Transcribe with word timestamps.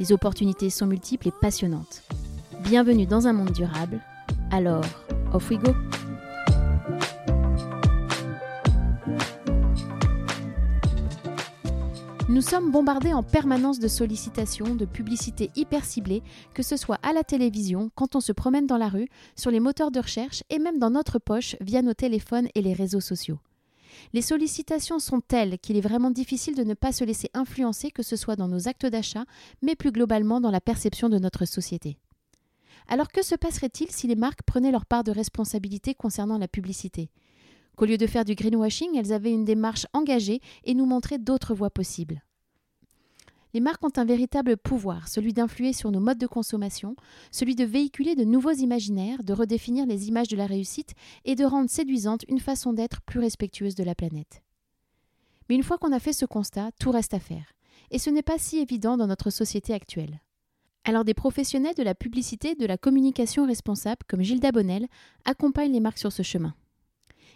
Les 0.00 0.12
opportunités 0.12 0.70
sont 0.70 0.86
multiples 0.86 1.28
et 1.28 1.32
passionnantes. 1.42 2.02
Bienvenue 2.62 3.04
dans 3.04 3.26
un 3.26 3.34
monde 3.34 3.52
durable. 3.52 4.00
Alors, 4.50 4.82
off 5.34 5.50
we 5.50 5.58
go! 5.58 5.74
Nous 12.30 12.40
sommes 12.40 12.70
bombardés 12.70 13.12
en 13.12 13.22
permanence 13.22 13.78
de 13.78 13.88
sollicitations, 13.88 14.74
de 14.74 14.86
publicités 14.86 15.50
hyper 15.54 15.84
ciblées, 15.84 16.22
que 16.54 16.62
ce 16.62 16.78
soit 16.78 16.98
à 17.02 17.12
la 17.12 17.22
télévision, 17.22 17.90
quand 17.94 18.16
on 18.16 18.20
se 18.20 18.32
promène 18.32 18.66
dans 18.66 18.78
la 18.78 18.88
rue, 18.88 19.08
sur 19.36 19.50
les 19.50 19.60
moteurs 19.60 19.90
de 19.90 20.00
recherche 20.00 20.42
et 20.48 20.58
même 20.58 20.78
dans 20.78 20.90
notre 20.90 21.18
poche 21.18 21.56
via 21.60 21.82
nos 21.82 21.92
téléphones 21.92 22.48
et 22.54 22.62
les 22.62 22.72
réseaux 22.72 23.00
sociaux. 23.00 23.38
Les 24.12 24.22
sollicitations 24.22 24.98
sont 24.98 25.20
telles 25.20 25.58
qu'il 25.58 25.76
est 25.76 25.82
vraiment 25.82 26.10
difficile 26.10 26.54
de 26.54 26.64
ne 26.64 26.74
pas 26.74 26.92
se 26.92 27.04
laisser 27.04 27.30
influencer, 27.34 27.90
que 27.90 28.02
ce 28.02 28.16
soit 28.16 28.36
dans 28.36 28.48
nos 28.48 28.68
actes 28.68 28.86
d'achat, 28.86 29.24
mais 29.62 29.76
plus 29.76 29.92
globalement 29.92 30.40
dans 30.40 30.50
la 30.50 30.60
perception 30.60 31.08
de 31.08 31.18
notre 31.18 31.44
société. 31.44 31.98
Alors 32.88 33.12
que 33.12 33.22
se 33.22 33.34
passerait-il 33.34 33.90
si 33.90 34.06
les 34.06 34.16
marques 34.16 34.42
prenaient 34.42 34.72
leur 34.72 34.86
part 34.86 35.04
de 35.04 35.12
responsabilité 35.12 35.94
concernant 35.94 36.38
la 36.38 36.48
publicité? 36.48 37.10
Qu'au 37.76 37.84
lieu 37.84 37.98
de 37.98 38.06
faire 38.06 38.24
du 38.24 38.34
greenwashing, 38.34 38.96
elles 38.96 39.12
avaient 39.12 39.32
une 39.32 39.44
démarche 39.44 39.86
engagée 39.92 40.40
et 40.64 40.74
nous 40.74 40.86
montraient 40.86 41.18
d'autres 41.18 41.54
voies 41.54 41.70
possibles. 41.70 42.22
Les 43.52 43.60
marques 43.60 43.84
ont 43.84 43.92
un 43.96 44.04
véritable 44.04 44.56
pouvoir, 44.56 45.08
celui 45.08 45.32
d'influer 45.32 45.72
sur 45.72 45.90
nos 45.90 46.00
modes 46.00 46.18
de 46.18 46.26
consommation, 46.26 46.94
celui 47.32 47.56
de 47.56 47.64
véhiculer 47.64 48.14
de 48.14 48.24
nouveaux 48.24 48.52
imaginaires, 48.52 49.24
de 49.24 49.32
redéfinir 49.32 49.86
les 49.86 50.08
images 50.08 50.28
de 50.28 50.36
la 50.36 50.46
réussite 50.46 50.94
et 51.24 51.34
de 51.34 51.44
rendre 51.44 51.68
séduisante 51.68 52.24
une 52.28 52.38
façon 52.38 52.72
d'être 52.72 53.00
plus 53.02 53.18
respectueuse 53.18 53.74
de 53.74 53.84
la 53.84 53.96
planète. 53.96 54.42
Mais 55.48 55.56
une 55.56 55.64
fois 55.64 55.78
qu'on 55.78 55.92
a 55.92 55.98
fait 55.98 56.12
ce 56.12 56.26
constat, 56.26 56.70
tout 56.78 56.92
reste 56.92 57.12
à 57.12 57.18
faire. 57.18 57.52
Et 57.90 57.98
ce 57.98 58.08
n'est 58.08 58.22
pas 58.22 58.38
si 58.38 58.58
évident 58.58 58.96
dans 58.96 59.08
notre 59.08 59.30
société 59.30 59.74
actuelle. 59.74 60.20
Alors 60.84 61.04
des 61.04 61.14
professionnels 61.14 61.74
de 61.74 61.82
la 61.82 61.96
publicité 61.96 62.50
et 62.50 62.54
de 62.54 62.66
la 62.66 62.78
communication 62.78 63.46
responsable, 63.46 64.02
comme 64.08 64.22
Gilda 64.22 64.52
Bonnel, 64.52 64.86
accompagnent 65.24 65.72
les 65.72 65.80
marques 65.80 65.98
sur 65.98 66.12
ce 66.12 66.22
chemin. 66.22 66.54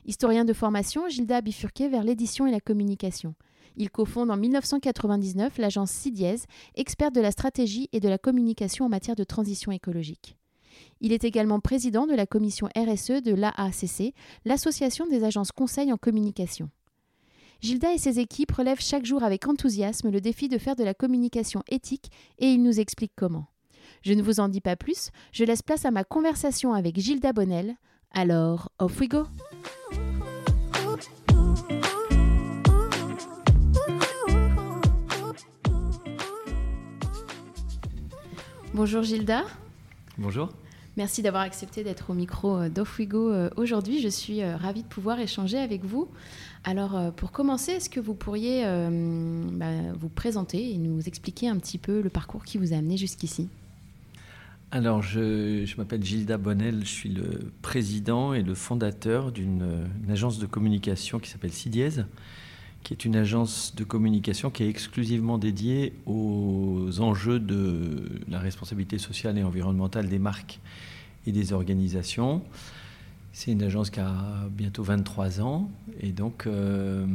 Historien 0.07 0.45
de 0.45 0.53
formation, 0.53 1.09
Gilda 1.09 1.39
a 1.39 1.41
bifurqué 1.41 1.89
vers 1.89 2.05
l'édition 2.05 2.47
et 2.47 2.51
la 2.51 2.61
communication. 2.61 3.35
Il 3.77 3.91
cofonde 3.91 4.31
en 4.31 4.37
1999 4.37 5.59
l'agence 5.59 5.91
CIDIES, 5.91 6.47
experte 6.75 7.15
de 7.15 7.21
la 7.21 7.31
stratégie 7.31 7.89
et 7.93 8.01
de 8.01 8.09
la 8.09 8.19
communication 8.19 8.87
en 8.87 8.89
matière 8.89 9.17
de 9.17 9.25
transition 9.25 9.73
écologique. 9.73 10.37
Il 11.01 11.13
est 11.13 11.25
également 11.25 11.61
président 11.61 12.07
de 12.07 12.15
la 12.15 12.27
commission 12.27 12.69
RSE 12.77 13.23
de 13.23 13.35
l'AACC, 13.35 14.15
l'association 14.45 15.07
des 15.07 15.25
agences 15.25 15.53
conseils 15.53 15.93
en 15.93 15.97
communication. 15.97 16.71
Gilda 17.61 17.93
et 17.93 17.99
ses 17.99 18.19
équipes 18.19 18.53
relèvent 18.53 18.81
chaque 18.81 19.07
jour 19.07 19.23
avec 19.23 19.49
enthousiasme 19.49 20.11
le 20.11 20.21
défi 20.21 20.49
de 20.49 20.59
faire 20.59 20.77
de 20.77 20.85
la 20.85 20.95
communication 20.95 21.63
éthique 21.69 22.11
et 22.39 22.49
il 22.49 22.63
nous 22.63 22.81
explique 22.81 23.13
comment. 23.17 23.47
Je 24.03 24.13
ne 24.13 24.23
vous 24.23 24.41
en 24.41 24.49
dis 24.49 24.61
pas 24.61 24.77
plus, 24.77 25.11
je 25.33 25.45
laisse 25.45 25.63
place 25.63 25.85
à 25.85 25.91
ma 25.91 26.05
conversation 26.05 26.75
avec 26.75 26.99
Gilda 26.99 27.33
Bonnel. 27.33 27.77
Alors, 28.11 28.71
off 28.79 29.01
we 29.01 29.09
go! 29.09 29.27
Bonjour 38.75 39.05
Gilda. 39.05 39.45
Bonjour. 40.19 40.49
Merci 40.97 41.23
d'avoir 41.23 41.45
accepté 41.45 41.85
d'être 41.85 42.11
au 42.11 42.13
micro 42.13 42.57
euh, 42.57 42.69
d'Off-We-Go 42.69 43.31
euh, 43.31 43.49
aujourd'hui. 43.55 44.01
Je 44.01 44.09
suis 44.09 44.43
euh, 44.43 44.57
ravie 44.57 44.83
de 44.83 44.89
pouvoir 44.89 45.21
échanger 45.21 45.59
avec 45.59 45.85
vous. 45.85 46.09
Alors, 46.65 47.13
pour 47.13 47.31
commencer, 47.31 47.71
est-ce 47.71 47.89
que 47.89 48.01
vous 48.01 48.15
pourriez 48.15 48.65
bah, 48.65 49.93
vous 50.01 50.09
présenter 50.09 50.73
et 50.73 50.79
nous 50.79 51.03
expliquer 51.03 51.47
un 51.47 51.59
petit 51.59 51.79
peu 51.79 52.01
le 52.01 52.09
parcours 52.09 52.43
qui 52.45 52.59
vous 52.59 52.73
a 52.73 52.77
amené 52.77 52.97
jusqu'ici? 52.97 53.49
Alors, 54.73 55.03
je, 55.03 55.77
m'appelle 55.77 56.03
Gilda 56.03 56.39
Bonnel, 56.39 56.81
je 56.81 56.91
suis 56.91 57.11
le 57.11 57.53
président 57.61 58.33
et 58.35 58.43
le 58.43 58.55
fondateur 58.55 59.31
d'une 59.31 59.87
agence 60.09 60.39
de 60.39 60.47
communication 60.47 61.19
qui 61.19 61.29
s'appelle 61.29 61.53
CIDIES, 61.53 62.07
qui 62.85 62.93
est 62.93 63.05
une 63.07 63.17
agence 63.17 63.75
de 63.75 63.83
communication 63.83 64.51
qui 64.51 64.63
est 64.63 64.69
exclusivement 64.69 65.39
dédiée 65.39 65.95
aux 66.07 67.01
enjeux 67.01 67.41
de 67.41 68.11
la 68.29 68.39
responsabilité 68.39 68.99
sociale 68.99 69.39
et 69.39 69.43
environnementale 69.43 70.09
des 70.09 70.19
marques 70.19 70.61
et 71.27 71.33
des 71.33 71.55
organisations. 71.55 72.43
C'est 73.33 73.51
une 73.53 73.63
agence 73.63 73.89
qui 73.89 74.01
a 74.01 74.49
bientôt 74.51 74.83
23 74.83 75.41
ans 75.41 75.71
et 76.01 76.13
donc 76.13 76.47
euh, 76.47 77.07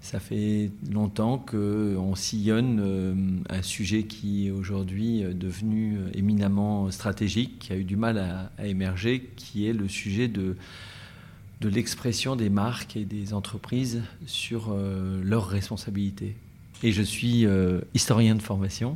ça 0.00 0.20
fait 0.20 0.70
longtemps 0.90 1.38
qu'on 1.38 2.14
sillonne 2.14 2.80
euh, 2.82 3.14
un 3.50 3.62
sujet 3.62 4.04
qui 4.04 4.48
est 4.48 4.50
aujourd'hui 4.50 5.22
devenu 5.34 5.98
éminemment 6.14 6.90
stratégique, 6.90 7.58
qui 7.58 7.74
a 7.74 7.76
eu 7.76 7.84
du 7.84 7.96
mal 7.96 8.18
à 8.18 8.66
émerger, 8.66 9.30
qui 9.36 9.68
est 9.68 9.74
le 9.74 9.86
sujet 9.86 10.28
de 10.28 10.56
de 11.60 11.68
l'expression 11.68 12.36
des 12.36 12.50
marques 12.50 12.96
et 12.96 13.04
des 13.04 13.32
entreprises 13.32 14.02
sur 14.26 14.70
euh, 14.70 15.22
leurs 15.24 15.46
responsabilités. 15.46 16.36
Et 16.82 16.92
je 16.92 17.02
suis 17.02 17.46
euh, 17.46 17.80
historien 17.94 18.34
de 18.34 18.42
formation. 18.42 18.94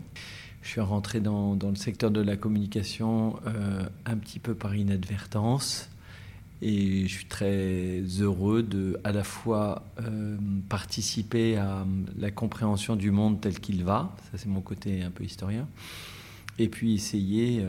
Je 0.63 0.69
suis 0.69 0.81
rentré 0.81 1.21
dans, 1.21 1.57
le 1.61 1.77
secteur 1.77 2.11
de 2.11 2.21
la 2.21 2.37
communication 2.37 3.37
euh, 3.47 3.83
un 4.05 4.17
petit 4.17 4.39
peu 4.39 4.55
par 4.55 4.75
inadvertance. 4.75 5.89
Et 6.61 7.07
je 7.07 7.13
suis 7.15 7.27
très 7.27 8.01
heureux 8.21 8.65
de 8.65 8.99
à 9.05 9.13
la 9.13 9.23
fois 9.23 9.85
participer 10.69 11.57
à 11.57 11.87
la 12.19 12.33
compréhension 12.33 12.97
du 12.97 13.13
monde 13.13 13.41
tel 13.41 13.61
qu'il 13.61 13.85
va, 13.85 14.13
ça 14.33 14.39
c'est 14.39 14.49
mon 14.49 14.61
côté 14.61 15.05
un 15.05 15.13
peu 15.13 15.23
historien, 15.23 15.69
et 16.59 16.67
puis 16.67 16.95
essayer 16.95 17.65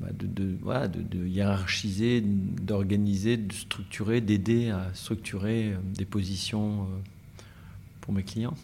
bah, 0.00 0.08
de, 0.12 0.26
de, 0.26 1.26
hiérarchiser, 1.26 2.20
d'organiser, 2.20 3.36
de 3.36 3.52
structurer, 3.52 4.20
d'aider 4.20 4.70
à 4.70 4.90
structurer 4.92 5.72
euh, 5.72 5.76
des 5.96 6.04
positions 6.04 6.82
euh, 6.82 6.86
pour 8.00 8.12
mes 8.12 8.24
clients. 8.24 8.56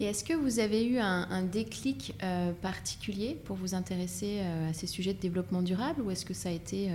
Et 0.00 0.04
est-ce 0.04 0.24
que 0.24 0.32
vous 0.32 0.58
avez 0.58 0.86
eu 0.86 0.98
un, 0.98 1.42
déclic 1.42 2.14
euh, 2.22 2.52
particulier 2.52 3.36
pour 3.44 3.56
vous 3.56 3.74
intéresser 3.74 4.40
à 4.40 4.74
ces 4.74 4.86
sujets 4.86 5.14
de 5.14 5.20
développement 5.20 5.62
durable 5.62 6.02
ou 6.02 6.10
est-ce 6.10 6.26
que 6.26 6.34
ça 6.34 6.50
a 6.50 6.52
été 6.52 6.90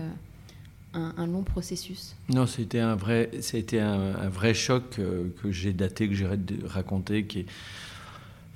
un, 0.94 1.26
long 1.26 1.42
processus? 1.42 2.16
Non, 2.30 2.46
c'était 2.46 2.80
un 2.80 2.94
vrai, 2.94 3.32
c'était 3.42 3.80
un, 3.80 4.16
un, 4.16 4.30
vrai 4.30 4.53
choc 4.53 4.84
que 4.92 5.52
j'ai 5.52 5.74
daté, 5.74 6.09
que 6.09 6.14
j'ai 6.14 6.28
raconté, 6.64 7.26
qui 7.26 7.40
est 7.40 7.46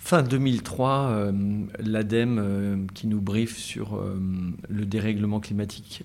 Fin 0.06 0.22
2003, 0.22 0.90
euh, 1.10 1.32
l'ADEME 1.80 2.38
euh, 2.38 2.78
qui 2.94 3.08
nous 3.08 3.20
briefe 3.20 3.58
sur 3.58 3.96
euh, 3.96 4.22
le 4.70 4.86
dérèglement 4.86 5.40
climatique 5.40 6.04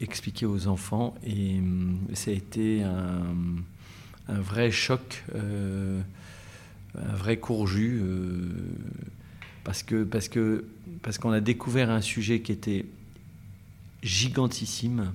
expliqué 0.00 0.46
aux 0.46 0.68
enfants. 0.68 1.16
Et 1.26 1.60
ça 2.14 2.30
a 2.30 2.34
été 2.34 2.84
un, 2.84 3.34
vrai 4.28 4.70
choc, 4.70 5.24
un 5.34 7.16
vrai 7.16 7.38
courju 7.38 8.02
parce 9.62 9.82
que 9.84 10.02
parce 10.02 10.28
que 10.28 10.64
parce 11.02 11.18
qu'on 11.18 11.30
a 11.30 11.40
découvert 11.40 11.90
un 11.90 12.00
sujet 12.00 12.40
qui 12.40 12.50
était 12.50 12.86
gigantissime 14.02 15.12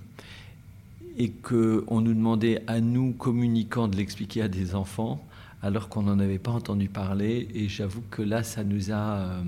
et 1.18 1.30
que 1.30 1.84
on 1.88 2.00
nous 2.00 2.14
demandait 2.14 2.62
à 2.68 2.80
nous 2.80 3.12
communicants 3.12 3.90
de 3.90 3.98
l'expliquer 3.98 4.42
à 4.42 4.48
des 4.48 4.76
enfants 4.76 5.26
alors 5.62 5.90
qu'on 5.90 6.04
n'en 6.04 6.20
avait 6.20 6.40
pas 6.40 6.52
entendu 6.52 6.88
parler. 6.88 7.48
Et 7.54 7.68
j'avoue 7.68 8.04
que 8.10 8.22
là, 8.22 8.44
ça 8.44 8.64
nous 8.64 8.92
a 8.92 9.18
euh, 9.18 9.44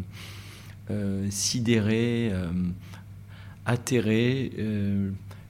euh, 0.92 1.28
sidérés, 1.30 2.30
euh, 2.32 2.52
atterrés, 3.66 4.52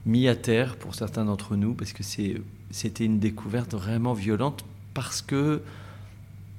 mis 0.06 0.28
à 0.28 0.34
terre 0.34 0.76
pour 0.76 0.94
certains 0.94 1.24
d'entre 1.24 1.56
nous, 1.56 1.74
parce 1.74 1.92
que 1.92 2.02
c'était 2.02 3.04
une 3.04 3.18
découverte 3.18 3.74
vraiment 3.74 4.14
violente, 4.14 4.64
parce 4.94 5.22
que 5.22 5.62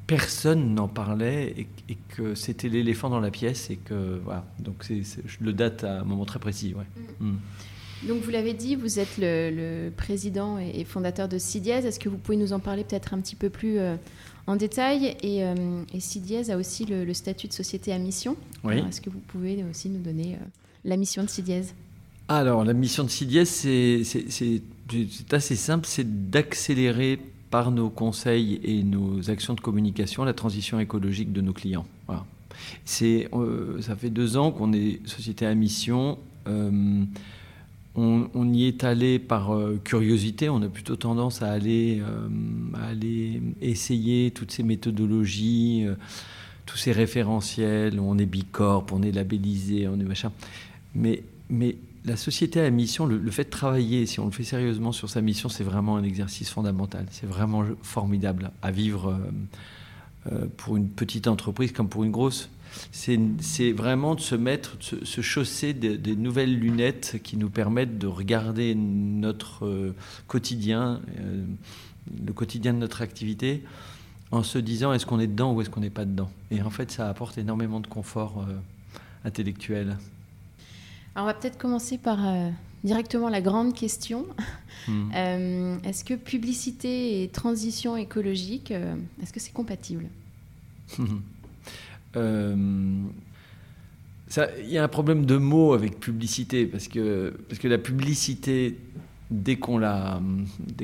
personne 0.08 0.76
n'en 0.76 0.88
parlait 0.88 1.56
et, 1.88 1.98
que 2.10 2.36
c'était 2.36 2.68
l'éléphant 2.68 3.10
dans 3.10 3.22
la 3.22 3.32
pièce 3.32 3.70
et 3.70 3.78
que 3.78 4.20
voilà 4.26 4.46
donc 4.60 4.76
c'est, 4.82 5.04
je 5.04 5.38
le 5.40 5.54
date 5.54 5.86
à 5.86 6.02
un 6.02 6.04
moment 6.04 6.26
très 6.26 6.40
précis 6.40 6.76
ouais. 6.76 6.84
Mm. 7.22 7.28
Mm. 7.28 7.38
Donc 8.08 8.22
vous 8.22 8.32
l'avez 8.32 8.54
dit, 8.54 8.76
vous 8.76 9.00
êtes 9.00 9.18
le, 9.20 9.90
président 9.96 10.58
et 10.58 10.84
fondateur 10.84 11.28
de 11.28 11.38
CIDIES. 11.38 11.86
Est-ce 11.86 12.00
que 12.00 12.10
vous 12.10 12.18
pouvez 12.18 12.38
nous 12.38 12.54
en 12.54 12.60
parler 12.60 12.84
peut-être 12.84 13.14
un 13.14 13.20
petit 13.20 13.36
peu 13.36 13.50
plus 13.50 13.78
euh, 13.78 13.96
en 14.48 14.56
détail? 14.56 15.16
Et, 15.22 15.44
euh, 15.44 15.56
a 16.50 16.58
aussi 16.58 16.86
le, 16.86 17.14
statut 17.14 17.48
de 17.48 17.54
société 17.54 17.94
à 17.94 18.00
mission. 18.00 18.36
Oui. 18.64 18.80
Est-ce 18.90 19.02
que 19.02 19.10
vous 19.10 19.20
pouvez 19.20 19.64
aussi 19.70 19.90
nous 19.90 20.02
donner 20.02 20.34
euh, 20.34 20.46
la 20.86 20.98
mission 20.98 21.24
de 21.24 21.30
CIDIES 21.30 21.74
Alors 22.28 22.66
la 22.66 22.74
mission 22.74 23.04
de 23.04 23.10
CIDIES, 23.10 23.46
c'est 23.46 24.62
assez 25.32 25.56
simple, 25.56 25.86
c'est 25.88 26.30
d'accélérer 26.32 27.20
par 27.52 27.70
nos 27.70 27.90
conseils 27.90 28.62
et 28.64 28.82
nos 28.82 29.30
actions 29.30 29.54
de 29.54 29.60
communication 29.60 30.24
la 30.24 30.34
transition 30.34 30.80
écologique 30.80 31.34
de 31.34 31.42
nos 31.42 31.54
clients. 31.54 31.86
Voilà. 32.08 32.26
Euh, 33.02 33.82
ça 33.82 33.96
fait 33.96 34.10
deux 34.10 34.38
ans 34.38 34.52
qu'on 34.52 34.74
est 34.74 35.06
société 35.08 35.46
à 35.46 35.54
mission. 35.54 36.18
Euh, 37.98 38.28
on, 38.34 38.54
y 38.54 38.66
est 38.66 38.84
allé 38.84 39.20
par 39.20 39.54
euh, 39.54 39.80
curiosité. 39.84 40.50
On 40.50 40.62
a 40.62 40.68
plutôt 40.68 40.96
tendance 40.96 41.42
à 41.42 41.52
aller, 41.52 42.02
à 42.74 42.88
aller 42.88 43.42
essayer 43.62 44.32
toutes 44.32 44.52
ces 44.52 44.64
méthodologies, 44.64 45.86
tous 46.66 46.78
ces 46.78 46.92
référentiels. 46.92 48.00
On 48.00 48.18
est 48.18 48.26
bicorp, 48.26 48.88
on 48.92 49.02
est 49.02 49.12
labellisé, 49.12 49.88
on 49.88 50.00
est 50.00 50.04
machin. 50.04 50.32
Mais, 50.96 51.24
mais 51.50 51.76
la 52.06 52.18
société 52.18 52.62
à 52.62 52.70
mission, 52.70 53.06
le, 53.06 53.32
fait 53.32 53.46
de 53.46 53.50
travailler, 53.50 54.06
si 54.06 54.20
on 54.20 54.26
le 54.26 54.32
fait 54.32 54.44
sérieusement 54.44 54.92
sur 54.92 55.10
sa 55.10 55.22
mission, 55.22 55.50
c'est 55.50 55.64
vraiment 55.64 55.98
un 55.98 56.04
exercice 56.04 56.50
fondamental. 56.50 57.06
C'est 57.12 57.28
vraiment 57.28 57.64
formidable 57.82 58.52
à 58.62 58.72
vivre 58.72 59.20
euh, 60.32 60.46
pour 60.56 60.78
une 60.78 60.88
petite 60.88 61.28
entreprise 61.28 61.72
comme 61.72 61.90
pour 61.90 62.04
une 62.04 62.12
grosse. 62.12 62.50
C'est 62.92 63.72
vraiment 63.72 64.16
de 64.16 64.22
se 64.22 64.36
mettre, 64.36 64.78
de 64.78 65.06
se, 65.06 65.22
chausser 65.22 65.74
des, 65.74 66.16
nouvelles 66.16 66.58
lunettes 66.58 67.20
qui 67.24 67.38
nous 67.38 67.50
permettent 67.50 67.98
de 67.98 68.08
regarder 68.08 68.76
notre 68.76 69.66
euh, 69.66 69.96
quotidien, 70.28 71.02
euh, 71.20 71.44
le 72.26 72.34
quotidien 72.34 72.74
de 72.74 72.80
notre 72.80 73.02
activité, 73.02 73.64
en 74.32 74.44
se 74.44 74.58
disant 74.58 74.94
est-ce 74.94 75.06
qu'on 75.06 75.20
est 75.20 75.28
dedans 75.28 75.54
ou 75.54 75.62
est-ce 75.62 75.70
qu'on 75.70 75.82
n'est 75.82 75.90
pas 75.90 76.06
dedans? 76.06 76.32
Et 76.52 76.62
en 76.62 76.70
fait, 76.70 76.92
ça 76.92 77.10
apporte 77.10 77.38
énormément 77.38 77.80
de 77.80 77.88
confort 77.88 78.46
intellectuel. 79.26 79.98
Alors, 81.16 81.26
on 81.26 81.26
va 81.26 81.34
peut-être 81.34 81.58
commencer 81.58 81.98
par 81.98 82.20
directement 82.84 83.30
la 83.30 83.42
grande 83.42 83.74
question. 83.74 84.26
Hmm. 84.88 85.12
Euh, 85.16 85.78
est-ce 85.84 86.04
que 86.04 86.16
publicité 86.16 87.22
et 87.22 87.28
transition 87.28 87.96
écologique, 87.98 88.72
euh, 88.72 88.96
est-ce 89.22 89.32
que 89.32 89.40
c'est 89.40 89.52
compatible? 89.52 90.08
euh, 91.00 91.06
Il 92.16 93.12
y 94.68 94.78
a 94.78 94.84
un 94.84 94.88
problème 94.88 95.26
de 95.26 95.38
mots 95.38 95.74
avec 95.74 96.00
publicité, 96.00 96.66
parce 96.66 96.88
que, 96.88 97.34
parce 97.50 97.60
que 97.60 97.68
la 97.68 97.78
publicité, 97.78 98.78
dès 99.30 99.58
qu'on, 99.58 99.82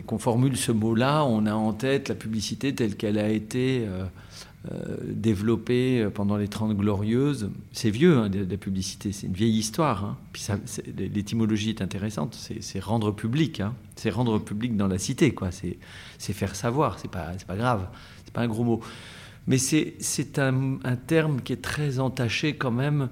qu'on 0.06 0.18
formule 0.18 0.58
ce 0.58 0.72
mot-là, 0.72 1.24
on 1.26 1.46
a 1.46 1.54
en 1.54 1.74
tête 1.74 2.10
la 2.10 2.16
publicité 2.16 2.76
telle 2.76 2.96
qu'elle 2.96 3.18
a 3.18 3.30
été 3.30 3.88
euh, 4.72 4.98
développé 5.04 6.08
pendant 6.14 6.36
les 6.36 6.48
Trente 6.48 6.76
Glorieuses. 6.76 7.50
C'est 7.72 7.90
vieux, 7.90 8.18
hein, 8.18 8.30
la 8.30 8.58
publicité, 8.58 9.12
c'est 9.12 9.28
une 9.28 9.34
vieille 9.34 9.58
histoire. 9.58 10.04
Hein. 10.04 10.18
L'étymologie 10.98 11.70
est 11.70 11.82
intéressante, 11.82 12.36
c'est 12.60 12.80
rendre 12.80 13.12
public, 13.12 13.62
hein. 13.62 13.74
c'est 13.96 14.10
rendre 14.10 14.40
public 14.40 14.76
dans 14.76 14.88
la 14.88 14.98
cité. 14.98 15.34
C'est 16.18 16.34
faire 16.34 16.56
savoir, 16.56 17.00
c'est 17.00 17.12
pas, 17.12 17.32
pas 17.48 17.56
grave, 17.56 17.88
c'est 18.26 18.34
pas 18.34 18.42
un 18.42 18.48
gros 18.48 18.64
mot. 18.64 18.82
Mais 19.48 19.58
c'est 19.58 20.40
un, 20.40 20.78
un, 20.84 20.96
terme 20.96 21.42
qui 21.42 21.54
est 21.54 21.62
très 21.62 22.00
entaché 22.00 22.56
quand 22.56 22.72
même 22.72 23.10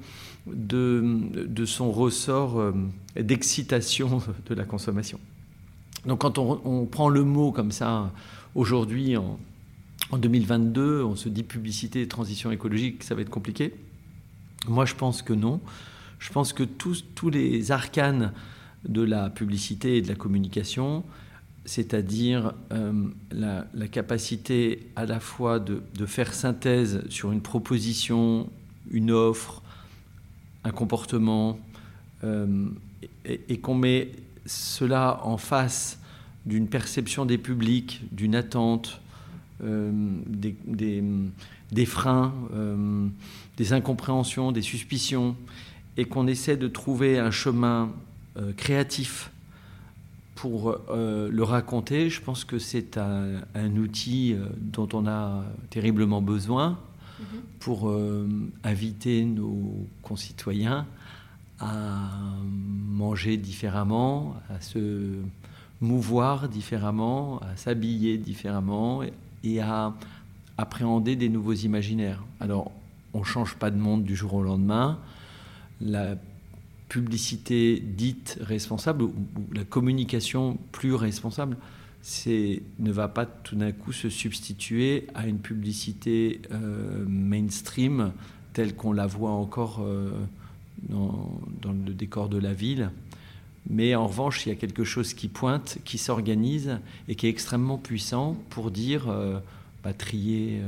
de, 0.48 1.22
de 1.34 1.66
son 1.66 1.92
ressort 1.92 2.60
euh, 2.60 2.74
d'excitation 3.16 4.22
de 4.46 4.54
la 4.54 4.66
consommation. 4.66 5.20
Donc 6.06 6.22
quand 6.22 6.38
on, 6.38 6.62
on, 6.66 6.86
prend 6.86 7.10
le 7.10 7.24
mot 7.24 7.52
comme 7.52 7.72
ça 7.72 8.12
aujourd'hui 8.54 9.16
en, 9.16 9.40
en 10.12 10.18
2022, 10.18 11.04
on 11.04 11.16
se 11.16 11.30
dit 11.30 11.44
publicité 11.44 12.02
et 12.02 12.08
transition 12.08 12.52
écologique, 12.52 13.04
ça 13.04 13.16
va 13.16 13.22
être 13.22 13.30
compliqué. 13.30 13.74
Moi, 14.68 14.86
je 14.86 14.96
pense 14.96 15.22
que 15.22 15.34
non. 15.34 15.60
Je 16.20 16.32
pense 16.32 16.54
que 16.54 16.64
tous, 16.64 17.06
tous 17.16 17.30
les 17.30 17.72
arcanes 17.72 18.34
de 18.88 19.02
la 19.02 19.30
publicité 19.30 19.98
et 19.98 20.02
de 20.02 20.08
la 20.08 20.16
communication, 20.16 21.04
c'est-à-dire 21.66 22.54
euh, 22.72 22.94
la, 23.32 23.88
capacité 23.88 24.88
à 24.96 25.06
la 25.06 25.20
fois 25.20 25.60
de, 25.60 25.82
faire 26.06 26.34
synthèse 26.34 27.04
sur 27.10 27.32
une 27.32 27.42
proposition, 27.42 28.50
une 28.92 29.12
offre, 29.12 29.62
un 30.64 30.72
comportement, 30.72 31.60
euh, 32.24 32.68
et 33.26 33.58
qu'on 33.58 33.76
met 33.76 34.12
cela 34.46 35.20
en 35.24 35.38
face 35.38 36.00
d'une 36.46 36.68
perception 36.68 37.26
des 37.26 37.40
publics, 37.40 38.02
d'une 38.12 38.36
attente, 38.36 39.02
euh, 39.64 39.92
des, 40.28 41.86
freins, 41.86 42.34
des 43.58 43.74
incompréhensions, 43.74 44.52
des 44.52 44.62
suspicions, 44.62 45.36
et 45.98 46.06
qu'on 46.06 46.28
essaie 46.28 46.58
de 46.58 46.68
trouver 46.68 47.18
un 47.18 47.32
chemin 47.32 47.92
créatif 48.58 49.32
pour 50.46 50.78
le 50.90 51.42
raconter, 51.42 52.12
je 52.12 52.22
pense 52.22 52.46
que 52.46 52.60
c'est 52.60 53.00
un, 53.00 53.76
outil 53.78 54.36
dont 54.62 54.88
on 54.94 55.08
a 55.08 55.44
terriblement 55.72 56.22
besoin 56.22 56.78
mm-hmm. 57.20 57.24
pour 57.60 57.92
inviter 58.64 59.26
nos 59.26 59.88
concitoyens 60.04 60.86
à 61.60 62.12
manger 62.44 63.38
différemment, 63.38 64.36
à 64.50 64.62
se 64.62 65.16
mouvoir 65.82 66.48
différemment, 66.48 67.40
à 67.40 67.56
s'habiller 67.56 68.20
différemment, 68.20 69.02
et 69.44 69.62
à 69.62 69.94
appréhender 70.60 71.16
des 71.16 71.30
nouveaux 71.30 71.54
imaginaires. 71.54 72.24
Alors, 72.40 72.72
on 73.16 73.22
ne 73.22 73.24
change 73.24 73.56
pas 73.56 73.72
de 73.72 73.78
monde 73.78 74.04
du 74.04 74.16
jour 74.16 74.36
au 74.36 74.44
lendemain. 74.44 75.00
La 75.82 76.16
publicité 76.90 77.80
dite 77.80 78.38
responsable 78.42 79.04
ou 79.04 79.14
la 79.54 79.64
communication 79.64 80.58
plus 80.72 80.94
responsable 80.94 81.58
ne 82.80 82.92
va 82.92 83.08
pas 83.08 83.26
tout 83.26 83.56
d'un 83.56 83.72
coup 83.72 83.92
se 83.92 84.10
substituer 84.10 85.08
à 85.16 85.28
une 85.28 85.40
publicité 85.40 86.42
euh, 86.52 87.04
mainstream 87.08 88.12
telle 88.54 88.76
qu'on 88.76 88.94
la 88.94 89.08
voit 89.08 89.32
encore 89.32 89.82
euh, 89.82 90.12
dans, 90.90 91.34
le 91.64 91.94
décor 91.94 92.30
de 92.30 92.38
la 92.38 92.54
ville. 92.54 92.92
Mais 93.68 93.96
en 93.96 94.08
revanche, 94.08 94.46
il 94.46 94.50
y 94.50 94.52
a 94.52 94.56
quelque 94.56 94.84
chose 94.84 95.16
qui 95.16 95.28
pointe, 95.28 95.80
qui 95.84 95.98
s'organise 95.98 96.78
et 97.08 97.16
qui 97.16 97.26
est 97.26 97.32
extrêmement 97.32 97.80
puissant 97.80 98.38
pour 98.52 98.70
dire 98.70 99.10
euh, 99.10 99.40
bah, 99.84 99.94
trier, 99.94 100.62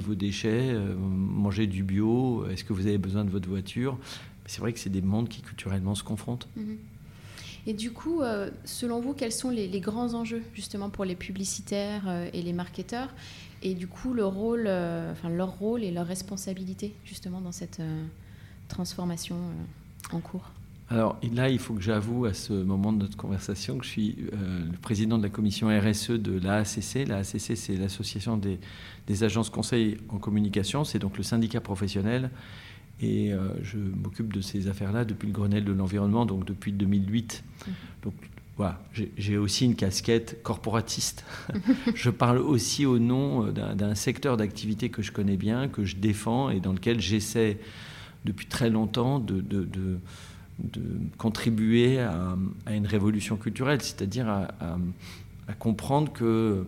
vos 0.00 0.14
déchets, 0.14 0.76
manger 0.98 1.66
du 1.66 1.82
bio, 1.82 2.46
est-ce 2.50 2.62
que 2.62 2.74
vous 2.74 2.86
avez 2.86 2.98
besoin 2.98 3.24
de 3.24 3.30
votre 3.30 3.48
voiture? 3.48 3.96
C'est 4.46 4.60
vrai 4.60 4.72
que 4.72 4.78
c'est 4.78 4.90
des 4.90 5.02
mondes 5.02 5.28
qui 5.28 5.42
culturellement 5.42 5.94
se 5.94 6.04
confrontent. 6.04 6.48
Mhm. 6.56 6.78
Et 7.66 7.72
du 7.72 7.92
coup, 7.92 8.20
selon 8.66 9.00
vous, 9.00 9.14
quels 9.14 9.32
sont 9.32 9.48
les, 9.48 9.80
grands 9.80 10.12
enjeux 10.12 10.42
justement 10.52 10.90
pour 10.90 11.06
les 11.06 11.14
publicitaires 11.14 12.28
et 12.34 12.42
les 12.42 12.52
marketeurs 12.52 13.08
Et 13.62 13.72
du 13.72 13.86
coup, 13.86 14.12
le 14.12 14.26
rôle, 14.26 14.68
enfin, 15.12 15.30
leur 15.30 15.58
rôle 15.58 15.82
et 15.82 15.90
leur 15.90 16.06
responsabilité 16.06 16.92
justement 17.06 17.40
dans 17.40 17.52
cette 17.52 17.80
transformation 18.68 19.38
en 20.12 20.20
cours? 20.20 20.50
Alors 20.90 21.18
là, 21.32 21.48
il 21.48 21.58
faut 21.58 21.74
que 21.74 21.80
j'avoue 21.80 22.26
à 22.26 22.34
ce 22.34 22.52
moment 22.52 22.92
de 22.92 22.98
notre 22.98 23.16
conversation 23.16 23.78
que 23.78 23.84
je 23.84 23.90
suis 23.90 24.16
euh, 24.32 24.64
le 24.70 24.76
président 24.76 25.16
de 25.16 25.22
la 25.22 25.30
commission 25.30 25.68
RSE 25.68 26.10
de 26.10 26.38
l'AACC. 26.38 27.08
L'AACC, 27.08 27.56
c'est 27.56 27.76
l'association 27.76 28.36
des, 28.36 29.24
agences 29.24 29.48
conseils 29.48 29.96
en 30.10 30.18
communication, 30.18 30.84
c'est 30.84 30.98
donc 30.98 31.16
le 31.16 31.22
syndicat 31.22 31.60
professionnel. 31.60 32.30
Et 33.00 33.32
euh, 33.32 33.48
je 33.62 33.76
m'occupe 33.76 34.32
de 34.32 34.40
ces 34.40 34.68
affaires-là 34.68 35.04
depuis 35.04 35.26
le 35.26 35.32
Grenelle 35.32 35.64
de 35.64 35.72
l'environnement, 35.72 36.26
donc 36.26 36.44
depuis 36.44 36.72
2008. 36.72 37.44
Mmh. 37.44 37.70
Donc 38.02 38.14
voilà, 38.56 38.80
j'ai 39.18 39.36
aussi 39.36 39.64
une 39.64 39.74
casquette 39.74 40.42
corporatiste. 40.42 41.24
je 41.94 42.10
parle 42.10 42.38
aussi 42.38 42.86
au 42.86 42.98
nom 42.98 43.46
euh, 43.46 43.74
d'un 43.74 43.94
secteur 43.94 44.36
d'activité 44.36 44.90
que 44.90 45.02
je 45.02 45.12
connais 45.12 45.36
bien, 45.36 45.68
que 45.68 45.84
je 45.84 45.96
défends 45.96 46.50
et 46.50 46.60
dans 46.60 46.72
lequel 46.72 47.00
j'essaie 47.00 47.58
depuis 48.24 48.46
très 48.46 48.70
longtemps 48.70 49.18
de 49.18 49.42
de 50.58 50.82
contribuer 51.18 52.00
à, 52.00 52.36
une 52.70 52.86
révolution 52.86 53.36
culturelle, 53.36 53.82
c'est-à-dire 53.82 54.28
à, 54.28 54.78
comprendre 55.58 56.12
que 56.12 56.64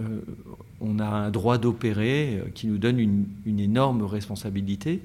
euh, 0.00 0.20
on 0.80 0.98
a 0.98 1.06
un 1.06 1.30
droit 1.30 1.58
d'opérer 1.58 2.44
qui 2.54 2.66
nous 2.66 2.78
donne 2.78 3.00
une, 3.00 3.60
énorme 3.60 4.02
responsabilité, 4.02 5.00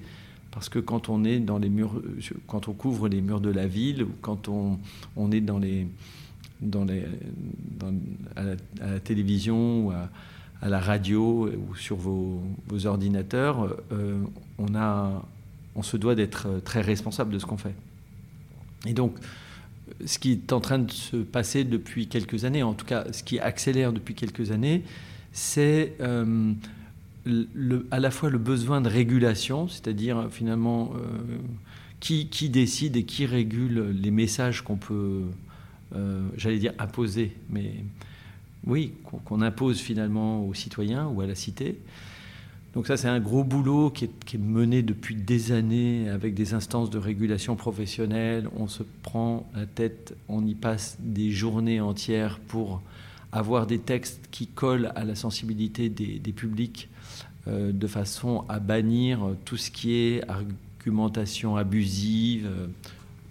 parce 0.51 0.69
que 0.69 0.79
quand 0.79 1.09
on 1.09 1.23
est 1.23 1.39
dans 1.39 1.57
les 1.57 1.69
murs, 1.69 2.01
quand 2.47 2.67
on 2.67 2.73
couvre 2.73 3.07
les 3.07 3.21
murs 3.21 3.41
de 3.41 3.49
la 3.49 3.67
ville, 3.67 4.03
ou 4.03 4.11
quand 4.21 4.49
on, 4.49 4.79
on 5.15 5.31
est 5.31 5.41
dans 5.41 5.59
les, 5.59 5.87
à, 8.35 8.43
la, 8.43 8.99
télévision 8.99 9.87
ou 9.87 9.91
à, 9.91 10.09
la 10.69 10.79
radio 10.79 11.49
ou 11.49 11.75
sur 11.75 11.95
vos, 11.95 12.41
ordinateurs, 12.85 13.75
euh, 13.91 14.21
on, 14.57 14.75
a, 14.75 15.23
on 15.75 15.83
se 15.83 15.97
doit 15.97 16.15
d'être 16.15 16.61
très 16.63 16.81
responsable 16.81 17.33
de 17.33 17.39
ce 17.39 17.45
qu'on 17.45 17.57
fait. 17.57 17.75
Et 18.85 18.93
donc, 18.93 19.15
ce 20.05 20.19
qui 20.19 20.33
est 20.33 20.53
en 20.53 20.59
train 20.59 20.79
de 20.79 20.91
se 20.91 21.17
passer 21.17 21.63
depuis 21.63 22.07
quelques 22.07 22.45
années, 22.45 22.63
en 22.63 22.73
tout 22.73 22.85
cas 22.85 23.05
ce 23.11 23.23
qui 23.23 23.39
accélère 23.39 23.93
depuis 23.93 24.15
quelques 24.15 24.51
années, 24.51 24.83
c'est 25.31 25.95
euh, 26.01 26.53
à 27.91 27.99
la 27.99 28.11
fois 28.11 28.29
le 28.29 28.37
besoin 28.37 28.81
de 28.81 28.89
régulation, 28.89 29.67
c'est-à-dire 29.67 30.27
finalement 30.31 30.93
qui, 31.99 32.27
qui, 32.27 32.49
décide 32.49 32.95
et 32.95 33.03
qui 33.03 33.25
régule 33.25 33.91
les 33.91 34.11
messages 34.11 34.61
qu'on 34.61 34.77
peut, 34.77 35.21
j'allais 36.37 36.59
dire, 36.59 36.73
imposer, 36.79 37.35
mais 37.49 37.83
oui, 38.65 38.93
qu'on 39.25 39.41
impose 39.41 39.79
finalement 39.79 40.45
aux 40.45 40.53
citoyens 40.53 41.07
ou 41.07 41.21
à 41.21 41.27
la 41.27 41.35
cité. 41.35 41.79
Donc 42.73 42.87
ça, 42.87 42.95
c'est 42.95 43.09
un 43.09 43.19
gros 43.19 43.43
boulot 43.43 43.89
qui 43.89 44.05
est, 44.05 44.37
mené 44.37 44.81
depuis 44.81 45.15
des 45.15 45.51
années 45.51 46.09
avec 46.09 46.33
des 46.33 46.53
instances 46.53 46.89
de 46.89 46.97
régulation 46.97 47.55
professionnelle. 47.55 48.47
On 48.55 48.67
se 48.67 48.83
prend 49.03 49.49
la 49.53 49.65
tête, 49.65 50.15
on 50.29 50.45
y 50.45 50.55
passe 50.55 50.97
des 50.99 51.31
journées 51.31 51.81
entières 51.81 52.39
pour 52.39 52.81
avoir 53.33 53.67
des 53.67 53.79
textes 53.79 54.21
qui 54.31 54.47
collent 54.47 54.91
à 54.95 55.03
la 55.03 55.15
sensibilité 55.15 55.89
des, 55.89 56.19
publics 56.31 56.87
euh, 56.93 57.00
de 57.47 57.87
façon 57.87 58.45
à 58.49 58.59
bannir 58.59 59.19
tout 59.45 59.57
ce 59.57 59.71
qui 59.71 59.93
est 59.93 60.29
argumentation 60.29 61.55
abusive. 61.55 62.47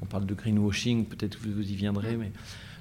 On 0.02 0.07
parle 0.07 0.26
de 0.26 0.35
greenwashing, 0.35 1.05
peut-être 1.05 1.40
que 1.40 1.49
vous 1.49 1.71
y 1.71 1.75
viendrez. 1.75 2.19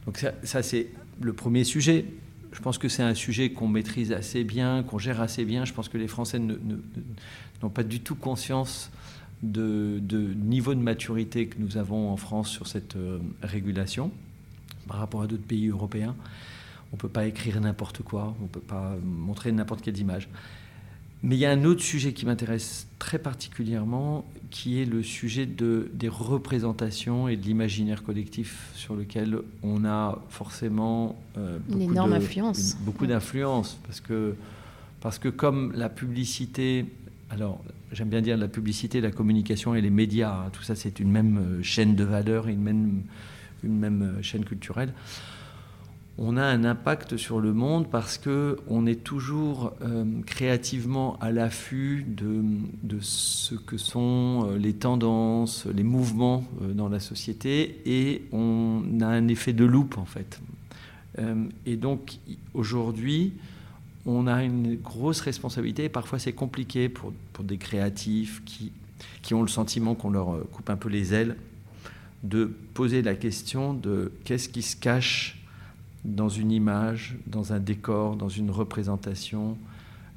Donc 0.06 0.26
ça, 0.44 0.64
c'est 0.64 0.88
le 1.22 1.34
premier 1.34 1.64
sujet 1.64 2.06
je 2.52 2.62
pense 2.62 2.78
que 2.78 2.90
c'est 2.90 3.04
un 3.04 3.14
sujet 3.14 3.52
qu'on 3.52 3.68
maîtrise 3.68 4.12
assez 4.12 4.44
bien, 4.44 4.84
qu'on 4.84 4.98
gère 4.98 5.22
assez 5.22 5.46
bien. 5.46 5.66
Je 5.66 5.74
pense 5.74 5.90
que 5.90 5.98
les 5.98 6.08
Français 6.08 6.40
n'ont 6.40 7.70
pas 7.70 7.84
du 7.84 8.00
tout 8.00 8.16
conscience 8.16 8.90
de, 9.44 10.02
niveau 10.36 10.74
de 10.74 10.80
maturité 10.80 11.48
que 11.48 11.60
nous 11.60 11.78
avons 11.78 12.10
en 12.10 12.18
France 12.18 12.50
sur 12.50 12.68
cette 12.68 12.96
euh, 12.96 13.20
régulation 13.42 14.12
par 14.88 14.98
rapport 14.98 15.22
à 15.22 15.28
d'autres 15.28 15.46
pays 15.46 15.68
européens. 15.68 16.16
On 16.92 16.96
ne 16.96 17.00
peut 17.00 17.08
pas 17.08 17.28
écrire 17.28 17.62
n'importe 17.62 18.02
quoi, 18.02 18.36
on 18.40 18.44
ne 18.44 18.50
peut 18.50 18.60
pas 18.60 18.96
montrer 19.04 19.52
n'importe 19.52 19.82
quelle 19.82 19.98
image. 19.98 20.28
Mais 21.22 21.36
il 21.36 21.40
y 21.40 21.46
a 21.46 21.52
un 21.52 21.66
autre 21.66 21.82
sujet 21.82 22.14
qui 22.14 22.26
m'intéresse 22.26 22.88
très 22.98 23.20
particulièrement, 23.20 24.26
qui 24.52 24.82
est 24.82 24.86
le 24.86 25.04
sujet 25.04 25.46
de, 25.46 25.92
des 25.94 26.08
représentations 26.08 27.28
et 27.28 27.36
de 27.36 27.44
l'imaginaire 27.44 28.04
collectif 28.04 28.70
sur 28.74 28.96
lequel 28.96 29.40
on 29.62 29.84
a 29.84 30.18
forcément 30.30 31.18
euh, 31.38 31.60
beaucoup, 31.68 31.82
Une 31.82 31.92
énorme 31.92 32.14
influence. 32.14 32.78
beaucoup 32.82 33.06
d'influence. 33.06 33.78
Parce 33.86 34.00
que, 34.00 34.36
parce 35.02 35.20
que 35.20 35.28
comme 35.28 35.74
la 35.74 35.90
publicité, 35.90 36.86
alors 37.30 37.62
j'aime 37.92 38.10
bien 38.10 38.22
dire 38.22 38.38
la 38.38 38.48
publicité, 38.48 39.02
la 39.02 39.12
communication 39.12 39.76
et 39.76 39.82
les 39.82 39.90
médias, 39.90 40.46
hein, 40.46 40.50
tout 40.54 40.64
ça 40.64 40.76
c'est 40.76 41.00
une 41.02 41.12
même 41.12 41.38
euh, 41.38 41.64
chaîne 41.64 41.96
de 41.96 42.04
valeur, 42.06 42.48
une 42.48 42.62
même, 42.62 43.02
une 43.64 43.78
même 43.78 44.02
euh, 44.02 44.22
chaîne 44.22 44.46
culturelle 44.46 44.94
on 46.22 46.36
a 46.36 46.44
un 46.44 46.66
impact 46.66 47.16
sur 47.16 47.40
le 47.40 47.54
monde 47.54 47.90
parce 47.90 48.18
que 48.18 48.58
on 48.68 48.86
est 48.86 49.04
toujours 49.04 49.74
euh, 49.82 50.04
créativement 50.26 51.18
à 51.22 51.32
l'affût 51.32 52.06
de, 52.06 53.00
ce 53.00 53.56
que 53.56 53.78
sont 53.78 54.50
euh, 54.50 54.58
les 54.58 54.74
tendances, 54.74 55.66
les 55.66 55.84
mouvements 55.84 56.44
euh, 56.62 56.74
dans 56.74 56.90
la 56.90 57.00
société 57.00 57.82
et 57.86 58.28
on 58.34 58.84
a 59.00 59.08
un 59.08 59.30
effet 59.30 59.54
de 59.54 59.64
loupe 59.64 59.98
en 59.98 60.06
fait. 60.06 60.42
et 61.66 61.76
donc 61.76 62.18
aujourd'hui, 62.54 63.34
on 64.06 64.28
a 64.28 64.44
une 64.44 64.76
grosse 64.76 65.22
responsabilité 65.22 65.86
et 65.86 65.90
parfois 65.90 66.20
c'est 66.20 66.34
compliqué 66.34 66.90
pour, 66.90 67.14
des 67.44 67.58
créatifs 67.58 68.42
qui, 68.46 68.72
qui 69.22 69.34
ont 69.34 69.42
le 69.42 69.48
sentiment 69.48 69.96
qu'on 69.96 70.12
leur 70.12 70.50
coupe 70.52 70.70
un 70.70 70.76
peu 70.76 70.90
les 70.90 71.14
ailes 71.14 71.38
de 72.24 72.52
poser 72.74 73.02
la 73.02 73.16
question 73.16 73.74
de 73.74 74.12
qu'est-ce 74.26 74.50
qui 74.50 74.62
se 74.62 74.76
cache 74.76 75.39
dans 76.06 76.30
une 76.30 76.52
image, 76.52 77.18
dans 77.28 77.54
un 77.54 77.60
décor, 77.60 78.16
dans 78.16 78.30
une 78.30 78.52
représentation 78.52 79.58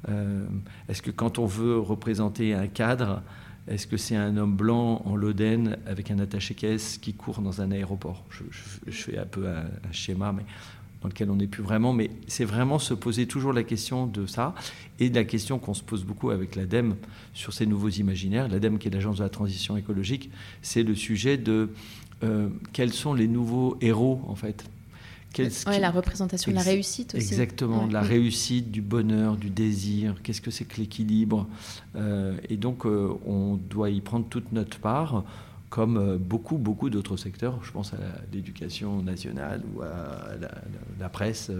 euh, 0.09 0.45
Est-ce 0.89 1.01
que 1.01 1.11
quand 1.11 1.39
on 1.39 1.45
veut 1.45 1.77
représenter 1.77 2.53
un 2.53 2.67
cadre, 2.67 3.21
est-ce 3.67 3.87
que 3.87 3.97
c'est 3.97 4.15
un 4.15 4.35
homme 4.37 4.55
blanc 4.55 5.01
en 5.05 5.15
loden 5.15 5.77
avec 5.85 6.11
un 6.11 6.19
attaché-caisse 6.19 6.97
qui 6.97 7.13
court 7.13 7.41
dans 7.41 7.61
un 7.61 7.71
aéroport? 7.71 8.25
Je, 8.29 8.91
fais 8.91 9.17
un 9.17 9.25
peu 9.25 9.47
un, 9.47 9.65
schéma, 9.91 10.33
mais 10.33 10.43
dans 11.01 11.07
lequel 11.07 11.29
on 11.29 11.35
n'est 11.35 11.47
plus 11.47 11.63
vraiment. 11.63 11.93
Mais 11.93 12.09
c'est 12.27 12.45
vraiment 12.45 12.79
se 12.79 12.93
poser 12.93 13.25
toujours 13.25 13.53
la 13.53 13.63
question 13.63 14.05
de 14.05 14.25
ça 14.25 14.53
et 14.99 15.09
de 15.09 15.15
la 15.15 15.23
question 15.23 15.59
qu'on 15.59 15.73
se 15.73 15.83
pose 15.83 16.03
beaucoup 16.03 16.29
avec 16.29 16.55
l'ADEME 16.55 16.95
sur 17.33 17.53
ces 17.53 17.65
nouveaux 17.65 17.89
imaginaires. 17.89 18.49
L'ADEME, 18.49 18.77
qui 18.79 18.89
est 18.89 18.91
l'agence 18.91 19.17
de 19.17 19.23
la 19.23 19.29
transition 19.29 19.77
écologique, 19.77 20.29
c'est 20.61 20.83
le 20.83 20.95
sujet 20.95 21.37
de 21.37 21.69
euh, 22.23 22.49
quels 22.73 22.93
sont 22.93 23.13
les 23.13 23.27
nouveaux 23.27 23.77
héros 23.81 24.21
en 24.27 24.35
fait? 24.35 24.65
La 25.37 25.91
représentation 25.91 26.51
de 26.51 26.55
la 26.55 26.63
réussite 26.63 27.15
aussi. 27.15 27.27
Exactement, 27.27 27.87
de 27.87 27.93
la 27.93 28.01
réussite, 28.01 28.71
du 28.71 28.81
bonheur, 28.81 29.37
du 29.37 29.49
désir. 29.49 30.15
Qu'est-ce 30.23 30.41
que 30.41 30.51
c'est 30.51 30.65
que 30.65 30.77
l'équilibre 30.77 31.47
euh, 31.95 32.37
Et 32.49 32.57
donc, 32.57 32.85
euh, 32.85 33.13
on 33.25 33.55
doit 33.55 33.89
y 33.89 34.01
prendre 34.01 34.25
toute 34.27 34.51
notre 34.51 34.79
part, 34.79 35.23
comme 35.69 35.97
euh, 35.97 36.17
beaucoup, 36.17 36.57
beaucoup 36.57 36.89
d'autres 36.89 37.17
secteurs. 37.17 37.59
Je 37.63 37.71
pense 37.71 37.93
à 37.93 37.97
l'éducation 38.31 39.01
nationale 39.01 39.61
ou 39.73 39.81
à 39.81 40.35
la, 40.99 41.09
presse. 41.09 41.51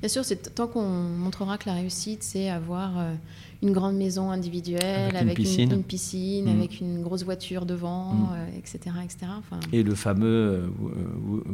Bien 0.00 0.08
sûr, 0.08 0.24
c'est 0.24 0.54
tant 0.54 0.66
qu'on 0.66 0.84
montrera 0.84 1.58
que 1.58 1.68
la 1.68 1.74
réussite, 1.74 2.22
c'est 2.22 2.48
avoir 2.48 2.92
une 3.62 3.72
grande 3.72 3.96
maison 3.96 4.30
individuelle 4.30 5.16
avec, 5.16 5.38
une 5.38 5.82
piscine, 5.82 6.46
mm. 6.46 6.58
avec 6.58 6.80
une 6.80 7.02
grosse 7.02 7.24
voiture 7.24 7.66
devant, 7.66 8.30
etc. 8.56 8.78
Mm. 8.86 9.04
etc. 9.04 9.16
Enfin... 9.38 9.60
Et 9.72 9.82
le 9.82 9.94
fameux 9.94 10.26
euh, 10.26 10.66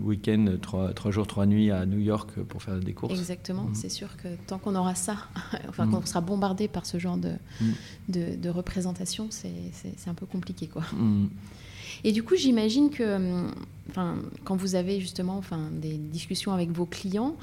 week-end, 0.05 0.57
trois, 0.63 0.93
trois, 0.93 1.11
jours, 1.11 1.27
trois 1.27 1.47
nuits 1.47 1.71
à 1.71 1.85
New 1.87 1.99
York 1.99 2.31
pour 2.49 2.63
faire 2.63 2.79
des 2.79 2.93
courses. 2.93 3.19
Exactement, 3.19 3.69
c'est 3.73 3.89
sûr 3.89 4.17
que 4.17 4.29
tant 4.47 4.59
qu'on 4.59 4.77
aura 4.77 4.95
ça, 4.95 5.17
enfin 5.69 5.89
qu'on 5.89 6.05
sera 6.05 6.21
bombardé 6.21 6.69
par 6.69 6.87
ce 6.87 6.99
genre 6.99 7.17
de, 7.17 7.33
de, 8.09 8.37
de 8.37 8.49
représentation, 8.49 9.29
c'est 9.31 10.09
un 10.09 10.15
peu 10.15 10.27
compliqué. 10.27 10.69
quoi. 10.69 10.83
Et 12.05 12.13
du 12.13 12.23
coup, 12.23 12.37
j'imagine 12.37 12.91
que 12.91 13.47
enfin, 13.91 14.17
quand 14.45 14.57
vous 14.57 14.75
avez 14.75 15.01
justement 15.01 15.37
enfin, 15.39 15.71
des 15.73 15.97
discussions 15.97 16.53
avec 16.53 16.71
vos 16.71 16.87
clients, 16.87 17.37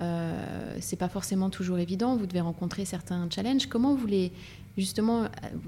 euh, 0.00 0.76
c'est 0.80 0.96
pas 0.96 1.08
forcément 1.08 1.50
toujours 1.50 1.78
évident. 1.78 2.16
Vous 2.16 2.26
devez 2.26 2.40
rencontrer 2.40 2.84
certains 2.84 3.28
challenges. 3.30 3.66
Comment 3.66 3.94
vous 3.94 4.06
les 4.06 4.32
justement, 4.78 5.24
euh, 5.24 5.26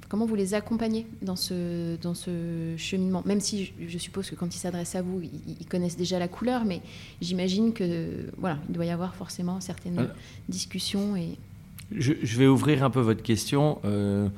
comment 0.08 0.24
vous 0.24 0.34
les 0.34 0.54
accompagnez 0.54 1.06
dans 1.20 1.36
ce 1.36 1.96
dans 2.00 2.14
ce 2.14 2.74
cheminement? 2.78 3.22
Même 3.26 3.40
si 3.40 3.72
je, 3.86 3.98
suppose 3.98 4.30
que 4.30 4.34
quand 4.34 4.54
ils 4.54 4.58
s'adressent 4.58 4.94
à 4.94 5.02
vous, 5.02 5.20
ils, 5.22 5.66
connaissent 5.66 5.98
déjà 5.98 6.18
la 6.18 6.28
couleur, 6.28 6.64
mais 6.64 6.80
j'imagine 7.20 7.72
que 7.72 8.30
voilà, 8.38 8.58
il 8.68 8.74
doit 8.74 8.86
y 8.86 8.90
avoir 8.90 9.14
forcément 9.14 9.60
certaines 9.60 10.08
discussions 10.48 11.16
et. 11.16 11.36
Je, 11.94 12.38
vais 12.38 12.46
ouvrir 12.46 12.82
un 12.84 12.90
peu 12.90 13.00
votre 13.00 13.22
question. 13.22 13.78
Euh, 13.84 14.28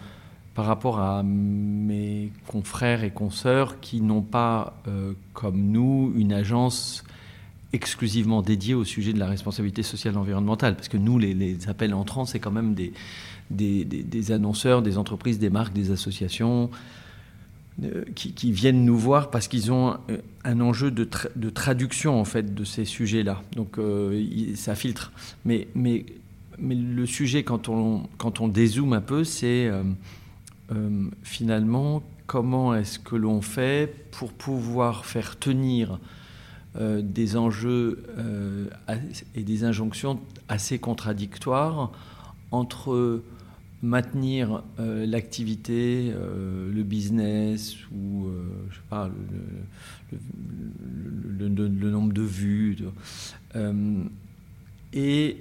par 0.57 0.67
rapport 0.67 1.01
à 1.01 1.23
mes 1.25 2.31
confrères 2.47 3.03
et 3.03 3.11
consoeurs 3.11 3.81
qui 3.81 4.01
n'ont 4.01 4.23
pas, 4.23 4.81
comme 5.33 5.61
nous, 5.61 6.13
une 6.15 6.33
agence 6.33 7.04
exclusivement 7.75 8.41
dédié 8.41 8.73
au 8.75 8.85
sujet 8.85 9.13
de 9.13 9.19
la 9.19 9.27
responsabilité 9.27 9.83
sociale 9.83 10.17
environnementale. 10.17 10.77
Parce 10.77 10.89
que 10.89 10.97
nous, 10.97 11.19
les, 11.19 11.69
appels 11.69 11.93
entrants, 11.93 12.25
c'est 12.25 12.39
quand 12.39 12.53
même 12.53 12.75
des, 12.75 12.93
des, 13.51 14.33
annonceurs, 14.33 14.81
des 14.81 14.97
entreprises, 14.97 15.39
des 15.39 15.51
marques, 15.51 15.75
des 15.75 15.91
associations 15.91 16.71
euh, 17.83 18.05
qui, 18.15 18.53
viennent 18.53 18.85
nous 18.85 18.97
voir 18.97 19.31
parce 19.31 19.49
qu'ils 19.49 19.73
ont 19.73 19.97
euh, 20.09 20.19
un 20.45 20.61
enjeu 20.61 20.93
de, 20.93 21.09
de, 21.35 21.51
traduction 21.51 22.21
en 22.21 22.25
fait 22.25 22.55
de 22.55 22.63
ces 22.63 22.85
sujets-là. 22.85 23.43
Donc 23.57 23.79
euh, 23.79 24.55
ça 24.55 24.77
filtre. 24.77 25.11
Mais, 25.45 25.67
mais, 25.75 26.07
mais 26.59 26.77
le 26.77 27.07
sujet, 27.07 27.43
quand 27.43 27.69
on, 27.69 28.09
quand 28.19 28.41
on 28.41 28.47
dézoome 28.47 28.93
un 28.93 29.01
peu, 29.01 29.25
c'est 29.25 29.71
finalement 31.23 32.03
comment 32.27 32.75
est-ce 32.75 32.99
que 32.99 33.17
l'on 33.17 33.43
fait 33.43 33.95
pour 34.13 34.33
pouvoir 34.33 35.05
faire 35.05 35.39
tenir 35.39 35.99
euh, 36.77 37.03
des 37.03 37.37
enjeux 37.37 38.03
euh, 38.19 38.67
et 39.37 39.45
des 39.45 39.63
injonctions 39.63 40.19
assez 40.49 40.81
contradictoires 40.81 41.93
entre 42.51 43.23
maintenir 43.81 44.65
euh, 44.81 45.07
l'activité, 45.07 46.13
le 46.13 46.83
business 46.83 47.77
ou 47.93 48.27
le, 51.31 51.91
nombre 51.91 52.13
de 52.13 52.23
vues 52.23 52.79
et, 54.93 55.37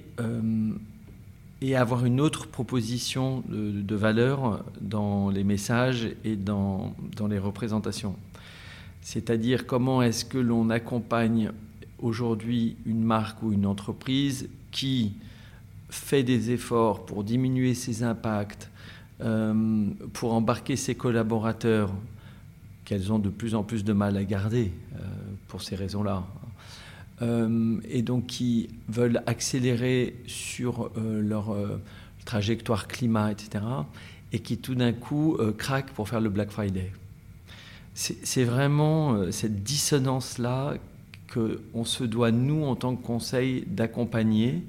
et 1.62 1.76
avoir 1.76 2.06
une 2.06 2.22
autre 2.22 2.46
proposition 2.48 3.44
de, 3.50 3.96
valeur 3.96 4.64
dans 4.82 5.32
les 5.32 5.44
messages 5.44 6.10
et 6.24 6.36
dans, 6.36 6.94
dans 7.16 7.28
les 7.28 7.40
représentations. 7.40 8.16
C'est-à-dire 9.04 9.68
comment 9.68 10.02
est-ce 10.02 10.24
que 10.24 10.38
l'on 10.38 10.70
accompagne 10.70 11.52
aujourd'hui 12.00 12.78
une 12.86 13.04
marque 13.04 13.44
ou 13.44 13.52
une 13.52 13.66
entreprise 13.66 14.50
qui 14.72 15.14
fait 15.90 16.24
des 16.24 16.52
efforts 16.52 17.06
pour 17.06 17.24
diminuer 17.24 17.74
ses 17.74 18.04
impacts, 18.04 18.70
euh, 19.22 19.86
pour 20.14 20.34
embarquer 20.34 20.78
ses 20.78 20.96
collaborateurs 20.96 21.94
qu'elles 22.86 23.12
ont 23.12 23.20
de 23.20 23.30
plus 23.30 23.56
en 23.56 23.64
plus 23.64 23.84
de 23.84 23.94
mal 23.94 24.18
à 24.18 24.24
garder 24.24 24.72
euh, 24.96 25.00
pour 25.48 25.62
ces 25.62 25.76
raisons-là. 25.76 26.24
et 27.90 28.02
donc 28.02 28.26
qui 28.26 28.68
veulent 28.90 29.22
accélérer 29.28 30.16
sur 30.28 30.92
leur 30.98 31.56
trajectoire 32.26 32.88
climat, 32.90 33.32
etc., 33.32 33.64
et 34.34 34.40
qui 34.40 34.58
tout 34.58 34.76
d'un 34.76 34.92
coup 34.92 35.38
craquent 35.58 35.94
pour 35.94 36.10
faire 36.10 36.20
le 36.20 36.30
Black 36.30 36.52
Friday. 36.52 36.92
C'est 37.96 38.44
vraiment 38.44 39.32
cette 39.32 39.64
dissonance-là 39.64 40.76
qu'on 41.32 41.86
se 41.86 42.04
doit, 42.04 42.32
nous, 42.32 42.64
en 42.64 42.76
tant 42.76 42.96
que 42.96 43.06
conseil, 43.06 43.64
d'accompagner 43.68 44.64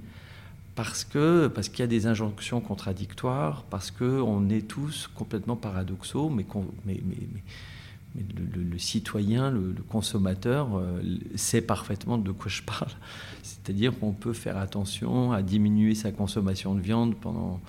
parce 0.74 1.04
que 1.04 1.46
parce 1.48 1.68
qu'il 1.68 1.80
y 1.80 1.82
a 1.82 1.86
des 1.86 2.06
injonctions 2.06 2.60
contradictoires, 2.60 3.64
parce 3.70 3.90
qu'on 3.90 4.48
est 4.48 4.66
tous 4.66 5.08
complètement 5.14 5.56
paradoxaux, 5.56 6.30
mais, 6.30 6.46
le, 8.16 8.78
citoyen, 8.78 9.50
le, 9.50 9.74
consommateur 9.88 10.76
euh, 10.76 11.02
sait 11.34 11.60
parfaitement 11.60 12.16
de 12.16 12.30
quoi 12.30 12.48
je 12.48 12.62
parle. 12.62 12.90
C'est-à-dire 13.42 13.96
qu'on 13.98 14.12
peut 14.12 14.32
faire 14.32 14.56
attention 14.56 15.32
à 15.32 15.42
diminuer 15.42 15.94
sa 15.94 16.12
consommation 16.12 16.74
de 16.74 16.80
viande 16.80 17.16
pendant, 17.16 17.60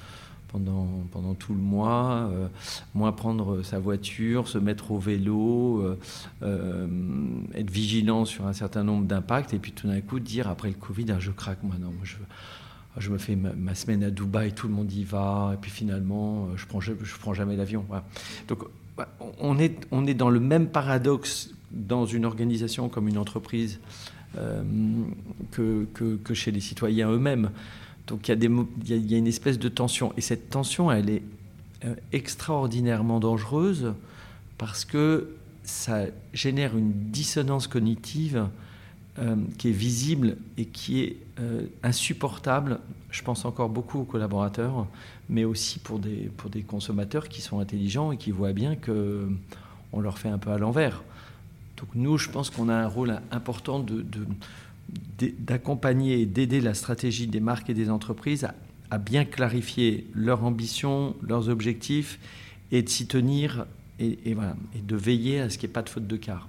pendant, 1.11 1.33
tout 1.33 1.53
le 1.53 1.59
mois, 1.59 2.29
euh, 2.31 2.47
moins 2.93 3.11
prendre 3.11 3.61
sa 3.63 3.79
voiture, 3.79 4.47
se 4.47 4.57
mettre 4.57 4.91
au 4.91 4.99
vélo, 4.99 5.81
euh, 5.81 5.99
euh, 6.43 6.87
être 7.53 7.69
vigilant 7.69 8.25
sur 8.25 8.47
un 8.47 8.53
certain 8.53 8.83
nombre 8.83 9.05
d'impacts, 9.05 9.53
et 9.53 9.59
puis 9.59 9.71
tout 9.71 9.87
d'un 9.87 10.01
coup 10.01 10.19
dire 10.19 10.47
après 10.47 10.69
le 10.69 10.75
Covid, 10.75 11.05
ah, 11.09 11.19
je 11.19 11.31
craque, 11.31 11.63
moi 11.63 11.75
non, 11.79 11.93
je, 12.03 12.17
je 12.97 13.09
me 13.09 13.17
fais 13.17 13.35
ma, 13.35 13.75
semaine 13.75 14.03
à 14.03 14.11
Dubaï, 14.11 14.53
tout 14.53 14.67
le 14.67 14.73
monde 14.73 14.91
y 14.91 15.03
va, 15.03 15.51
et 15.53 15.57
puis 15.57 15.71
finalement, 15.71 16.47
je 16.55 16.65
prends, 16.65 16.79
je, 16.79 16.93
prends 17.19 17.33
jamais 17.33 17.55
l'avion. 17.55 17.85
Donc 18.47 18.63
on 19.39 19.57
est, 19.59 20.13
dans 20.13 20.29
le 20.29 20.39
même 20.39 20.67
paradoxe 20.67 21.51
dans 21.71 22.05
une 22.05 22.23
organisation 22.23 22.87
comme 22.87 23.09
une 23.09 23.17
entreprise 23.17 23.79
que, 25.51 26.33
chez 26.33 26.51
les 26.51 26.61
citoyens 26.61 27.11
eux-mêmes. 27.11 27.49
Donc 28.07 28.27
il 28.27 28.37
y, 28.87 29.15
a 29.15 29.17
une 29.17 29.27
espèce 29.27 29.57
de 29.57 29.69
tension. 29.69 30.13
Et 30.17 30.21
cette 30.21 30.49
tension, 30.49 30.91
elle 30.91 31.09
est 31.09 31.23
euh, 31.85 31.95
extraordinairement 32.11 33.19
dangereuse 33.19 33.93
parce 34.57 34.85
que 34.85 35.35
ça 35.63 36.05
génère 36.33 36.77
une 36.77 36.91
dissonance 36.91 37.67
cognitive 37.67 38.47
euh, 39.17 39.35
qui 39.57 39.69
est 39.69 39.71
visible 39.71 40.37
et 40.57 40.65
qui 40.65 41.01
est 41.01 41.17
euh, 41.39 41.65
insupportable. 41.81 42.79
Je 43.09 43.23
pense 43.23 43.43
encore 43.43 43.69
beaucoup 43.69 44.01
aux 44.01 44.05
collaborateurs, 44.05 44.85
mais 45.29 45.43
aussi 45.43 45.79
pour 45.79 45.97
des, 45.97 46.29
pour 46.37 46.51
des 46.51 46.61
consommateurs 46.61 47.27
qui 47.27 47.41
sont 47.41 47.59
intelligents 47.59 48.11
et 48.11 48.17
qui 48.17 48.29
voient 48.31 48.53
bien 48.53 48.75
qu'on 48.75 49.99
leur 49.99 50.19
fait 50.19 50.29
un 50.29 50.37
peu 50.37 50.51
à 50.51 50.59
l'envers. 50.59 51.01
Donc 51.77 51.89
nous, 51.95 52.17
je 52.17 52.29
pense 52.29 52.51
qu'on 52.51 52.69
a 52.69 52.75
un 52.75 52.87
rôle 52.87 53.19
important 53.31 53.79
de 53.79 54.05
d'accompagner 55.39 56.21
et 56.21 56.25
d'aider 56.25 56.61
la 56.61 56.73
stratégie 56.73 57.27
des 57.27 57.39
marques 57.39 57.69
et 57.69 57.73
des 57.73 57.89
entreprises 57.89 58.47
à, 58.91 58.97
bien 58.97 59.25
clarifier 59.25 60.07
leurs 60.13 60.43
ambitions, 60.43 61.15
leurs 61.21 61.49
objectifs 61.49 62.19
et 62.71 62.81
de 62.81 62.89
s'y 62.89 63.07
tenir 63.07 63.65
et, 63.99 64.35
de 64.81 64.95
veiller 64.95 65.41
à 65.41 65.49
ce 65.49 65.57
qu'il 65.57 65.67
n'y 65.67 65.71
ait 65.71 65.73
pas 65.73 65.81
de 65.81 65.89
faute 65.89 66.07
de 66.07 66.17
quart. 66.17 66.47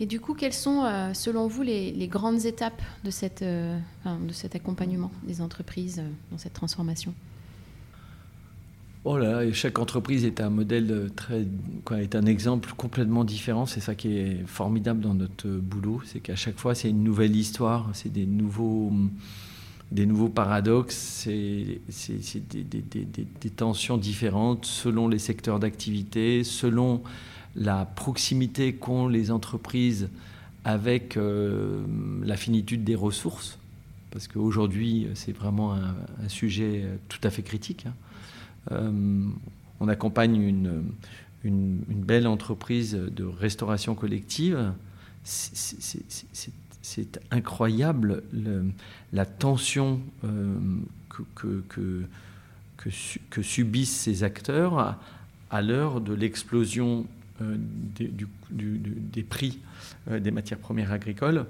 Et 0.00 0.06
du 0.06 0.20
coup, 0.20 0.34
quelles 0.34 0.54
sont, 0.54 0.84
euh, 0.84 1.12
selon 1.12 1.48
vous, 1.48 1.62
les, 1.62 2.08
grandes 2.08 2.44
étapes 2.46 2.82
de, 3.04 3.10
cette, 3.10 3.42
euh, 3.42 3.76
de 4.06 4.32
cet 4.32 4.54
accompagnement 4.54 5.10
des 5.24 5.40
entreprises 5.40 5.98
euh, 5.98 6.08
dans 6.30 6.38
cette 6.38 6.52
transformation? 6.52 7.12
Oh 9.10 9.16
là, 9.16 9.50
chaque 9.54 9.78
entreprise 9.78 10.26
est 10.26 10.38
un 10.38 10.50
modèle 10.50 11.08
très, 11.16 11.46
est 11.98 12.14
un 12.14 12.26
exemple 12.26 12.74
complètement 12.76 13.24
différent. 13.24 13.64
C'est 13.64 13.80
ça 13.80 13.94
qui 13.94 14.18
est 14.18 14.46
formidable 14.46 15.00
dans 15.00 15.14
notre 15.14 15.48
boulot, 15.48 16.02
c'est 16.04 16.20
qu'à 16.20 16.36
chaque 16.36 16.58
fois 16.58 16.74
c'est 16.74 16.90
une 16.90 17.04
nouvelle 17.04 17.34
histoire, 17.34 17.88
c'est 17.94 18.12
des 18.12 18.26
nouveaux, 18.26 18.92
des 19.92 20.04
nouveaux 20.04 20.28
paradoxes, 20.28 21.22
c'est, 21.24 21.80
des, 22.50 22.64
des, 22.64 23.06
des, 23.40 23.50
tensions 23.50 23.96
différentes 23.96 24.66
selon 24.66 25.08
les 25.08 25.18
secteurs 25.18 25.58
d'activité, 25.58 26.44
selon 26.44 27.02
la 27.56 27.86
proximité 27.86 28.74
qu'ont 28.74 29.08
les 29.08 29.30
entreprises 29.30 30.10
avec 30.66 31.16
euh, 31.16 31.82
la 32.22 32.36
finitude 32.36 32.84
des 32.84 32.94
ressources, 32.94 33.58
parce 34.10 34.28
qu'aujourd'hui 34.28 35.06
c'est 35.14 35.32
vraiment 35.32 35.72
un, 35.72 35.94
un, 36.22 36.28
sujet 36.28 36.84
tout 37.08 37.20
à 37.22 37.30
fait 37.30 37.42
critique. 37.42 37.86
Hein. 37.86 37.94
Euh, 38.72 38.90
on 39.80 39.88
accompagne 39.88 40.36
une, 41.44 41.82
belle 41.88 42.26
entreprise 42.26 42.94
de 42.94 43.24
restauration 43.24 43.94
collective. 43.94 44.72
C'est 45.24 47.20
incroyable 47.30 48.22
la 49.12 49.26
tension 49.26 50.00
euh, 50.24 50.54
que, 51.34 52.02
subissent 53.42 53.96
ces 53.96 54.24
acteurs 54.24 54.98
à, 55.50 55.62
l'heure 55.62 56.00
de 56.00 56.14
l'explosion 56.14 57.06
euh, 57.40 57.56
des, 57.98 59.22
prix 59.22 59.58
des 60.10 60.30
matières 60.30 60.58
premières 60.58 60.92
agricoles 60.92 61.46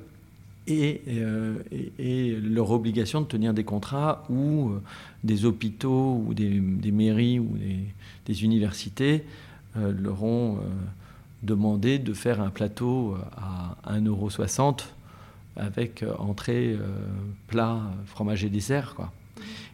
euh, 0.70 1.54
et, 1.98 2.36
leur 2.40 2.70
obligation 2.70 3.20
de 3.20 3.26
tenir 3.26 3.54
des 3.54 3.64
contrats 3.64 4.24
où 4.28 4.70
euh, 4.70 4.82
des 5.24 5.44
hôpitaux 5.44 6.22
ou 6.26 6.34
des, 6.34 6.60
mairies 6.92 7.38
ou 7.38 7.56
des, 8.26 8.44
universités 8.44 9.24
euh, 9.76 9.92
leur 9.92 10.22
ont 10.22 10.58
demandé 11.42 11.98
de 11.98 12.12
faire 12.12 12.40
un 12.40 12.50
plateau 12.50 13.16
à 13.36 13.76
1,60€ 13.98 14.84
avec 15.56 16.04
entrée, 16.18 16.76
plat, 17.46 17.80
fromage 18.06 18.44
et 18.44 18.48
dessert. 18.48 18.94
Quoi. 18.94 19.12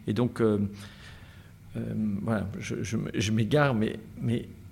Et 0.07 0.13
donc, 0.13 0.41
voilà, 2.21 2.47
je, 2.59 3.31
m'égare, 3.31 3.75
mais, 3.75 3.99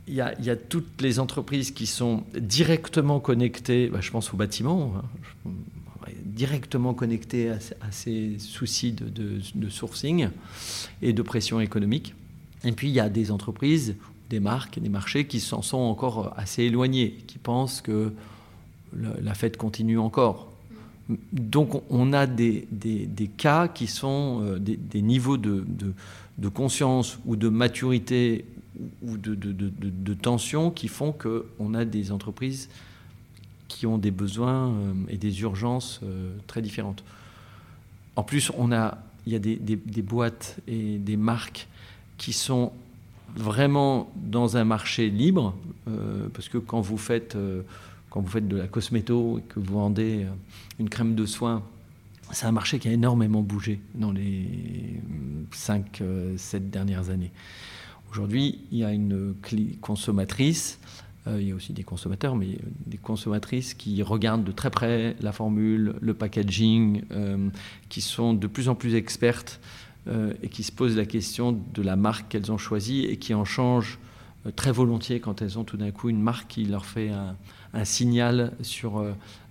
il 0.07 0.13
y, 0.13 0.21
a, 0.21 0.55
toutes 0.55 1.01
les 1.01 1.19
entreprises 1.19 1.71
qui 1.71 1.87
sont 1.87 2.23
directement 2.37 3.19
connectées, 3.19 3.87
bah, 3.87 3.99
je 4.01 4.11
pense 4.11 4.33
au 4.33 4.37
bâtiment, 4.37 4.93
hein, 5.45 5.51
directement 6.25 6.93
connecté 6.93 7.49
à, 7.49 7.59
ces 7.91 8.37
soucis 8.39 8.93
de, 8.93 9.69
sourcing 9.69 10.29
et 11.01 11.13
de 11.13 11.21
pression 11.21 11.59
économique. 11.59 12.13
Et 12.63 12.71
puis 12.71 12.89
il 12.89 12.93
y 12.93 12.99
a 12.99 13.09
des 13.09 13.31
entreprises, 13.31 13.95
des 14.29 14.39
marques, 14.39 14.79
des 14.79 14.89
marchés 14.89 15.25
qui 15.27 15.39
s'en 15.39 15.61
sont 15.61 15.77
encore 15.77 16.33
assez 16.37 16.63
éloignés, 16.63 17.17
qui 17.27 17.37
pensent 17.37 17.81
que 17.81 18.13
la 18.93 19.33
fête 19.33 19.57
continue 19.57 19.97
encore. 19.97 20.49
Donc 21.33 21.81
on 21.89 22.13
a 22.13 22.27
des, 22.27 22.67
cas 23.37 23.67
qui 23.67 23.87
sont 23.87 24.41
euh, 24.43 24.59
des, 24.59 25.01
niveaux 25.01 25.37
de, 25.37 25.65
de, 26.37 26.49
conscience 26.49 27.19
ou 27.25 27.35
de 27.35 27.49
maturité 27.49 28.45
ou 29.01 29.17
de 29.17 30.13
tension 30.13 30.71
qui 30.71 30.87
font 30.87 31.11
qu'on 31.11 31.73
a 31.73 31.83
des 31.83 32.11
entreprises 32.11 32.69
qui 33.73 33.85
ont 33.87 33.97
des 33.97 34.11
besoins 34.11 34.69
euh, 34.69 34.93
et 35.09 35.17
des 35.17 35.41
urgences 35.41 35.99
euh, 36.03 36.35
très 36.47 36.61
différentes. 36.61 37.03
En 38.15 38.23
plus, 38.23 38.51
on 38.57 38.71
a, 38.71 38.97
il 39.25 39.33
y 39.33 39.35
a 39.35 39.39
des, 39.39 40.01
boîtes 40.01 40.57
et 40.67 40.97
des 40.97 41.17
marques 41.17 41.67
qui 42.17 42.33
sont 42.33 42.71
vraiment 43.35 44.11
dans 44.15 44.57
un 44.57 44.63
marché 44.63 45.09
libre, 45.09 45.55
euh, 45.87 46.27
parce 46.33 46.47
que 46.49 46.59
quand 46.59 46.81
vous 46.81 46.99
faites, 46.99 47.35
quand 48.11 48.21
vous 48.21 48.27
faites 48.27 48.47
de 48.47 48.57
la 48.57 48.67
cosméto 48.67 49.39
et 49.39 49.41
que 49.41 49.59
vous 49.59 49.73
vendez 49.73 50.27
une 50.79 50.89
crème 50.89 51.15
de 51.15 51.25
soin, 51.25 51.63
c'est 52.31 52.45
un 52.45 52.51
marché 52.51 52.77
qui 52.77 52.87
a 52.87 52.91
énormément 52.91 53.41
bougé 53.41 53.79
dans 53.95 54.11
les 54.11 54.99
5-7 55.51 56.69
dernières 56.69 57.09
années. 57.09 57.31
Aujourd'hui, 58.11 58.59
il 58.71 58.77
y 58.77 58.83
a 58.83 58.91
une 58.91 59.33
consommatrice 59.81 60.77
il 61.27 61.47
y 61.47 61.51
a 61.51 61.55
aussi 61.55 61.73
des 61.73 61.83
consommateurs, 61.83 62.35
mais 62.35 62.57
des 62.85 62.97
consommatrices 62.97 63.73
qui 63.73 64.01
regardent 64.03 64.43
de 64.43 64.51
très 64.51 64.69
près 64.69 65.15
la 65.21 65.31
formule, 65.31 65.95
le 66.01 66.13
packaging, 66.13 67.03
euh, 67.11 67.49
qui 67.89 68.01
sont 68.01 68.33
de 68.33 68.47
plus 68.47 68.67
en 68.67 68.75
plus 68.75 68.95
expertes 68.95 69.61
euh, 70.07 70.33
et 70.43 70.49
qui 70.49 70.63
se 70.63 70.71
posent 70.71 70.97
la 70.97 71.05
question 71.05 71.57
de 71.73 71.81
la 71.81 71.95
marque 71.95 72.29
qu'elles 72.29 72.51
ont 72.51 72.57
choisie 72.57 73.05
et 73.05 73.17
qui 73.17 73.33
en 73.33 73.45
changent 73.45 73.99
très 74.57 74.73
volontiers 74.73 75.21
quand 75.21 75.41
elles 75.41 75.57
ont 75.57 75.63
tout 75.63 75.77
d'un 75.77 75.91
coup 75.91 76.09
une 76.09 76.21
marque 76.21 76.49
qui 76.49 76.65
leur 76.65 76.85
fait 76.85 77.11
un 77.73 77.85
signal 77.85 78.51
sur 78.61 79.01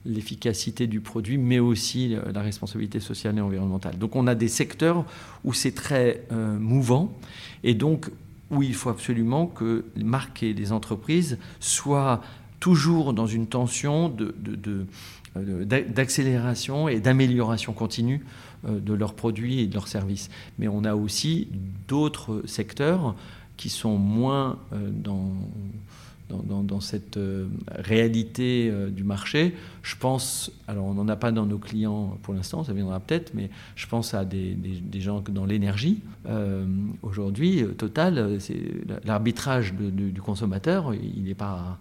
l'efficacité 0.05 0.87
du 0.87 1.01
produit, 1.01 1.39
mais 1.39 1.61
aussi 1.61 2.15
la 2.35 2.43
responsabilité 2.43 3.01
sociale 3.01 3.39
et 3.39 3.41
environnementale. 3.41 3.97
Donc 3.97 4.17
on 4.17 4.27
a 4.27 4.35
des 4.35 4.49
secteurs 4.49 5.07
où 5.45 5.55
c'est 5.55 5.73
très 5.73 6.27
mouvant 6.31 7.11
et 7.65 7.73
donc 7.73 8.11
où 8.53 8.63
il 8.63 8.75
faut 8.75 8.91
absolument 8.91 9.47
que 9.47 9.85
les 9.97 10.05
marques 10.05 10.43
et 10.43 10.53
les 10.53 10.73
entreprises 10.73 11.39
soient 11.59 12.21
toujours 12.61 13.13
dans 13.13 13.27
une 13.27 13.49
tension 13.49 14.15
euh, 15.37 15.65
d'accélération 15.65 16.87
et 16.89 17.01
d'amélioration 17.01 17.73
continue 17.73 18.25
euh, 18.67 18.79
de 18.79 18.93
leurs 18.93 19.15
produits 19.15 19.61
et 19.61 19.67
de 19.67 19.75
leurs 19.75 19.89
services. 19.89 20.31
Mais 20.59 20.69
on 20.69 20.85
a 20.85 20.95
aussi 20.95 21.49
d'autres 21.89 22.43
secteurs 22.47 23.17
qui 23.57 23.71
sont 23.71 23.97
moins 23.97 24.59
euh, 24.73 24.91
dans, 26.29 26.81
cette 26.81 27.17
euh, 27.17 27.47
réalité 27.69 28.69
euh, 28.71 28.91
du 28.91 29.05
marché. 29.05 29.55
Je 29.83 29.97
pense, 29.97 30.51
alors 30.67 30.87
on 30.87 30.95
n'en 30.95 31.09
a 31.09 31.17
pas 31.17 31.33
dans 31.33 31.47
nos 31.47 31.59
clients 31.59 32.19
pour 32.23 32.35
l'instant, 32.35 32.65
ça 32.65 32.73
viendra 32.73 33.01
peut-être, 33.01 33.35
mais 33.35 33.51
je 33.77 33.87
pense 33.87 34.15
à 34.15 34.25
des, 34.25 34.57
gens 34.95 35.23
dans 35.29 35.45
l'énergie. 35.45 36.01
Euh, 36.29 36.65
aujourd'hui, 37.03 37.65
Total, 37.77 38.39
l'arbitrage 39.05 39.75
du 39.75 40.21
consommateur, 40.21 40.95
il 40.95 41.25
n'est 41.25 41.35
pas, 41.35 41.79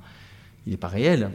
il 0.67 0.77
pas 0.77 0.87
réel. 0.87 1.29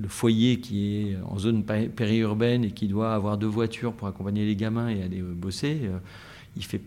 le 0.00 0.08
foyer 0.08 0.60
qui 0.60 0.96
est 0.96 1.16
en 1.28 1.38
zone 1.38 1.64
périurbaine 1.64 2.64
et 2.64 2.70
qui 2.70 2.88
doit 2.88 3.14
avoir 3.14 3.36
deux 3.36 3.46
voitures 3.46 3.92
pour 3.92 4.08
accompagner 4.08 4.46
les 4.46 4.56
gamins 4.56 4.88
et 4.88 5.02
aller 5.02 5.20
bosser, 5.20 5.90
il 6.56 6.64
fait 6.64 6.80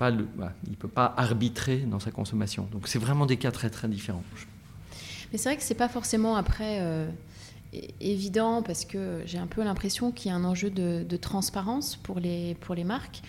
il 0.67 0.77
peut 0.77 0.87
pas 0.87 1.13
arbitrer 1.17 1.77
dans 1.77 1.99
sa 1.99 2.11
consommation. 2.11 2.67
Donc 2.71 2.87
c'est 2.87 2.99
vraiment 2.99 3.25
des 3.25 3.37
cas 3.37 3.51
très 3.51 3.69
très 3.69 3.87
différents. 3.87 4.23
Mais 5.31 5.37
c'est 5.37 5.49
vrai 5.49 5.57
que 5.57 5.63
c'est 5.63 5.73
pas 5.73 5.89
forcément 5.89 6.35
après 6.35 6.79
euh, 6.81 7.07
évident 7.99 8.61
parce 8.61 8.85
que 8.85 9.21
j'ai 9.25 9.39
un 9.39 9.47
peu 9.47 9.63
l'impression 9.63 10.11
qu'il 10.11 10.29
y 10.29 10.33
a 10.33 10.37
un 10.37 10.43
enjeu 10.43 10.69
de, 10.69 11.17
transparence 11.17 11.95
pour 11.95 12.19
les 12.19 12.55
pour 12.55 12.75
les 12.75 12.83
marques, 12.83 13.21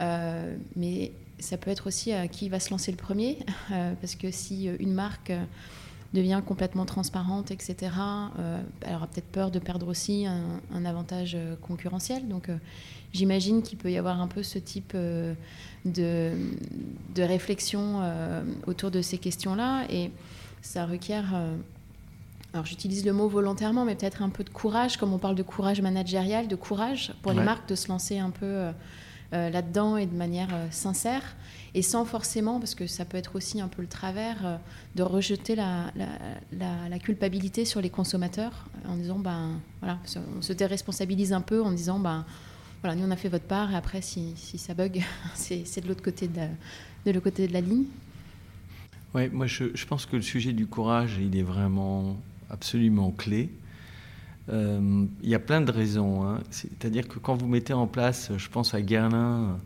euh, 0.00 0.56
mais 0.76 1.12
ça 1.38 1.56
peut 1.56 1.70
être 1.70 1.86
aussi 1.86 2.12
à 2.12 2.26
qui 2.28 2.48
va 2.48 2.58
se 2.58 2.70
lancer 2.70 2.90
le 2.90 2.96
premier 2.96 3.38
euh, 3.72 3.94
parce 4.00 4.16
que 4.16 4.30
si 4.30 4.64
une 4.80 4.92
marque 4.92 5.32
devient 6.14 6.42
complètement 6.44 6.84
transparente, 6.84 7.50
etc., 7.52 7.90
elle 8.82 8.94
aura 8.94 9.06
peut-être 9.06 9.32
peur 9.32 9.50
de 9.50 9.58
perdre 9.58 9.88
aussi 9.88 10.26
un, 10.26 10.60
un 10.74 10.84
avantage 10.84 11.38
concurrentiel. 11.62 12.28
Donc 12.28 12.50
j'imagine 13.14 13.62
qu'il 13.62 13.78
peut 13.78 13.90
y 13.90 13.96
avoir 13.96 14.20
un 14.20 14.28
peu 14.28 14.42
ce 14.42 14.58
type 14.58 14.94
de, 15.84 16.32
de 17.14 17.22
réflexion 17.22 18.00
euh, 18.02 18.42
autour 18.66 18.90
de 18.90 19.02
ces 19.02 19.18
questions-là. 19.18 19.84
Et 19.90 20.10
ça 20.60 20.86
requiert, 20.86 21.32
euh, 21.34 21.56
alors 22.52 22.66
j'utilise 22.66 23.04
le 23.04 23.12
mot 23.12 23.28
volontairement, 23.28 23.84
mais 23.84 23.94
peut-être 23.94 24.22
un 24.22 24.28
peu 24.28 24.44
de 24.44 24.50
courage, 24.50 24.96
comme 24.96 25.12
on 25.12 25.18
parle 25.18 25.34
de 25.34 25.42
courage 25.42 25.80
managérial, 25.80 26.48
de 26.48 26.56
courage 26.56 27.12
pour 27.22 27.32
les 27.32 27.42
marques 27.42 27.68
de 27.68 27.74
se 27.74 27.88
lancer 27.88 28.18
un 28.18 28.30
peu 28.30 28.46
euh, 28.46 28.72
là-dedans 29.32 29.96
et 29.96 30.06
de 30.06 30.14
manière 30.14 30.50
sincère. 30.70 31.36
Et 31.74 31.80
sans 31.80 32.04
forcément, 32.04 32.58
parce 32.58 32.74
que 32.74 32.86
ça 32.86 33.06
peut 33.06 33.16
être 33.16 33.34
aussi 33.34 33.58
un 33.60 33.68
peu 33.68 33.80
le 33.80 33.88
travers, 33.88 34.60
de 34.94 35.02
rejeter 35.02 35.54
la, 35.54 35.90
la, 35.96 36.88
la, 36.90 36.98
culpabilité 36.98 37.64
sur 37.64 37.80
les 37.80 37.88
consommateurs 37.88 38.66
en 38.86 38.96
disant, 38.96 39.18
ben 39.18 39.52
voilà, 39.80 39.98
on 40.36 40.42
se 40.42 40.52
déresponsabilise 40.52 41.32
un 41.32 41.40
peu 41.40 41.62
en 41.62 41.72
disant, 41.72 41.98
ben 41.98 42.26
voilà, 42.82 42.96
nous 42.96 43.06
on 43.06 43.10
a 43.12 43.16
fait 43.16 43.28
votre 43.28 43.44
part 43.44 43.70
et 43.70 43.76
après 43.76 44.02
si, 44.02 44.32
si 44.36 44.58
ça 44.58 44.74
bug, 44.74 45.02
c'est 45.34 45.80
de 45.80 45.88
l'autre 45.88 46.02
côté 46.02 46.28
de, 46.28 47.12
de 47.12 47.18
côté 47.20 47.46
de 47.46 47.52
la 47.52 47.60
ligne. 47.60 47.84
Oui, 49.14 49.28
moi 49.30 49.46
je, 49.46 49.64
je, 49.74 49.86
pense 49.86 50.04
que 50.06 50.16
le 50.16 50.22
sujet 50.22 50.52
du 50.52 50.66
courage, 50.66 51.18
il 51.20 51.36
est 51.36 51.42
vraiment 51.42 52.16
absolument 52.50 53.10
clé. 53.10 53.50
Euh, 54.48 55.06
il 55.22 55.28
y 55.28 55.34
a 55.34 55.38
plein 55.38 55.60
de 55.60 55.70
raisons. 55.70 56.24
Hein. 56.24 56.40
C'est-à-dire 56.50 57.06
que 57.06 57.18
quand 57.18 57.34
vous 57.34 57.46
mettez 57.46 57.72
en 57.72 57.86
place, 57.86 58.32
je 58.36 58.48
pense 58.48 58.74
à 58.74 58.82
Guerlain, 58.82 59.58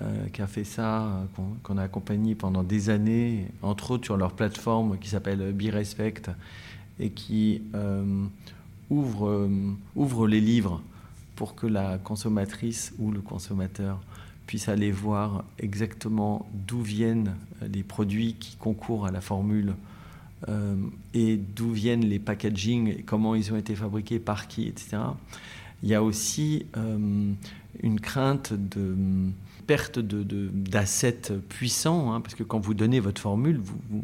euh, 0.00 0.26
qui 0.32 0.42
a 0.42 0.46
fait 0.46 0.64
ça, 0.64 1.26
qu'on 1.62 1.78
a 1.78 1.82
accompagné 1.82 2.34
pendant 2.34 2.62
des 2.62 2.90
années, 2.90 3.46
entre 3.62 3.92
autres 3.92 4.04
sur 4.04 4.16
leur 4.16 4.32
plateforme 4.32 4.98
qui 4.98 5.08
s'appelle 5.08 5.52
Be 5.52 5.72
Respect, 5.72 6.22
et 6.98 7.10
qui 7.10 7.62
euh, 7.74 8.24
ouvre, 8.88 9.48
ouvre 9.94 10.26
les 10.26 10.40
livres 10.40 10.82
pour 11.40 11.54
que 11.54 11.66
la 11.66 11.96
consommatrice 11.96 12.92
ou 12.98 13.10
le 13.10 13.22
consommateur 13.22 13.98
puisse 14.46 14.68
aller 14.68 14.92
voir 14.92 15.42
exactement 15.58 16.46
d'où 16.52 16.82
viennent 16.82 17.34
les 17.62 17.82
produits 17.82 18.34
qui 18.34 18.56
concourent 18.56 19.06
à 19.06 19.10
la 19.10 19.22
formule 19.22 19.72
euh, 20.50 20.76
et 21.14 21.38
d'où 21.38 21.72
viennent 21.72 22.04
les 22.04 22.18
packaging, 22.18 23.04
comment 23.06 23.34
ils 23.34 23.54
ont 23.54 23.56
été 23.56 23.74
fabriqués, 23.74 24.18
par 24.18 24.48
qui, 24.48 24.68
etc. 24.68 24.98
Il 25.82 25.88
y 25.88 25.94
a 25.94 26.02
aussi 26.02 26.66
euh, 26.76 27.32
une 27.82 28.00
crainte 28.00 28.52
de 28.52 28.94
perte 29.70 30.00
d'assets 30.00 31.32
puissants, 31.48 32.12
hein, 32.12 32.20
parce 32.20 32.34
que 32.34 32.42
quand 32.42 32.58
vous 32.58 32.74
donnez 32.74 32.98
votre 32.98 33.20
formule, 33.20 33.60
vous, 33.62 34.02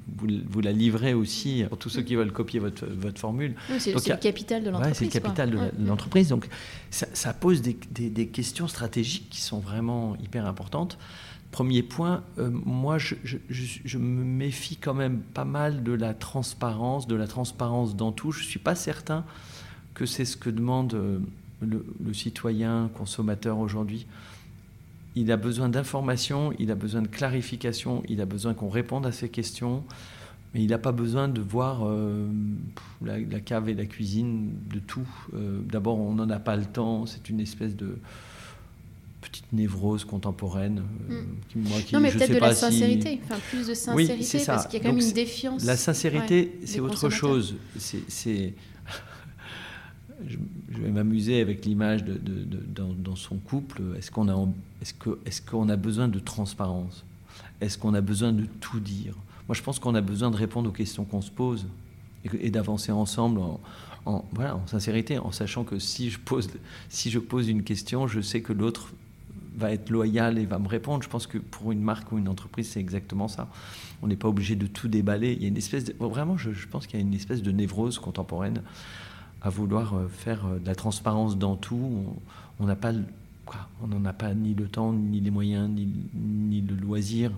vous, 0.48 0.60
la 0.60 0.70
livrez 0.70 1.12
aussi 1.12 1.64
pour 1.68 1.76
tous 1.76 1.88
ceux 1.88 2.02
qui 2.02 2.14
veulent 2.14 2.30
copier 2.30 2.60
votre, 2.60 2.86
votre 2.86 3.18
formule. 3.18 3.56
c'est 3.80 3.92
le 3.92 4.16
capital 4.16 4.62
de 4.62 4.70
l'entreprise. 4.70 4.96
c'est 4.96 5.04
le 5.06 5.10
capital 5.10 5.50
de 5.50 5.84
l'entreprise. 5.84 6.28
Donc 6.28 6.46
ça, 6.90 7.34
pose 7.34 7.62
des, 7.62 7.76
des, 7.90 8.28
questions 8.28 8.68
stratégiques 8.68 9.28
qui 9.28 9.40
sont 9.40 9.58
vraiment 9.58 10.16
hyper 10.22 10.46
importantes. 10.46 10.98
Premier 11.50 11.82
point, 11.82 12.22
euh, 12.38 12.48
moi 12.48 12.98
je, 12.98 13.16
je, 13.24 13.38
je, 13.50 13.98
me 13.98 14.22
méfie 14.22 14.76
quand 14.76 14.94
même 14.94 15.18
pas 15.18 15.44
mal 15.44 15.82
de 15.82 15.92
la 15.92 16.14
transparence, 16.14 17.08
de 17.08 17.16
la 17.16 17.26
transparence 17.26 17.96
dans 17.96 18.12
tout. 18.12 18.30
Je 18.30 18.38
ne 18.38 18.46
suis 18.46 18.60
pas 18.60 18.76
certain 18.76 19.24
que 19.94 20.06
c'est 20.06 20.26
ce 20.26 20.36
que 20.36 20.50
demande 20.50 20.94
euh, 20.94 21.18
le, 21.60 21.84
le 22.04 22.14
citoyen 22.14 22.88
consommateur 22.94 23.58
aujourd'hui 23.58 24.06
il 25.16 25.32
a 25.32 25.36
besoin 25.38 25.70
d'informations, 25.70 26.52
il 26.58 26.70
a 26.70 26.74
besoin 26.74 27.02
de 27.02 27.08
clarification, 27.08 28.02
il 28.08 28.20
a 28.20 28.26
besoin 28.26 28.52
qu'on 28.52 28.68
réponde 28.68 29.06
à 29.06 29.12
ses 29.12 29.30
questions, 29.30 29.82
mais 30.54 30.62
il 30.62 30.68
n'a 30.68 30.78
pas 30.78 30.92
besoin 30.92 31.26
de 31.26 31.40
voir 31.40 31.86
euh, 31.86 32.28
la, 33.02 33.40
cave 33.40 33.70
et 33.70 33.74
la 33.74 33.86
cuisine 33.86 34.52
de 34.72 34.78
tout. 34.78 35.08
Euh, 35.34 35.60
d'abord, 35.70 35.98
on 35.98 36.12
n'en 36.12 36.28
a 36.28 36.38
pas 36.38 36.54
le 36.54 36.66
temps, 36.66 37.06
c'est 37.06 37.30
une 37.30 37.40
espèce 37.40 37.74
de 37.74 37.98
petite 39.22 39.50
névrose 39.54 40.04
contemporaine. 40.04 40.82
Euh, 41.10 41.22
hmm. 41.56 41.64
non, 41.94 42.00
mais 42.00 42.12
peut-être 42.12 42.34
de 42.34 42.38
la 42.38 42.54
sincérité, 42.54 43.18
enfin 43.24 43.40
plus 43.50 43.66
de 43.66 43.74
sincérité, 43.74 44.38
parce 44.46 44.66
qu'il 44.66 44.78
y 44.78 44.82
a 44.82 44.84
quand 44.84 44.94
même 44.94 45.04
une 45.04 45.12
défiance. 45.12 45.64
La 45.64 45.78
sincérité, 45.78 46.58
c'est 46.66 46.80
autre 46.80 47.08
chose. 47.08 47.56
C'est 47.78 48.52
je, 50.24 50.38
vais 50.80 50.90
m'amuser 50.90 51.40
avec 51.40 51.64
l'image 51.64 52.04
de, 52.04 52.18
dans, 52.74 53.16
son 53.16 53.36
couple. 53.36 53.82
Est-ce 53.96 54.10
qu'on 54.10 54.28
a, 54.28 54.48
est-ce 54.80 54.94
que, 54.94 55.18
est-ce 55.26 55.42
a 55.70 55.76
besoin 55.76 56.08
de 56.08 56.18
transparence? 56.18 57.04
Est-ce 57.60 57.78
qu'on 57.78 57.94
a 57.94 58.00
besoin 58.00 58.32
de 58.32 58.46
tout 58.60 58.80
dire? 58.80 59.14
Moi, 59.48 59.54
je 59.54 59.62
pense 59.62 59.78
qu'on 59.78 59.94
a 59.94 60.00
besoin 60.00 60.30
de 60.30 60.36
répondre 60.36 60.68
aux 60.68 60.72
questions 60.72 61.04
qu'on 61.04 61.22
se 61.22 61.30
pose 61.30 61.66
et, 62.24 62.50
d'avancer 62.50 62.92
ensemble 62.92 63.40
en, 64.04 64.24
voilà, 64.32 64.56
en 64.56 64.66
sincérité, 64.66 65.18
en 65.18 65.32
sachant 65.32 65.64
que 65.64 65.78
si 65.78 66.10
je, 66.10 66.18
pose, 66.18 66.48
si 66.88 67.10
je 67.10 67.18
pose 67.18 67.48
une 67.48 67.62
question, 67.62 68.06
je 68.06 68.20
sais 68.20 68.40
que 68.40 68.52
l'autre 68.52 68.92
va 69.56 69.72
être 69.72 69.88
loyal 69.90 70.38
et 70.38 70.44
va 70.44 70.58
me 70.58 70.68
répondre. 70.68 71.02
Je 71.02 71.08
pense 71.08 71.26
que 71.26 71.38
pour 71.38 71.72
une 71.72 71.80
marque 71.80 72.12
ou 72.12 72.18
une 72.18 72.28
entreprise, 72.28 72.68
c'est 72.70 72.80
exactement 72.80 73.28
ça. 73.28 73.48
On 74.02 74.06
n'est 74.06 74.16
pas 74.16 74.28
obligé 74.28 74.54
de 74.54 74.66
tout 74.66 74.88
déballer. 74.88 75.32
Il 75.32 75.42
y 75.42 75.44
a 75.46 75.48
une 75.48 75.56
espèce 75.56 75.92
vraiment, 75.98 76.36
je 76.36 76.50
pense 76.68 76.86
qu'il 76.86 77.00
y 77.00 77.02
a 77.02 77.06
une 77.06 77.14
espèce 77.14 77.42
de 77.42 77.50
névrose 77.50 77.98
contemporaine 77.98 78.62
à 79.46 79.48
vouloir 79.48 79.94
euh, 79.94 80.08
faire 80.08 80.44
euh, 80.44 80.58
de 80.58 80.66
la 80.66 80.74
transparence 80.74 81.38
dans 81.38 81.54
tout. 81.54 82.04
On 82.58 82.66
n'a 82.66 82.74
pas, 82.74 82.92
on 83.80 83.86
n'en 83.86 84.04
a 84.04 84.12
pas 84.12 84.34
ni 84.34 84.54
le 84.54 84.66
temps, 84.66 84.92
ni 84.92 85.20
les 85.20 85.30
moyens, 85.30 85.70
ni, 85.70 85.88
ni, 86.14 86.60
le 86.62 86.74
loisir 86.74 87.30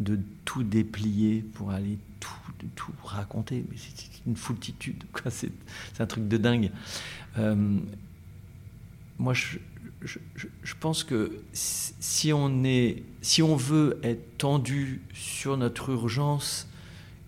de 0.00 0.18
tout 0.44 0.62
déplier 0.62 1.40
pour 1.40 1.70
aller 1.70 1.96
tout, 2.20 2.66
tout 2.76 2.92
raconter. 3.02 3.64
Mais 3.70 3.76
c'est 3.78 4.26
une 4.26 4.36
foultitude, 4.36 5.02
C'est, 5.30 5.50
un 5.98 6.06
truc 6.06 6.28
de 6.28 6.36
dingue. 6.36 6.70
Euh, 7.38 7.78
moi, 9.18 9.32
je, 9.32 9.56
je, 10.02 10.18
je, 10.34 10.74
pense 10.78 11.04
que 11.04 11.40
si 11.54 12.34
on, 12.34 12.64
est, 12.64 13.02
si 13.22 13.42
on 13.42 13.56
veut 13.56 13.98
être 14.02 14.36
tendu 14.36 15.00
sur 15.14 15.56
notre 15.56 15.88
urgence, 15.88 16.68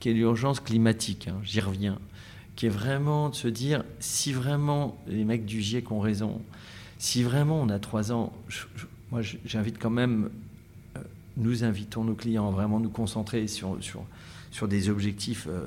qui 0.01 0.11
est 0.11 0.15
l'urgence 0.15 0.61
climatique, 0.61 1.29
hein, 1.29 1.41
j'y 1.45 1.61
reviens, 1.61 1.99
qui 2.57 2.67
est 2.67 2.71
vraiment 2.71 3.31
de 3.31 3.35
se 3.35 3.49
dire, 3.49 3.85
si 4.01 4.33
vraiment 4.33 4.99
les 5.07 5.25
mecs 5.25 5.45
du 5.45 5.61
GIEC 5.61 5.91
ont 5.91 6.01
raison, 6.01 6.41
si 6.99 7.23
vraiment 7.23 7.61
on 7.61 7.69
a 7.69 7.79
trois 7.79 8.13
ans, 8.13 8.33
moi 9.11 9.23
j'invite 9.45 9.79
quand 9.79 9.91
même, 9.91 10.31
euh, 10.97 11.01
nous 11.37 11.65
invitons 11.65 12.05
nos 12.05 12.15
clients 12.15 12.49
à 12.49 12.51
vraiment 12.51 12.79
nous 12.79 12.91
concentrer 12.91 13.47
sur, 13.49 13.79
sur, 13.81 14.69
des 14.69 14.91
objectifs 14.91 15.49
euh, 15.49 15.67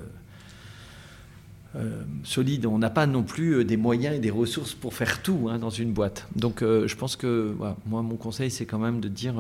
euh, 1.76 2.04
solides. 2.24 2.66
On 2.68 2.78
n'a 2.78 2.92
pas 2.92 3.08
non 3.08 3.24
plus 3.24 3.66
des 3.66 3.78
moyens 3.78 4.16
et 4.16 4.20
des 4.20 4.30
ressources 4.30 4.74
pour 4.74 4.94
faire 4.94 5.22
tout 5.22 5.48
hein, 5.50 5.58
dans 5.58 5.72
une 5.72 5.92
boîte. 5.92 6.28
Donc 6.36 6.62
je 6.62 6.96
pense 6.96 7.16
que 7.16 7.54
moi 7.86 8.02
mon 8.02 8.16
conseil 8.16 8.52
c'est 8.52 8.66
quand 8.66 8.80
même 8.80 9.02
de 9.02 9.10
dire, 9.10 9.36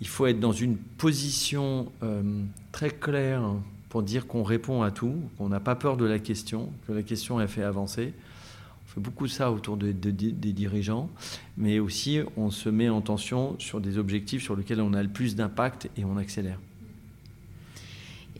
il 0.00 0.06
faut 0.06 0.26
être 0.26 0.38
dans 0.38 0.52
une 0.52 0.76
position 0.76 1.90
très 2.70 2.90
claire 2.90 3.42
pour 3.88 4.02
dire 4.02 4.26
qu'on 4.26 4.42
répond 4.42 4.82
à 4.82 4.90
tout, 4.90 5.14
qu'on 5.36 5.48
n'a 5.48 5.60
pas 5.60 5.74
peur 5.74 5.96
de 5.96 6.04
la 6.04 6.18
question, 6.18 6.70
que 6.86 6.92
la 6.92 7.02
question 7.02 7.40
est 7.40 7.48
fait 7.48 7.62
avancer. 7.62 8.12
On 8.84 8.88
fait 8.94 9.00
beaucoup 9.00 9.26
de 9.26 9.32
ça 9.32 9.50
autour 9.50 9.76
des 9.76 9.92
dirigeants, 9.92 11.10
mais 11.56 11.78
aussi 11.78 12.20
on 12.36 12.50
se 12.50 12.68
met 12.68 12.88
en 12.88 13.00
tension 13.00 13.56
sur 13.58 13.80
des 13.80 13.98
objectifs 13.98 14.42
sur 14.42 14.56
lesquels 14.56 14.80
on 14.80 14.94
a 14.94 15.02
le 15.02 15.08
plus 15.08 15.36
d'impact 15.36 15.90
et 15.96 16.04
on 16.04 16.16
accélère. 16.16 16.58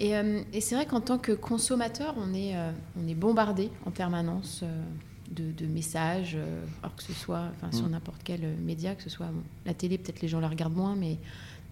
Et, 0.00 0.16
euh, 0.16 0.42
c'est 0.60 0.74
vrai 0.74 0.86
qu'en 0.86 1.00
tant 1.00 1.18
que 1.18 1.32
consommateur, 1.32 2.14
on 2.16 2.32
est, 2.34 2.56
euh, 2.56 2.70
on 2.96 3.08
est 3.08 3.14
bombardé 3.14 3.70
en 3.84 3.90
permanence 3.90 4.60
euh, 4.62 4.82
de, 5.30 5.66
messages, 5.66 6.38
alors 6.82 6.94
que 6.96 7.02
ce 7.02 7.12
soit 7.12 7.50
enfin, 7.56 7.70
sur 7.76 7.86
mm. 7.86 7.90
n'importe 7.90 8.20
quel 8.24 8.40
média, 8.64 8.94
que 8.94 9.02
ce 9.02 9.10
soit 9.10 9.28
la 9.66 9.74
télé, 9.74 9.98
peut-être 9.98 10.22
les 10.22 10.28
gens 10.28 10.40
la 10.40 10.48
regardent 10.48 10.76
moins, 10.76 10.96
mais 10.96 11.18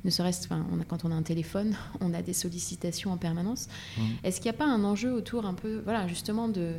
ne 0.07 0.11
serait-ce 0.11 0.49
on 0.51 0.81
a, 0.81 0.85
quand 0.85 1.05
on 1.05 1.11
a 1.11 1.15
un 1.15 1.23
téléphone, 1.23 1.77
on 2.01 2.15
a 2.15 2.23
des 2.23 2.33
sollicitations 2.33 3.13
en 3.13 3.19
permanence. 3.19 3.69
Mmh. 3.99 4.03
Est-ce 4.25 4.41
qu'il 4.41 4.51
n'y 4.51 4.57
a 4.57 4.59
pas 4.59 4.67
un 4.67 4.85
enjeu 4.85 5.13
autour 5.13 5.45
un 5.45 5.55
peu, 5.55 5.83
voilà, 5.85 6.09
justement 6.09 6.49
de, 6.49 6.73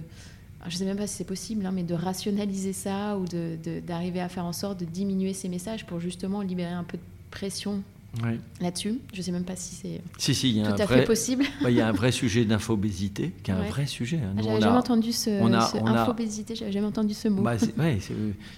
je 0.65 0.73
ne 0.73 0.77
sais 0.79 0.85
même 0.85 0.97
pas 0.97 1.07
si 1.07 1.15
c'est 1.15 1.23
possible, 1.23 1.65
hein, 1.65 1.71
mais 1.71 1.83
de 1.83 1.93
rationaliser 1.93 2.73
ça 2.73 3.17
ou 3.17 3.25
d'arriver 3.25 4.19
de, 4.19 4.25
à 4.25 4.29
faire 4.29 4.45
en 4.45 4.53
sorte 4.53 4.79
de 4.79 4.85
diminuer 4.85 5.33
ces 5.33 5.49
messages 5.49 5.85
pour 5.85 5.99
justement 5.99 6.41
libérer 6.41 6.71
un 6.71 6.83
peu 6.83 6.97
de 6.97 7.03
pression 7.29 7.83
Oui. 8.23 8.39
là-dessus. 8.61 8.99
Je 9.13 9.17
ne 9.17 9.21
sais 9.23 9.31
même 9.31 9.43
pas 9.43 9.55
si 9.55 9.75
c'est 9.75 10.01
Si, 10.17 10.33
si, 10.33 10.53
tout 10.61 10.67
un 10.69 10.73
à 10.73 10.85
vrai, 10.85 10.99
fait 10.99 11.03
possible. 11.05 11.43
bah, 11.61 11.69
il 11.69 11.75
y 11.77 11.81
a 11.81 11.87
un 11.87 11.91
vrai 11.91 12.11
sujet 12.11 12.45
d'infobésité, 12.45 13.31
qui 13.43 13.51
est 13.51 13.53
un 13.53 13.61
Ouais. 13.61 13.69
vrai 13.69 13.85
sujet. 13.85 14.17
hein. 14.17 14.29
Ah, 14.31 14.33
Nous, 14.37 14.43
J'avais 14.43 14.57
on 14.57 14.61
jamais 14.61 14.75
a- 14.75 14.79
entendu 14.79 15.11
ce, 15.11 15.29
on 15.41 15.53
a- 15.53 15.61
ce 15.61 15.77
on 15.77 15.85
a- 15.87 16.01
infobésité, 16.01 16.55
j'avais 16.55 16.71
jamais 16.71 16.87
entendu 16.87 17.13
ce 17.13 17.27
mot. 17.27 17.41
bah, 17.41 17.57
c'est- 17.59 17.77
ouais, 17.77 17.97
c'est- 18.01 18.13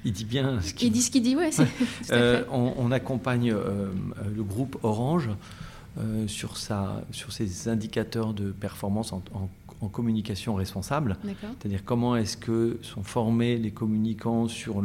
il 0.05 0.11
dit 0.13 0.25
bien 0.25 0.61
ce 0.61 0.73
qu'il 0.73 0.87
Il 0.87 0.91
dit 0.91 1.01
ce 1.01 1.11
qu'il 1.11 1.23
dit, 1.23 1.35
ouais, 1.35 1.51
c'est 1.51 1.65
tout 1.77 1.85
à 2.11 2.13
Euh, 2.15 2.39
fait. 2.43 2.47
on, 2.51 2.73
on 2.77 2.91
accompagne 2.91 3.51
euh, 3.51 3.55
euh, 3.55 3.89
le 4.35 4.43
groupe 4.43 4.77
Orange 4.83 5.29
euh, 5.99 6.27
sur, 6.27 6.57
sa, 6.57 7.03
sur 7.11 7.33
ses 7.33 7.67
indicateurs 7.67 8.33
de 8.33 8.51
performance 8.51 9.11
en, 9.11 9.21
en- 9.33 9.49
en 9.81 9.87
communication 9.87 10.55
responsable. 10.55 11.15
C'est-à-dire 11.61 11.85
comment 11.85 12.15
est-ce 12.17 12.35
que 12.35 12.77
sont 12.81 13.03
formés 13.03 13.57
les 13.57 13.71
communicants 13.71 14.47
sur 14.49 14.81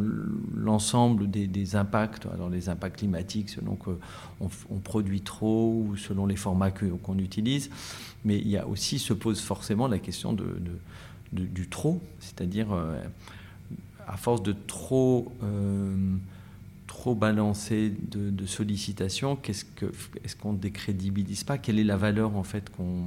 l'ensemble 0.55 1.31
des, 1.31 1.47
des 1.49 1.75
impacts, 1.77 2.27
alors 2.27 2.49
les 2.49 2.69
impacts 2.69 2.99
climatiques 2.99 3.49
selon 3.51 3.75
qu'on 3.75 3.99
on 4.71 4.79
produit 4.79 5.21
trop 5.21 5.85
ou 5.89 5.97
selon 5.97 6.27
les 6.27 6.37
formats 6.37 6.71
qu'on 6.71 7.19
utilise. 7.19 7.71
Mais 8.25 8.39
il 8.39 8.49
y 8.49 8.57
a 8.57 8.67
aussi 8.69 8.99
se 8.99 9.13
pose 9.13 9.41
forcément 9.41 9.89
la 9.89 9.99
question 9.99 10.33
de, 10.33 10.45
de- 10.45 11.41
de- 11.43 11.47
du 11.47 11.67
trop, 11.69 12.01
c'est-à-dire 12.21 12.73
euh, 12.73 12.97
à 14.07 14.17
force 14.17 14.43
de 14.45 14.55
trop, 14.67 15.33
euh, 15.43 15.97
trop 16.87 17.15
balancer 17.17 17.93
de, 18.13 18.31
de 18.31 18.47
sollicitations, 18.47 19.35
qu'est-ce 19.35 19.65
que, 19.65 19.87
est-ce 20.23 20.37
qu'on 20.37 20.53
décrédibilise 20.53 21.43
pas? 21.43 21.59
Quelle 21.59 21.79
est 21.81 21.85
la 21.85 21.97
valeur 21.97 22.37
en 22.37 22.45
fait 22.45 22.71
qu'on 22.71 23.03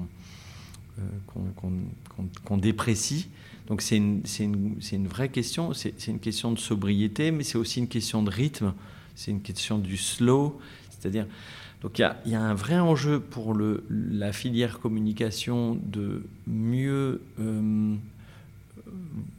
qu'on 1.27 1.73
qu'on- 2.45 2.57
déprécie. 2.57 3.29
Donc 3.67 3.81
c'est 3.81 3.97
une, 3.97 5.07
vraie 5.07 5.29
question, 5.29 5.73
c'est 5.73 6.07
une 6.07 6.19
question 6.19 6.51
de 6.51 6.59
sobriété, 6.59 7.31
mais 7.31 7.43
c'est 7.43 7.57
aussi 7.57 7.79
une 7.79 7.87
question 7.87 8.23
de 8.23 8.29
rythme, 8.29 8.73
c'est 9.15 9.31
une 9.31 9.41
question 9.41 9.77
du 9.77 9.97
slow, 9.97 10.59
c'est-à-dire... 10.89 11.27
Donc 11.83 11.99
il 11.99 12.09
y 12.25 12.35
a, 12.35 12.41
un 12.41 12.55
vrai 12.55 12.79
enjeu 12.79 13.19
pour 13.19 13.55
la 13.89 14.33
filière 14.33 14.79
communication 14.79 15.77
de 15.85 16.23
mieux 16.47 17.21
euh, 17.39 17.95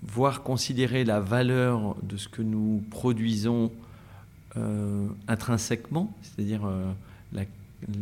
voir 0.03 0.45
considérer 0.45 1.05
la 1.05 1.19
valeur 1.19 1.97
de 2.03 2.17
ce 2.17 2.29
que 2.29 2.43
nous 2.43 2.83
produisons 2.91 3.73
euh, 4.57 5.09
intrinsèquement, 5.27 6.15
c'est-à-dire 6.23 6.65
euh, 6.65 6.93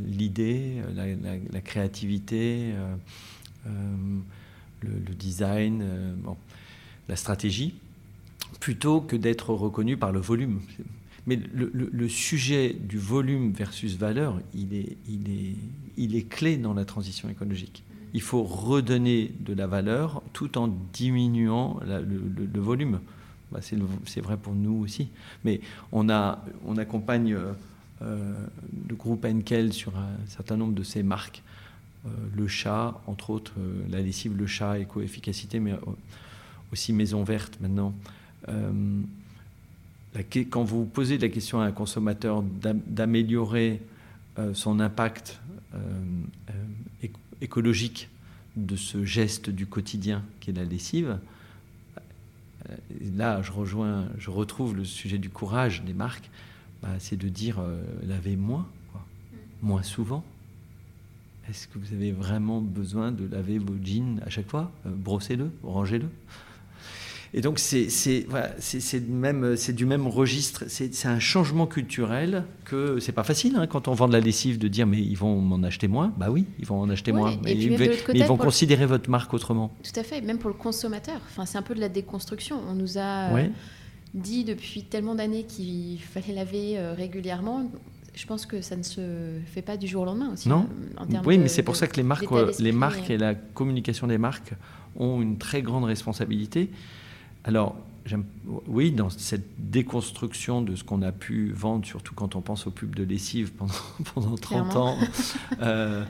l'idée, 0.06 0.82
la, 0.94 1.60
créativité, 1.60 2.72
euh, 2.74 2.76
euh, 2.76 2.96
le, 3.66 4.90
le 5.06 5.14
design, 5.14 5.80
euh, 5.82 6.14
la 7.08 7.16
stratégie, 7.16 7.74
plutôt 8.60 9.00
que 9.00 9.16
d'être 9.16 9.50
reconnu 9.50 9.96
par 9.96 10.12
le 10.12 10.20
volume. 10.20 10.60
Mais 11.26 11.40
le, 11.52 12.08
sujet 12.08 12.72
du 12.72 12.98
volume 12.98 13.50
versus 13.50 13.96
valeur, 13.96 14.40
il 14.54 14.72
est, 14.72 16.28
clé 16.28 16.56
dans 16.56 16.72
la 16.72 16.84
transition 16.84 17.28
écologique. 17.28 17.82
Il 18.14 18.22
faut 18.22 18.44
redonner 18.44 19.32
de 19.40 19.52
la 19.52 19.66
valeur 19.66 20.22
tout 20.32 20.56
en 20.56 20.68
diminuant 20.92 21.80
le, 21.84 22.60
volume. 22.60 23.00
Bah, 23.50 23.58
c'est 23.60 24.20
vrai 24.20 24.36
pour 24.36 24.54
nous 24.54 24.84
aussi. 24.84 25.08
Mais 25.44 25.60
on, 25.90 26.08
accompagne 26.08 27.34
euh, 27.34 27.52
euh, 28.02 28.34
le 28.88 28.94
groupe 28.94 29.24
Henkel 29.24 29.72
sur 29.72 29.96
un 29.96 30.16
certain 30.28 30.56
nombre 30.56 30.74
de 30.74 30.84
ses 30.84 31.02
marques. 31.02 31.42
Euh, 32.06 32.10
le 32.36 32.46
chat, 32.46 33.00
entre 33.06 33.30
autres, 33.30 33.52
euh, 33.58 33.82
la 33.90 34.00
lessive 34.00 34.36
Le 34.36 34.46
Chat, 34.46 34.78
éco-efficacité, 34.78 35.58
mais 35.60 35.72
euh, 35.72 35.78
aussi 36.72 36.92
Maison 36.92 37.24
Verte 37.24 37.58
maintenant. 37.60 37.94
Quand 40.50 40.62
vous 40.64 40.84
posez 40.84 41.18
la 41.18 41.28
question 41.28 41.60
à 41.60 41.64
un 41.66 41.72
consommateur 41.72 42.42
d'am- 42.42 42.80
d'améliorer 42.86 43.80
son 44.54 44.78
impact 44.80 45.40
éc- 47.02 47.10
écologique 47.40 48.08
de 48.56 48.76
ce 48.76 49.04
geste 49.04 49.50
du 49.50 49.66
quotidien 49.66 50.22
qu'est 50.40 50.52
la 50.52 50.64
lessive, 50.64 51.18
là 53.16 53.42
je 53.42 53.50
rejoins, 53.52 54.06
je 54.18 54.30
retrouve 54.30 54.76
le 54.76 54.84
sujet 54.84 55.18
du 55.18 55.28
courage 55.28 55.82
des 55.82 55.94
marques, 55.94 56.30
bah, 56.82 56.88
c'est 56.98 57.16
de 57.16 57.28
dire 57.28 57.58
euh, 57.58 57.82
lavez 58.06 58.36
moins, 58.36 58.66
moins 59.62 59.82
souvent. 59.82 60.24
Est-ce 61.48 61.68
que 61.68 61.78
vous 61.78 61.92
avez 61.94 62.12
vraiment 62.12 62.60
besoin 62.60 63.12
de 63.12 63.26
laver 63.26 63.58
vos 63.58 63.74
jeans 63.82 64.20
à 64.26 64.30
chaque 64.30 64.48
fois 64.50 64.72
Euh, 64.86 64.90
Brossez-le, 64.92 65.50
rangez-le? 65.62 66.06
Et 67.34 67.40
donc 67.40 67.58
c'est 67.58 67.88
voilà, 68.28 68.54
du 69.74 69.84
même 69.86 70.06
registre. 70.06 70.64
C'est 70.68 71.06
un 71.06 71.18
changement 71.18 71.66
culturel 71.66 72.44
que 72.64 72.98
c'est 72.98 73.12
pas 73.12 73.24
facile 73.24 73.56
hein, 73.56 73.66
quand 73.66 73.88
on 73.88 73.92
vend 73.94 74.06
de 74.08 74.12
la 74.12 74.20
lessive 74.20 74.58
de 74.58 74.68
dire 74.68 74.86
mais 74.86 74.98
ils 75.02 75.16
vont 75.16 75.40
m'en 75.40 75.62
acheter 75.62 75.86
moins. 75.88 76.14
Bah 76.16 76.28
oui, 76.30 76.46
ils 76.58 76.64
vont 76.66 76.80
en 76.80 76.88
acheter 76.88 77.12
moins. 77.12 77.32
et 77.32 77.36
Mais 77.44 77.54
puis 77.54 77.64
ils, 77.64 77.70
mais 77.78 78.24
vont 78.26 78.36
le- 78.36 78.42
considérer 78.42 78.86
votre 78.86 79.10
marque 79.10 79.34
autrement. 79.34 79.74
Tout 79.82 80.00
à 80.00 80.02
fait, 80.04 80.20
même 80.22 80.38
pour 80.38 80.48
le 80.50 80.56
consommateur. 80.56 81.20
Enfin, 81.26 81.44
c'est 81.46 81.58
un 81.58 81.62
peu 81.62 81.74
de 81.74 81.80
la 81.80 81.88
déconstruction. 81.90 82.58
On 82.68 82.74
nous 82.74 82.96
a 82.96 83.28
dit 84.14 84.44
depuis 84.44 84.84
tellement 84.84 85.14
d'années 85.14 85.44
qu'il 85.44 85.98
fallait 86.00 86.32
laver 86.32 86.78
euh, 86.78 86.94
régulièrement. 86.94 87.70
Je 88.16 88.26
pense 88.26 88.46
que 88.46 88.60
ça 88.62 88.74
ne 88.76 88.82
se 88.82 89.38
fait 89.46 89.62
pas 89.62 89.76
du 89.76 89.86
jour 89.86 90.02
au 90.02 90.04
lendemain 90.06 90.32
aussi. 90.32 90.48
Non. 90.48 90.66
euh, 90.98 91.02
en 91.20 91.24
Oui, 91.24 91.36
de- 91.36 91.42
mais 91.42 91.48
c'est 91.48 91.62
pour 91.62 91.74
de- 91.74 91.78
ça 91.78 91.86
que 91.86 91.96
les 91.96 92.02
marques, 92.02 92.30
euh, 92.32 92.50
les 92.58 92.72
marques 92.72 93.10
euh. 93.10 93.14
et 93.14 93.18
la 93.18 93.34
communication 93.34 94.06
des 94.06 94.18
marques 94.18 94.52
ont 94.96 95.20
une 95.20 95.36
très 95.38 95.60
grande 95.62 95.84
responsabilité. 95.84 96.70
Alors, 97.44 97.76
j'aime- 98.06 98.24
oui, 98.66 98.90
dans 98.90 99.10
cette 99.10 99.46
déconstruction 99.58 100.62
de 100.62 100.74
ce 100.76 100.82
qu'on 100.82 101.02
a 101.02 101.12
pu 101.12 101.52
vendre, 101.52 101.84
surtout 101.84 102.14
quand 102.14 102.34
on 102.36 102.40
pense 102.40 102.66
aux 102.66 102.70
pubs 102.70 102.94
de 102.94 103.04
lessive 103.04 103.52
pendant, 103.52 103.74
pendant 104.14 104.34
30 104.34 104.40
Clairement. 104.70 104.92
ans, 104.92 104.98
euh, 105.60 106.02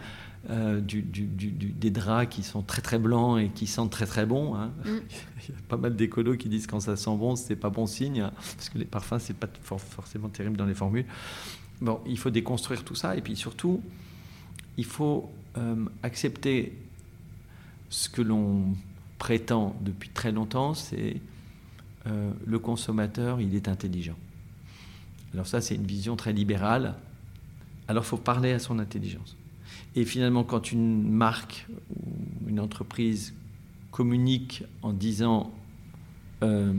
euh, 0.49 0.81
du- 0.81 1.03
du- 1.03 1.27
du- 1.27 1.51
du- 1.51 1.73
des 1.73 1.91
draps 1.91 2.33
qui 2.33 2.45
sont 2.45 2.63
très 2.63 2.81
très 2.83 3.01
blancs 3.01 3.41
et 3.41 3.49
qui 3.49 3.67
sentent 3.67 3.91
très 3.91 4.07
très 4.07 4.27
bon. 4.27 4.55
hein. 4.55 4.71
Mm. 4.85 4.89
Il 5.49 5.55
y 5.55 5.59
a 5.59 5.61
pas 5.69 5.77
mal 5.77 5.97
d'écolos 5.97 6.37
qui 6.37 6.49
disent 6.49 6.69
quand 6.69 6.79
ça 6.79 6.97
sent 6.97 7.17
bon, 7.17 7.35
c'est 7.35 7.57
pas 7.57 7.71
bon 7.71 7.87
signe, 7.87 8.21
hein, 8.21 8.33
parce 8.57 8.69
que 8.69 8.79
les 8.79 8.85
parfums, 8.85 9.19
c'est 9.19 9.37
pas 9.37 9.49
for- 9.63 9.81
forcément 9.81 10.29
terrible 10.29 10.57
dans 10.57 10.67
les 10.67 10.75
formules. 10.75 11.05
Bon, 11.81 12.01
il 12.07 12.19
faut 12.19 12.31
déconstruire 12.31 12.85
tout 12.85 12.95
ça 12.95 13.17
et 13.17 13.21
puis 13.21 13.37
surtout, 13.37 13.83
il 14.77 14.85
faut 14.85 15.31
euh, 15.57 15.85
accepter 16.03 16.77
ce 17.91 18.09
que 18.09 18.23
l'on 18.23 18.75
prétend 19.19 19.77
depuis 19.81 20.11
très 20.11 20.33
longtemps, 20.33 20.75
c'est 20.75 21.21
euh, 22.07 22.31
le 22.47 22.59
consommateur, 22.59 23.41
il 23.41 23.55
est 23.55 23.69
intelligent. 23.69 24.17
Alors 25.33 25.47
ça, 25.47 25.61
c'est 25.61 25.75
une 25.75 25.87
vision 25.87 26.17
très 26.17 26.33
libérale. 26.33 26.95
Alors 27.89 28.05
il 28.05 28.07
faut 28.07 28.17
parler 28.17 28.53
à 28.53 28.59
son 28.59 28.79
intelligence. 28.79 29.37
Et 29.95 30.05
finalement, 30.05 30.45
quand 30.45 30.73
une 30.73 31.11
marque 31.11 31.67
ou 31.91 32.49
une 32.49 32.61
entreprise 32.61 33.35
communique 33.91 34.65
en 34.83 34.93
disant, 34.93 35.53
euh, 36.43 36.73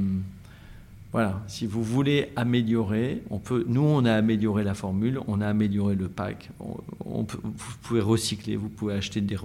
voilà, 1.13 1.41
si 1.47 1.65
vous 1.65 1.83
voulez 1.83 2.31
améliorer, 2.35 3.23
on 3.29 3.39
peut, 3.39 3.65
nous, 3.67 3.81
on 3.81 4.03
a 4.05 4.13
amélioré 4.13 4.63
la 4.63 4.73
formule, 4.73 5.19
on 5.27 5.39
a 5.41 5.47
amélioré 5.47 5.95
le 5.95 6.09
pack, 6.09 6.49
vous 6.59 7.25
pouvez 7.81 8.01
recycler, 8.01 8.55
vous 8.57 8.69
pouvez 8.69 8.93
acheter 8.95 9.21
des, 9.21 9.37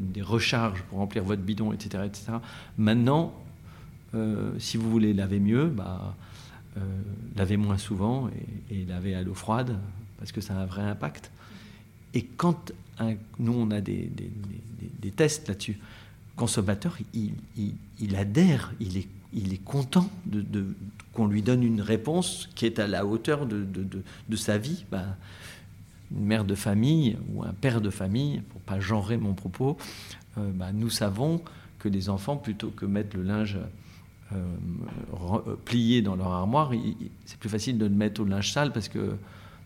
des 0.00 0.22
recharges 0.22 0.82
pour 0.84 0.98
remplir 0.98 1.22
votre 1.22 1.42
bidon, 1.42 1.72
etc. 1.72 2.04
etc. 2.06 2.32
Maintenant, 2.78 3.34
euh, 4.14 4.52
si 4.58 4.76
vous 4.78 4.90
voulez 4.90 5.12
laver 5.12 5.40
mieux, 5.40 5.66
bah, 5.66 6.16
euh, 6.78 6.80
lavez 7.36 7.56
moins 7.58 7.78
souvent 7.78 8.28
et, 8.70 8.74
et 8.80 8.84
lavez 8.86 9.14
à 9.14 9.22
l'eau 9.22 9.34
froide, 9.34 9.78
parce 10.18 10.32
que 10.32 10.40
ça 10.40 10.54
a 10.54 10.62
un 10.62 10.66
vrai 10.66 10.82
impact. 10.82 11.30
Et 12.14 12.24
quand 12.24 12.72
nous, 13.38 13.52
on 13.52 13.70
a 13.70 13.80
des, 13.80 14.10
tests 15.16 15.48
là-dessus, 15.48 15.78
consommateur, 16.36 16.96
il, 17.14 17.32
il- 17.56 17.74
il 18.00 18.16
adhère, 18.16 18.72
il 18.80 18.96
est, 18.96 19.08
il 19.32 19.60
content 19.60 20.10
de- 20.26 20.74
qu'on 21.12 21.26
lui 21.26 21.42
donne 21.42 21.62
une 21.62 21.80
réponse 21.80 22.48
qui 22.54 22.66
est 22.66 22.78
à 22.78 22.86
la 22.86 23.04
hauteur 23.04 23.46
de, 23.46 23.64
de- 23.64 23.82
de- 23.82 24.02
de 24.28 24.36
sa 24.36 24.58
vie. 24.58 24.84
Ben, 24.90 25.04
une 26.12 26.24
mère 26.24 26.44
de 26.44 26.54
famille 26.54 27.16
ou 27.32 27.42
un 27.44 27.52
père 27.52 27.80
de 27.80 27.90
famille, 27.90 28.40
pour 28.50 28.60
pas 28.62 28.80
genrer 28.80 29.16
mon 29.16 29.34
propos, 29.34 29.76
euh, 30.38 30.50
ben, 30.54 30.72
nous 30.72 30.90
savons 30.90 31.40
que 31.78 31.88
les 31.88 32.08
enfants, 32.08 32.36
plutôt 32.36 32.70
que 32.70 32.84
mettre 32.86 33.16
le 33.16 33.22
linge 33.22 33.58
euh, 34.32 34.36
euh, 35.14 35.56
plié 35.64 36.02
dans 36.02 36.16
leur 36.16 36.28
armoire, 36.32 36.70
c'est 37.24 37.38
plus 37.38 37.48
facile 37.48 37.78
de 37.78 37.84
le 37.86 37.94
mettre 37.94 38.20
au 38.20 38.24
linge 38.24 38.52
sale 38.52 38.72
parce 38.72 38.88
que 38.88 39.16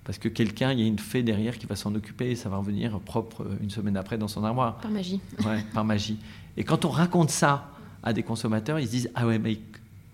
parce 0.05 0.19
que 0.19 0.29
quelqu'un, 0.29 0.71
il 0.73 0.81
y 0.81 0.83
a 0.83 0.87
une 0.87 0.99
fée 0.99 1.23
derrière 1.23 1.57
qui 1.57 1.65
va 1.65 1.77
s'en 1.77 1.95
occuper 1.95 2.31
et 2.33 2.37
ça 2.37 2.51
va 2.51 2.59
revenir 2.59 3.01
propre 3.01 3.41
euh, 3.43 3.57
une 3.63 3.71
semaine 3.71 3.97
après 3.97 4.19
dans 4.19 4.29
son 4.29 4.45
armoire. 4.45 4.77
Par 4.77 4.91
magie. 4.91 5.19
Ouais, 5.47 5.65
par 5.73 5.83
magie. 5.87 6.19
Et 6.59 6.65
quand 6.65 6.85
on 6.85 6.91
raconte 6.91 7.31
ça 7.31 7.71
à 8.03 8.13
des 8.13 8.23
consommateurs, 8.23 8.79
ils 8.79 8.85
se 8.87 8.91
disent 8.91 9.11
Ah 9.15 9.27
ouais, 9.27 9.39
mais 9.39 9.59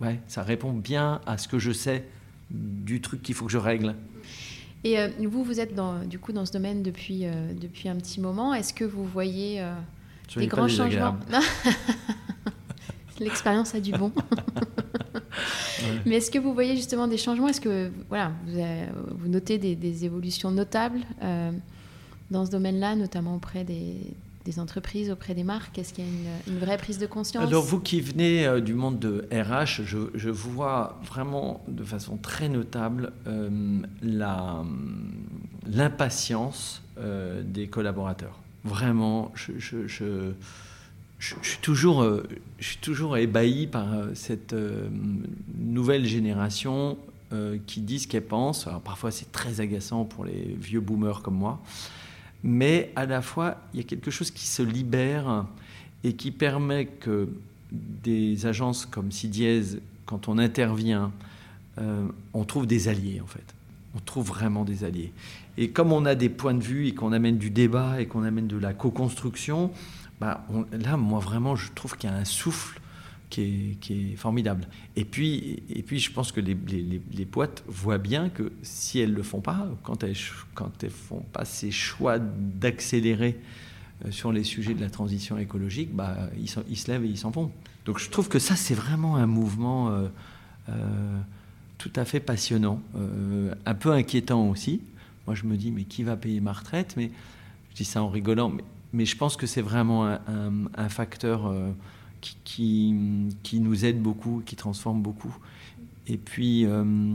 ouais, 0.01 0.21
ça 0.27 0.43
répond 0.43 0.73
bien 0.73 1.21
à 1.27 1.39
ce 1.39 1.49
que 1.49 1.59
je 1.59 1.73
sais 1.73 2.05
du 2.51 3.01
truc 3.01 3.23
qu'il 3.23 3.35
faut 3.35 3.47
que 3.47 3.53
je 3.53 3.59
règle. 3.59 3.95
Et 4.83 4.97
vous, 5.27 5.45
vous 5.45 5.61
êtes 5.61 5.75
dans, 5.75 6.05
du 6.05 6.19
coup 6.19 6.33
dans 6.33 6.47
ce 6.47 6.53
domaine 6.53 6.83
depuis, 6.83 7.27
depuis 7.61 7.89
un 7.89 7.97
petit 7.97 8.19
moment. 8.19 8.55
Est-ce 8.55 8.73
que 8.73 8.85
vous 8.85 9.05
voyez 9.05 9.63
des 10.37 10.47
grands 10.47 10.69
changements 10.69 11.17
L'expérience 13.21 13.75
a 13.75 13.81
du 13.81 13.93
bon. 13.93 14.11
Mais 16.07 16.17
est-ce 16.17 16.31
que 16.31 16.39
vous 16.39 16.55
voyez 16.55 16.77
justement 16.77 17.07
des 17.07 17.19
changements? 17.19 17.49
Est-ce 17.49 17.61
que 17.61 17.91
voilà, 18.09 18.33
vous, 19.09 19.29
notez 19.29 19.59
des, 19.59 20.05
évolutions 20.05 20.51
notables 20.51 21.01
euh, 21.23 21.53
dans 22.31 22.47
ce 22.47 22.51
domaine-là, 22.51 22.97
notamment 22.97 23.37
auprès 23.37 23.65
des, 23.65 23.97
entreprises, 24.59 25.11
auprès 25.11 25.35
des 25.35 25.45
marques? 25.45 25.79
Est-ce 25.79 25.93
qu'il 25.95 26.05
y 26.05 26.09
a 26.09 26.11
une, 26.47 26.59
vraie 26.59 26.79
prise 26.79 26.99
de 26.99 27.07
conscience? 27.07 27.47
Alors 27.47 27.63
vous 27.63 27.81
qui 27.81 28.01
venez 28.01 28.47
euh, 28.47 28.61
du 28.61 28.75
monde 28.75 28.99
de 28.99 29.29
RH, 29.33 29.83
je, 29.85 29.99
je, 30.15 30.31
vois 30.31 30.99
vraiment 31.05 31.63
de 31.69 31.85
façon 31.85 32.17
très 32.17 32.49
notable 32.49 33.13
euh, 33.27 33.81
l'impatience 35.67 36.83
des 37.45 37.67
collaborateurs. 37.67 38.41
Vraiment, 38.65 39.33
je, 39.35 39.53
suis 41.19 41.59
toujours, 41.63 42.03
euh, 42.03 43.17
ébahi 43.17 43.67
par 43.67 43.95
euh, 43.95 44.11
cette 44.15 44.53
euh, 44.53 44.89
nouvelle 45.59 46.07
génération 46.07 46.99
qui 47.69 47.81
dit 47.81 48.01
ce 48.01 48.09
qu'elle 48.09 48.25
pense. 48.25 48.69
Parfois 48.85 49.13
c'est 49.13 49.31
très 49.31 49.61
agaçant 49.61 50.05
pour 50.05 50.25
les 50.25 50.57
vieux 50.61 50.81
boomers 50.81 51.23
comme 51.23 51.37
moi, 51.37 51.61
mais 52.43 52.93
à 52.97 53.07
la 53.07 53.23
fois 53.23 53.59
il 53.73 53.81
y 53.81 53.83
a 53.83 53.87
quelque 53.87 54.11
chose 54.11 54.31
qui 54.31 54.47
se 54.47 54.63
libère 54.63 55.47
et 56.05 56.15
qui 56.15 56.31
permet 56.31 56.87
que 56.87 57.29
des 57.73 58.47
agences 58.47 58.87
comme 58.87 59.13
Sidiez, 59.13 59.63
quand 60.07 60.29
on 60.29 60.39
intervient, 60.39 61.13
on 62.35 62.45
trouve 62.45 62.67
des 62.67 62.89
alliés 62.89 63.21
en 63.23 63.27
fait. 63.27 63.55
On 63.95 63.99
trouve 64.01 64.29
vraiment 64.29 64.65
des 64.65 64.85
alliés. 64.85 65.13
Et 65.57 65.71
comme 65.71 65.93
on 65.93 66.07
a 66.07 66.15
des 66.15 66.29
points 66.29 66.55
de 66.55 66.63
vue 66.63 66.87
et 66.87 66.95
qu'on 66.95 67.13
amène 67.13 67.39
du 67.39 67.51
débat 67.51 68.01
et 68.01 68.07
qu'on 68.07 68.23
amène 68.23 68.47
de 68.47 68.57
la 68.57 68.73
co-construction, 68.73 69.73
bah, 70.21 70.47
là, 70.73 70.97
moi, 70.97 71.19
vraiment, 71.19 71.57
je 71.57 71.73
trouve 71.75 71.97
qu'il 71.97 72.09
y 72.11 72.13
a 72.13 72.17
un 72.17 72.25
souffle 72.25 72.81
qui 73.31 73.77
est, 73.91 74.17
formidable. 74.17 74.67
Et 74.97 75.05
puis, 75.05 75.63
et 75.71 75.83
puis, 75.83 75.99
je 75.99 76.11
pense 76.13 76.33
que 76.33 76.41
les, 76.41 76.57
les, 76.57 77.25
boîtes 77.25 77.63
voient 77.67 77.99
bien 77.99 78.29
que 78.29 78.53
si 78.63 78.99
elles 78.99 79.13
ne 79.13 79.17
le 79.17 79.23
font 79.23 79.41
pas, 79.41 79.69
quand 79.83 80.03
elles 80.03 80.17
quand 80.55 80.83
elles 80.83 80.91
font 80.91 81.25
pas 81.33 81.45
ces 81.45 81.71
choix 81.71 82.19
d'accélérer 82.19 83.39
euh, 84.05 84.11
sur 84.11 84.33
les 84.33 84.45
sujets 84.45 84.75
de 84.75 84.81
la 84.81 84.91
transition 84.91 85.39
écologique, 85.39 85.95
bah, 85.95 86.17
ils, 86.39 86.49
se 86.49 86.91
lèvent 86.91 87.05
et 87.05 87.09
ils 87.09 87.19
s'en 87.19 87.31
vont. 87.31 87.51
Donc 87.85 87.99
je 87.99 88.11
trouve 88.11 88.29
que 88.29 88.39
ça, 88.39 88.57
c'est 88.57 88.75
vraiment 88.75 89.17
un 89.17 89.27
mouvement 89.27 89.91
euh, 89.91 90.09
euh, 90.69 91.21
tout 91.79 91.93
à 91.97 92.05
fait 92.05 92.21
passionnant, 92.21 92.83
un 93.65 93.75
peu 93.75 93.93
inquiétant 93.93 94.49
aussi. 94.49 94.83
Moi, 95.27 95.35
je 95.35 95.45
me 95.45 95.57
dis, 95.57 95.71
mais 95.71 95.85
qui 95.85 96.03
va 96.03 96.17
payer 96.17 96.41
ma 96.41 96.53
retraite? 96.53 96.95
Mais 96.97 97.11
je 97.71 97.77
dis 97.77 97.85
ça 97.85 98.03
en 98.03 98.09
rigolant, 98.09 98.53
mais 98.93 99.07
je 99.07 99.17
pense 99.17 99.37
que 99.37 99.47
c'est 99.47 99.63
vraiment 99.63 100.05
un, 100.05 100.89
facteur 100.91 101.51
euh, 102.21 102.35
qui, 102.45 102.95
qui, 103.43 103.61
nous 103.61 103.85
aide 103.85 104.01
beaucoup, 104.01 104.43
qui 104.45 104.57
transforme 104.57 105.03
beaucoup. 105.03 105.37
Et 106.07 106.17
puis. 106.17 106.65
Euh, 106.67 107.15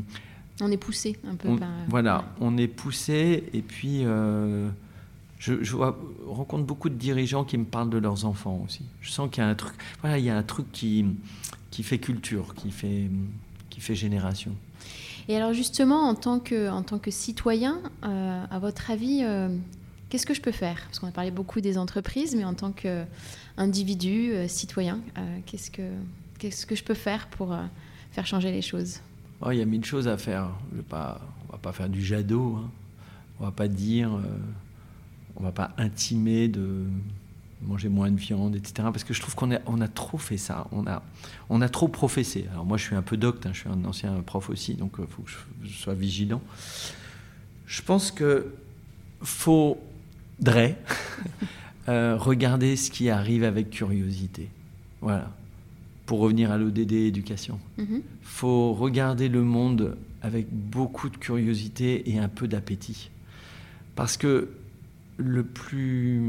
on 0.61 0.71
est 0.71 0.77
poussé 0.77 1.17
un 1.27 1.35
peu 1.35 1.55
par. 1.57 1.69
Voilà, 1.89 2.25
on 2.39 2.57
est 2.57 2.67
poussé. 2.67 3.43
Et 3.53 3.61
puis, 3.61 4.05
euh, 4.05 4.69
je, 5.37 5.63
je 5.63 5.75
rencontre 5.75 6.63
beaucoup 6.63 6.89
de 6.89 6.95
dirigeants 6.95 7.43
qui 7.43 7.57
me 7.57 7.65
parlent 7.65 7.89
de 7.89 7.97
leurs 7.97 8.25
enfants 8.25 8.61
aussi. 8.65 8.83
Je 9.01 9.11
sens 9.11 9.29
qu'il 9.29 9.43
y 9.43 9.45
a 9.45 9.49
un 9.49 9.55
truc. 9.55 9.75
Voilà, 10.01 10.17
il 10.17 10.25
y 10.25 10.29
a 10.29 10.37
un 10.37 10.43
truc 10.43 10.71
qui, 10.71 11.05
qui 11.71 11.83
fait 11.83 11.99
culture, 11.99 12.53
qui 12.55 12.71
fait, 12.71 13.09
qui 13.69 13.81
fait 13.81 13.95
génération. 13.95 14.51
Et 15.27 15.35
alors 15.35 15.53
justement, 15.53 16.07
en 16.07 16.13
tant 16.13 16.39
que, 16.39 16.69
en 16.69 16.83
tant 16.83 16.99
que 16.99 17.09
citoyen, 17.09 17.81
à 18.03 18.59
votre 18.59 18.91
avis, 18.91 19.23
qu'est-ce 20.09 20.25
que 20.25 20.33
je 20.33 20.41
peux 20.41 20.51
faire? 20.51 20.81
Parce 20.85 20.99
qu'on 20.99 21.07
a 21.07 21.11
parlé 21.11 21.31
beaucoup 21.31 21.61
des 21.61 21.77
entreprises, 21.77 22.35
mais 22.35 22.45
en 22.45 22.53
tant 22.53 22.71
qu'individu, 22.71 24.31
euh, 24.31 24.47
citoyen, 24.47 24.99
euh, 25.17 25.39
qu'est-ce, 25.45 25.71
que, 25.71 25.89
qu'est-ce 26.39 26.65
que 26.65 26.75
je 26.75 26.83
peux 26.83 26.93
faire 26.93 27.27
pour 27.27 27.53
euh, 27.53 27.63
faire 28.11 28.25
changer 28.25 28.51
les 28.51 28.61
choses? 28.61 28.99
Oh, 29.41 29.51
Il 29.51 29.57
y 29.57 29.61
a 29.61 29.65
mille 29.65 29.85
choses 29.85 30.07
à 30.07 30.17
faire. 30.17 30.49
On 30.71 30.75
ne 30.75 30.81
va 30.81 31.19
pas 31.61 31.71
faire 31.71 31.89
du 31.89 32.03
jadot. 32.03 32.57
Hein. 32.57 32.69
On 33.39 33.43
ne 33.43 33.49
va 33.49 33.51
pas 33.51 33.67
dire, 33.67 34.11
on 35.35 35.41
ne 35.41 35.45
va 35.45 35.51
pas 35.51 35.71
intimer 35.77 36.47
de 36.47 36.85
manger 37.61 37.89
moins 37.89 38.09
de 38.09 38.17
viande, 38.17 38.55
etc. 38.55 38.73
Parce 38.93 39.03
que 39.03 39.13
je 39.13 39.19
trouve 39.19 39.35
qu'on 39.35 39.53
a, 39.53 39.59
on 39.65 39.81
a 39.81 39.89
trop 39.89 40.17
fait 40.17 40.37
ça. 40.37 40.67
On 40.71 40.87
a, 40.87 41.03
on 41.49 41.59
a 41.61 41.67
trop 41.67 41.89
professé. 41.89 42.45
Alors 42.51 42.65
moi, 42.65 42.77
je 42.77 42.83
suis 42.83 42.95
un 42.95 43.01
peu 43.01 43.17
docte, 43.17 43.45
hein, 43.45 43.51
je 43.51 43.59
suis 43.59 43.69
un 43.69 43.83
ancien 43.83 44.13
prof 44.21 44.49
aussi, 44.49 44.75
donc 44.75 44.93
il 44.99 45.05
faut 45.05 45.23
que 45.23 45.31
je, 45.31 45.37
je 45.65 45.73
sois 45.73 45.95
vigilant. 45.95 46.41
Je 47.65 47.81
pense 47.81 48.09
que 48.11 48.53
faut 49.21 49.77
Dre, 50.39 50.75
euh, 51.89 52.17
regardez 52.17 52.75
ce 52.75 52.91
qui 52.91 53.09
arrive 53.09 53.43
avec 53.43 53.69
curiosité. 53.69 54.49
Voilà. 55.01 55.31
Pour 56.05 56.19
revenir 56.19 56.51
à 56.51 56.57
l'ODD 56.57 56.91
éducation. 56.91 57.59
Il 57.77 57.85
mhm. 57.85 58.01
faut 58.21 58.73
regarder 58.73 59.29
le 59.29 59.41
monde 59.41 59.97
avec 60.21 60.47
beaucoup 60.51 61.09
de 61.09 61.17
curiosité 61.17 62.09
et 62.11 62.19
un 62.19 62.27
peu 62.27 62.47
d'appétit. 62.47 63.09
Parce 63.95 64.17
que 64.17 64.49
le 65.17 65.43
plus, 65.43 66.21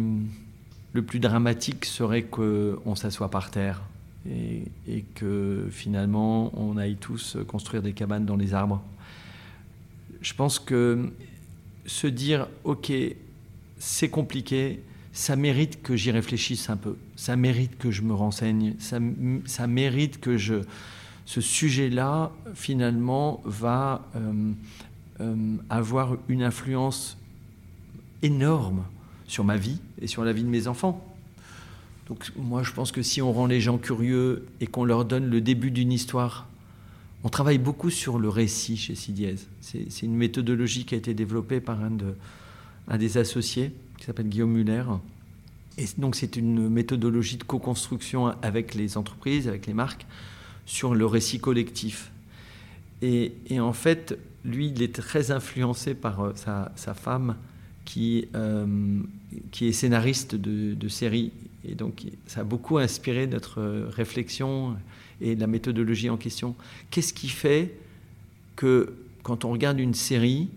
le 0.93 1.03
plus 1.03 1.19
dramatique 1.19 1.85
serait 1.85 2.23
qu'on 2.23 2.95
s'assoie 2.95 3.31
par 3.31 3.51
terre 3.51 3.83
et, 4.29 4.63
et, 4.89 5.05
que 5.15 5.67
finalement 5.71 6.53
on 6.59 6.77
aille 6.77 6.97
tous 6.97 7.37
construire 7.49 7.83
des 7.83 7.93
cabanes 7.93 8.25
dans 8.25 8.37
les 8.37 8.55
arbres. 8.55 8.83
Je 10.21 10.35
pense 10.35 10.59
que 10.59 11.11
se 11.87 12.07
dire, 12.07 12.49
OK, 12.65 12.93
c'est 13.79 14.09
compliqué, 14.09 14.83
ça 15.13 15.37
mérite 15.37 15.83
que 15.83 15.97
j'y 15.97 16.11
réfléchisse 16.11 16.69
un 16.71 16.77
peu, 16.77 16.97
ça 17.17 17.37
mérite 17.37 17.79
que 17.79 17.91
je 17.91 18.03
me 18.03 18.13
renseigne, 18.13 18.75
ça, 18.79 18.99
ça 19.47 19.67
mérite 19.67 20.21
que 20.21 20.37
je, 20.37 20.63
ce 21.25 21.41
sujet-là, 21.41 22.33
finalement, 22.55 23.43
va 23.45 24.07
euh, 24.15 24.53
euh, 25.21 25.57
avoir 25.71 26.17
une 26.29 26.43
influence 26.43 27.19
énorme 28.23 28.85
sur 29.27 29.45
ma 29.45 29.57
vie 29.57 29.81
et 30.01 30.07
sur 30.07 30.25
la 30.25 30.33
vie 30.33 30.45
de 30.45 30.49
mes 30.49 30.69
enfants. 30.69 31.05
Donc 32.09 32.31
moi, 32.37 32.63
je 32.63 32.73
pense 32.73 32.93
que 32.93 33.03
si 33.03 33.21
on 33.21 33.33
rend 33.33 33.47
les 33.47 33.61
gens 33.61 33.79
curieux 33.79 34.47
et 34.61 34.67
qu'on 34.67 34.85
leur 34.85 35.05
donne 35.05 35.29
le 35.29 35.41
début 35.41 35.73
d'une 35.73 35.93
histoire, 35.93 36.47
on 37.25 37.29
travaille 37.29 37.59
beaucoup 37.59 37.91
sur 37.91 38.19
le 38.19 38.29
récit 38.29 38.77
chez 38.77 38.95
Sidiez. 38.95 39.35
C'est 39.61 40.03
une 40.03 40.15
méthodologie 40.15 40.85
qui 40.85 40.95
a 40.95 40.99
été 40.99 41.13
développée 41.13 41.61
par 41.61 41.83
un 41.83 41.91
de, 41.91 42.15
un 42.89 42.99
des 42.99 43.19
associés 43.19 43.73
qui 43.99 44.05
s'appelle 44.05 44.29
Guillaume 44.29 44.53
Muller. 44.53 44.85
Et 45.79 45.87
donc 45.99 46.17
c'est 46.17 46.37
une 46.37 46.69
méthodologie 46.69 47.37
de 47.37 47.45
co-construction 47.45 48.35
avec 48.43 48.75
les 48.75 48.97
entreprises, 48.97 49.49
avec 49.49 49.67
les 49.67 49.75
marques, 49.75 50.07
sur 50.65 50.95
le 50.95 51.07
récit 51.07 51.39
collectif. 51.39 52.11
Et, 53.03 53.33
en 53.61 53.75
fait, 53.75 54.19
lui, 54.45 54.69
il 54.69 54.83
est 54.83 54.95
très 54.95 55.31
influencé 55.31 55.95
par 55.95 56.21
euh, 56.21 56.33
sa, 56.35 56.95
femme 56.95 57.37
qui, 57.85 58.27
euh, 58.35 58.67
qui 59.51 59.67
est 59.67 59.73
scénariste 59.73 60.35
de, 60.35 60.75
de 60.75 60.89
séries. 60.89 61.31
Et 61.69 61.75
donc 61.75 62.05
ça 62.27 62.41
a 62.41 62.45
beaucoup 62.45 62.79
inspiré 62.79 63.27
notre 63.27 63.61
réflexion 63.91 64.77
et 65.21 65.35
la 65.35 65.47
méthodologie 65.47 66.11
en 66.11 66.17
question. 66.17 66.55
Qu'est-ce 66.91 67.13
qui 67.13 67.29
fait 67.29 67.75
que 68.55 68.95
quand 69.23 69.45
on 69.45 69.51
regarde 69.51 69.81
une 69.81 69.95
série, 69.95 70.49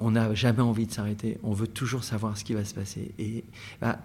on 0.00 0.12
n'a 0.12 0.34
jamais 0.34 0.60
envie 0.60 0.86
de 0.86 0.92
s'arrêter. 0.92 1.38
On 1.42 1.52
veut 1.52 1.66
toujours 1.66 2.04
savoir 2.04 2.36
ce 2.36 2.44
qui 2.44 2.54
va 2.54 2.64
se 2.64 2.74
passer. 2.74 3.12
Et 3.18 3.44
bah, 3.80 3.98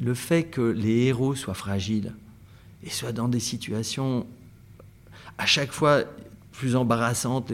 le 0.00 0.14
fait 0.14 0.44
que 0.44 0.60
les 0.60 1.04
héros 1.06 1.34
soient 1.34 1.54
fragiles 1.54 2.12
et 2.84 2.90
soient 2.90 3.12
dans 3.12 3.28
des 3.28 3.40
situations 3.40 4.26
à 5.38 5.46
chaque 5.46 5.72
fois 5.72 6.04
plus 6.52 6.76
embarrassantes 6.76 7.52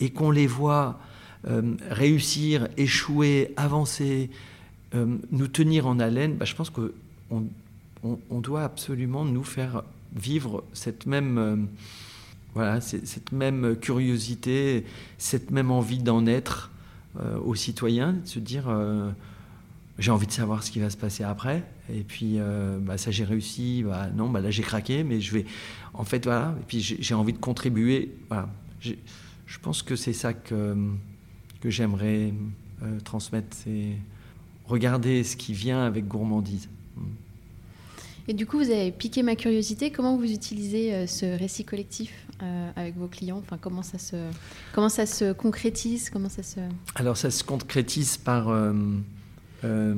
et 0.00 0.10
qu'on 0.10 0.30
les 0.30 0.46
voit 0.46 0.98
euh, 1.48 1.76
réussir, 1.88 2.68
échouer, 2.76 3.52
avancer, 3.56 4.30
euh, 4.94 5.16
nous 5.30 5.48
tenir 5.48 5.86
en 5.86 5.98
haleine, 6.00 6.34
bah, 6.34 6.44
je 6.44 6.54
pense 6.54 6.70
qu'on 6.70 6.90
on, 8.02 8.40
doit 8.40 8.64
absolument 8.64 9.24
nous 9.24 9.44
faire 9.44 9.82
vivre 10.14 10.64
cette 10.72 11.06
même, 11.06 11.38
euh, 11.38 11.56
voilà, 12.54 12.80
cette 12.80 13.32
même 13.32 13.76
curiosité, 13.76 14.84
cette 15.18 15.50
même 15.50 15.70
envie 15.70 16.02
d'en 16.02 16.26
être 16.26 16.70
aux 17.18 17.54
citoyens, 17.54 18.12
de 18.12 18.26
se 18.26 18.38
dire 18.38 18.64
euh, 18.68 19.10
j'ai 19.98 20.10
envie 20.10 20.26
de 20.26 20.32
savoir 20.32 20.62
ce 20.62 20.70
qui 20.70 20.80
va 20.80 20.90
se 20.90 20.96
passer 20.96 21.24
après. 21.24 21.64
Et 21.92 22.02
puis, 22.02 22.34
euh, 22.38 22.78
bah, 22.80 22.98
ça 22.98 23.10
j'ai 23.10 23.24
réussi, 23.24 23.82
bah, 23.84 24.08
non, 24.14 24.28
bah, 24.28 24.40
là 24.40 24.50
j'ai 24.50 24.62
craqué, 24.62 25.02
mais 25.02 25.20
je 25.20 25.34
vais. 25.34 25.44
En 25.94 26.04
fait, 26.04 26.24
voilà. 26.24 26.54
Et 26.60 26.64
puis 26.66 26.80
j'ai 26.80 27.14
envie 27.14 27.32
de 27.32 27.38
contribuer. 27.38 28.14
Je 28.80 29.58
pense 29.60 29.82
que 29.82 29.96
c'est 29.96 30.12
ça 30.12 30.32
que, 30.32 30.76
que 31.60 31.70
j'aimerais 31.70 32.32
transmettre 33.04 33.56
c'est 33.56 33.96
regarder 34.66 35.24
ce 35.24 35.36
qui 35.36 35.52
vient 35.52 35.84
avec 35.84 36.06
gourmandise. 36.06 36.68
Et 38.28 38.32
du 38.32 38.46
coup, 38.46 38.58
vous 38.58 38.70
avez 38.70 38.92
piqué 38.92 39.24
ma 39.24 39.34
curiosité. 39.34 39.90
Comment 39.90 40.16
vous 40.16 40.30
utilisez 40.30 40.94
euh, 40.94 41.06
ce 41.08 41.26
récit 41.26 41.64
collectif? 41.64 42.12
Euh, 42.42 42.70
avec 42.76 42.96
vos 42.96 43.06
clients 43.06 43.38
enfin, 43.38 43.58
comment, 43.60 43.82
ça 43.82 43.98
se, 43.98 44.16
comment 44.72 44.88
ça 44.88 45.06
se 45.06 45.32
concrétise 45.32 46.10
comment 46.10 46.28
ça 46.28 46.42
se... 46.42 46.60
Alors, 46.94 47.16
ça 47.16 47.30
se 47.30 47.44
concrétise 47.44 48.16
par, 48.16 48.48
euh, 48.48 49.94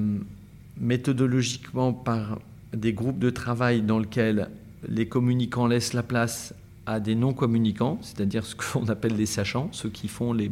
méthodologiquement 0.78 1.92
par 1.92 2.38
des 2.72 2.92
groupes 2.92 3.18
de 3.18 3.30
travail 3.30 3.82
dans 3.82 3.98
lesquels 3.98 4.48
les 4.88 5.06
communicants 5.06 5.66
laissent 5.66 5.92
la 5.92 6.02
place 6.02 6.54
à 6.86 6.98
des 6.98 7.14
non-communicants, 7.14 7.98
c'est-à-dire 8.02 8.44
ce 8.44 8.56
qu'on 8.56 8.88
appelle 8.88 9.16
les 9.16 9.26
sachants, 9.26 9.68
ceux 9.72 9.90
qui 9.90 10.08
font 10.08 10.32
les, 10.32 10.50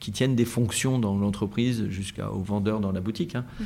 qui 0.00 0.12
tiennent 0.12 0.36
des 0.36 0.44
fonctions 0.44 0.98
dans 0.98 1.16
l'entreprise 1.16 1.88
jusqu'aux 1.88 2.42
vendeurs 2.42 2.80
dans 2.80 2.92
la 2.92 3.00
boutique. 3.00 3.34
Hein. 3.34 3.44
Mm-hmm 3.60 3.64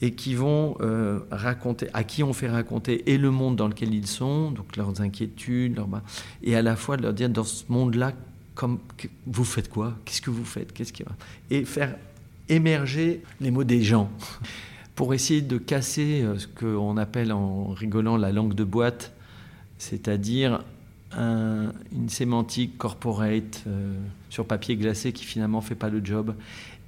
et 0.00 0.12
qui 0.12 0.34
vont 0.34 0.76
euh, 0.80 1.20
raconter, 1.30 1.88
à 1.92 2.04
qui 2.04 2.22
on 2.22 2.32
fait 2.32 2.48
raconter 2.48 3.10
et 3.10 3.18
le 3.18 3.30
monde 3.30 3.56
dans 3.56 3.68
lequel 3.68 3.92
ils 3.92 4.06
sont, 4.06 4.50
donc 4.50 4.76
leurs 4.76 5.00
inquiétudes, 5.00 5.76
leurs, 5.76 5.88
et 6.42 6.54
à 6.54 6.62
la 6.62 6.76
fois 6.76 6.96
de 6.96 7.02
leur 7.02 7.12
dire 7.12 7.28
dans 7.28 7.44
ce 7.44 7.64
monde-là, 7.68 8.12
comme, 8.54 8.78
vous 9.26 9.44
faites 9.44 9.68
quoi? 9.68 9.94
Qu'est-ce 10.04 10.22
que 10.22 10.30
vous 10.30 10.44
faites? 10.44 10.72
Qu'est-ce 10.72 10.92
qui 10.92 11.04
Et 11.50 11.64
faire 11.64 11.94
émerger 12.48 13.22
les 13.40 13.50
mots 13.50 13.64
des 13.64 13.82
gens. 13.82 14.10
Pour 14.94 15.14
essayer 15.14 15.42
de 15.42 15.58
casser 15.58 16.22
euh, 16.22 16.38
ce 16.38 16.46
qu'on 16.46 16.96
appelle 16.96 17.32
en 17.32 17.68
rigolant 17.68 18.16
la 18.16 18.32
langue 18.32 18.54
de 18.54 18.64
boîte, 18.64 19.12
c'est-à-dire 19.78 20.62
une 21.16 22.08
sémantique 22.08 22.76
corporate 22.76 23.62
euh, 23.66 23.96
sur 24.28 24.44
papier 24.44 24.76
glacé 24.76 25.12
qui 25.12 25.24
finalement 25.24 25.62
fait 25.62 25.74
pas 25.74 25.88
le 25.88 26.04
job 26.04 26.34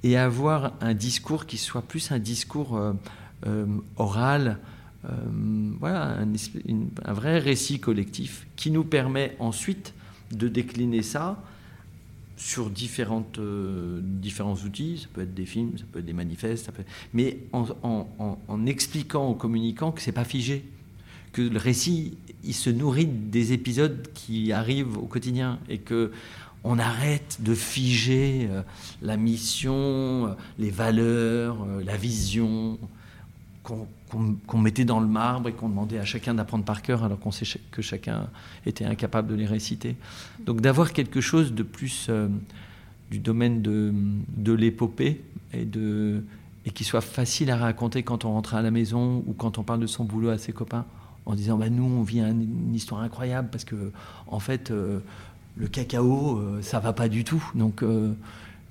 et 0.03 0.17
avoir 0.17 0.73
un 0.81 0.93
discours 0.93 1.45
qui 1.45 1.57
soit 1.57 1.81
plus 1.81 2.11
un 2.11 2.19
discours 2.19 2.75
euh, 2.75 2.93
euh, 3.47 3.65
oral, 3.97 4.57
euh, 5.05 5.09
voilà, 5.79 6.17
un, 6.19 7.13
vrai 7.13 7.39
récit 7.39 7.79
collectif 7.79 8.47
qui 8.55 8.71
nous 8.71 8.83
permet 8.83 9.35
ensuite 9.39 9.93
de 10.31 10.47
décliner 10.47 11.01
ça 11.01 11.43
sur 12.37 12.71
différentes, 12.71 13.39
différents 13.39 14.55
outils, 14.55 15.01
ça 15.03 15.07
peut 15.13 15.21
être 15.21 15.33
des 15.35 15.45
films, 15.45 15.77
ça 15.77 15.83
peut 15.91 15.99
être 15.99 16.05
des 16.05 16.13
manifestes, 16.13 16.71
mais 17.13 17.37
en, 17.53 17.67
en, 17.83 18.65
expliquant 18.65 19.27
aux 19.27 19.35
communicants 19.35 19.91
que 19.91 20.01
c'est 20.01 20.11
pas 20.11 20.23
figé, 20.23 20.65
que 21.33 21.43
le 21.43 21.59
récit 21.59 22.17
il 22.43 22.53
se 22.53 22.69
nourrit 22.69 23.05
des 23.05 23.53
épisodes 23.53 24.07
qui 24.13 24.51
arrivent 24.51 24.97
au 24.97 25.05
quotidien 25.05 25.59
et 25.69 25.77
que 25.77 26.11
on 26.63 26.79
arrête 26.79 27.37
de 27.39 27.53
figer 27.55 28.47
euh, 28.49 28.61
la 29.01 29.17
mission, 29.17 29.73
euh, 30.27 30.33
les 30.59 30.69
valeurs, 30.69 31.63
euh, 31.63 31.83
la 31.83 31.97
vision 31.97 32.77
qu'on 33.63 34.57
mettait 34.57 34.85
dans 34.85 34.99
le 34.99 35.07
marbre 35.07 35.49
et 35.49 35.53
qu'on 35.53 35.69
demandait 35.69 35.99
à 35.99 36.05
chacun 36.05 36.33
d'apprendre 36.33 36.65
par 36.65 36.81
cœur 36.81 37.03
alors 37.03 37.19
qu'on 37.19 37.31
sait 37.31 37.45
que 37.69 37.81
chacun 37.81 38.27
était 38.65 38.85
incapable 38.85 39.29
de 39.29 39.35
les 39.35 39.45
réciter. 39.45 39.95
Donc 40.45 40.61
d'avoir 40.61 40.93
quelque 40.93 41.21
chose 41.21 41.53
de 41.53 41.61
plus 41.61 42.09
du 43.11 43.19
domaine 43.19 43.61
de, 43.61 44.51
l'épopée 44.51 45.23
et, 45.53 45.67
et 46.65 46.69
qui 46.71 46.83
soit 46.83 47.01
facile 47.01 47.51
à 47.51 47.55
raconter 47.55 48.01
quand 48.01 48.25
on 48.25 48.31
rentre 48.31 48.55
à 48.55 48.63
la 48.63 48.71
maison 48.71 49.23
ou 49.27 49.33
quand 49.33 49.59
on 49.59 49.63
parle 49.63 49.79
de 49.79 49.87
son 49.87 50.05
boulot 50.05 50.29
à 50.29 50.39
ses 50.39 50.53
copains 50.53 50.85
en 51.27 51.35
disant 51.35 51.57
bah, 51.57 51.69
nous 51.69 51.83
on 51.83 52.01
vit 52.01 52.19
une 52.19 52.73
histoire 52.73 53.01
incroyable 53.01 53.49
parce 53.51 53.63
que 53.63 53.91
en 54.25 54.39
fait 54.39 54.73
le 55.55 55.67
cacao, 55.67 56.37
euh, 56.37 56.61
ça 56.61 56.79
va 56.79 56.93
pas 56.93 57.09
du 57.09 57.23
tout. 57.23 57.43
Donc 57.55 57.83
euh, 57.83 58.13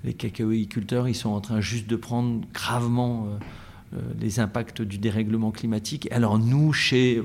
les 0.04 0.14
cacaoiculteurs, 0.14 1.08
ils 1.08 1.14
sont 1.14 1.30
en 1.30 1.40
train 1.40 1.60
juste 1.60 1.86
de 1.86 1.96
prendre 1.96 2.40
gravement 2.52 3.28
euh, 3.94 4.00
les 4.20 4.40
impacts 4.40 4.82
du 4.82 4.98
dérèglement 4.98 5.50
climatique. 5.50 6.08
Alors 6.10 6.38
nous, 6.38 6.72
chez... 6.72 7.22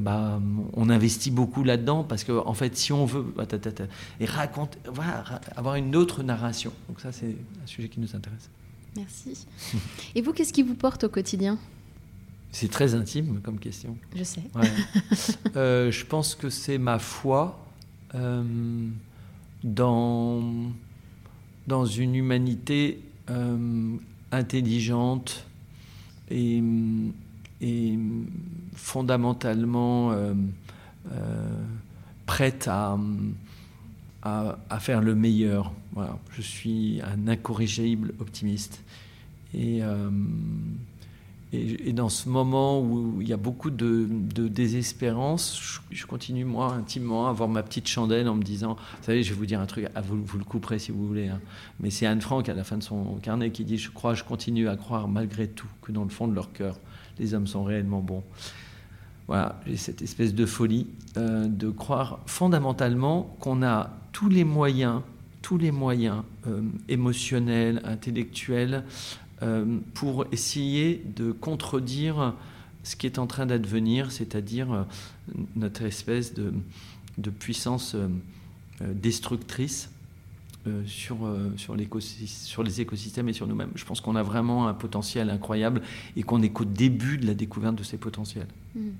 bah, 0.00 0.40
on 0.72 0.88
investit 0.88 1.30
beaucoup 1.30 1.62
là-dedans 1.62 2.04
parce 2.04 2.24
qu'en 2.24 2.46
en 2.46 2.54
fait, 2.54 2.74
si 2.76 2.92
on 2.92 3.04
veut 3.04 3.22
bah, 3.22 3.46
et 4.18 4.24
raconter, 4.24 4.78
avoir 5.56 5.74
une 5.74 5.94
autre 5.94 6.22
narration. 6.22 6.72
Donc 6.88 7.00
ça, 7.00 7.12
c'est 7.12 7.36
un 7.62 7.66
sujet 7.66 7.88
qui 7.88 8.00
nous 8.00 8.16
intéresse. 8.16 8.48
Merci. 8.96 9.46
Et 10.14 10.22
vous, 10.22 10.32
qu'est-ce 10.32 10.52
qui 10.52 10.62
vous 10.62 10.74
porte 10.74 11.04
au 11.04 11.08
quotidien? 11.08 11.58
C'est 12.50 12.70
très 12.70 12.94
intime 12.94 13.40
comme 13.42 13.58
question. 13.58 13.98
Je 14.16 14.24
sais. 14.24 14.42
je 15.54 16.04
pense 16.06 16.34
que 16.34 16.48
c'est 16.48 16.78
ma 16.78 16.98
foi 16.98 17.63
euh, 18.14 18.42
dans, 19.62 20.42
dans 21.66 21.84
une 21.86 22.14
humanité 22.14 23.00
euh, 23.30 23.96
intelligente 24.30 25.46
et, 26.30 26.62
et 27.60 27.98
fondamentalement 28.74 30.12
euh, 30.12 30.34
prête 32.26 32.68
à, 32.68 32.98
à, 34.22 34.58
à, 34.70 34.80
faire 34.80 35.00
le 35.00 35.14
meilleur. 35.14 35.72
Voilà. 35.92 36.18
Je 36.36 36.42
suis 36.42 37.00
un 37.02 37.28
incorrigible 37.28 38.14
optimiste. 38.20 38.82
Et, 39.54 39.82
et, 41.54 41.92
dans 41.92 42.08
ce 42.08 42.28
moment 42.28 42.80
où 42.80 43.20
il 43.20 43.28
y 43.28 43.32
a 43.32 43.36
beaucoup 43.36 43.70
de, 43.70 44.08
désespérance, 44.48 45.80
je, 45.90 46.06
continue, 46.06 46.44
moi, 46.44 46.72
intimement, 46.72 47.26
à 47.26 47.30
avoir 47.30 47.48
ma 47.48 47.62
petite 47.62 47.88
chandelle 47.88 48.28
en 48.28 48.34
me 48.34 48.42
disant 48.42 48.76
Vous 48.98 49.04
savez, 49.04 49.22
je 49.22 49.30
vais 49.30 49.38
vous 49.38 49.46
dire 49.46 49.60
un 49.60 49.66
truc, 49.66 49.88
ah, 49.94 50.00
vous, 50.00 50.38
le 50.38 50.44
couperez 50.44 50.78
si 50.78 50.90
vous 50.90 51.06
voulez. 51.06 51.28
Hein. 51.28 51.40
Mais 51.80 51.90
c'est 51.90 52.06
Anne 52.06 52.20
Frank, 52.20 52.48
à 52.48 52.54
la 52.54 52.64
fin 52.64 52.76
de 52.76 52.82
son 52.82 53.16
carnet, 53.22 53.50
qui 53.50 53.64
dit 53.64 53.78
Je 53.78 53.90
crois, 53.90 54.14
je 54.14 54.24
continue 54.24 54.68
à 54.68 54.76
croire, 54.76 55.08
malgré 55.08 55.48
tout, 55.48 55.68
que 55.82 55.92
dans 55.92 56.04
le 56.04 56.10
fond 56.10 56.28
de 56.28 56.34
leur 56.34 56.52
cœur, 56.52 56.78
les 57.18 57.34
hommes 57.34 57.46
sont 57.46 57.64
réellement 57.64 58.00
bons. 58.00 58.24
Voilà, 59.26 59.60
j'ai 59.66 59.76
cette 59.76 60.02
espèce 60.02 60.34
de 60.34 60.44
folie 60.44 60.86
euh, 61.16 61.46
de 61.46 61.70
croire 61.70 62.18
fondamentalement 62.26 63.36
qu'on 63.40 63.62
a 63.62 63.90
tous 64.12 64.28
les 64.28 64.44
moyens, 64.44 65.00
tous 65.40 65.56
les 65.56 65.70
moyens 65.70 66.22
euh, 66.46 66.60
émotionnels, 66.88 67.80
intellectuels, 67.84 68.84
pour 69.94 70.26
essayer 70.32 71.04
de 71.16 71.32
contredire 71.32 72.34
ce 72.84 72.96
qui 72.96 73.06
est 73.06 73.18
en 73.18 73.26
train 73.26 73.46
d'advenir, 73.46 74.12
c'est-à-dire 74.12 74.72
euh, 74.72 74.82
notre 75.56 75.82
espèce 75.82 76.34
de, 76.34 76.52
puissance 77.30 77.94
euh, 77.94 78.08
destructrice 78.80 79.90
sur, 80.86 81.26
les 81.76 82.80
écosystèmes 82.80 83.28
et 83.28 83.32
sur 83.32 83.46
nous-mêmes. 83.46 83.72
Je 83.74 83.84
pense 83.84 84.00
qu'on 84.00 84.16
a 84.16 84.22
vraiment 84.22 84.68
un 84.68 84.74
potentiel 84.74 85.28
incroyable 85.28 85.82
et 86.16 86.22
qu'on 86.22 86.40
est 86.42 86.48
qu'au 86.50 86.64
début 86.64 87.18
de 87.18 87.26
la 87.26 87.34
découverte 87.34 87.74
de 87.74 87.82
ces 87.82 87.98
potentiels. 87.98 88.46
Hmm. 88.74 88.92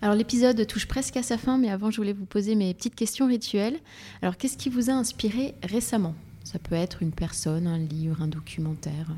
Alors 0.00 0.14
l'épisode 0.14 0.66
touche 0.66 0.86
presque 0.86 1.16
à 1.16 1.22
sa 1.22 1.38
fin, 1.38 1.58
mais 1.58 1.70
avant 1.70 1.90
je 1.90 1.98
voulais 1.98 2.12
vous 2.12 2.24
poser 2.24 2.54
mes 2.54 2.72
petites 2.74 2.94
questions 2.94 3.26
rituelles. 3.26 3.78
Alors 4.22 4.36
qu'est-ce 4.36 4.56
qui 4.56 4.70
vous 4.70 4.90
a 4.90 4.94
inspiré 4.94 5.54
récemment? 5.62 6.14
Ça 6.54 6.60
peut 6.60 6.76
être 6.76 7.02
une 7.02 7.10
personne, 7.10 7.66
un 7.66 7.78
livre, 7.78 8.22
un 8.22 8.28
documentaire 8.28 9.08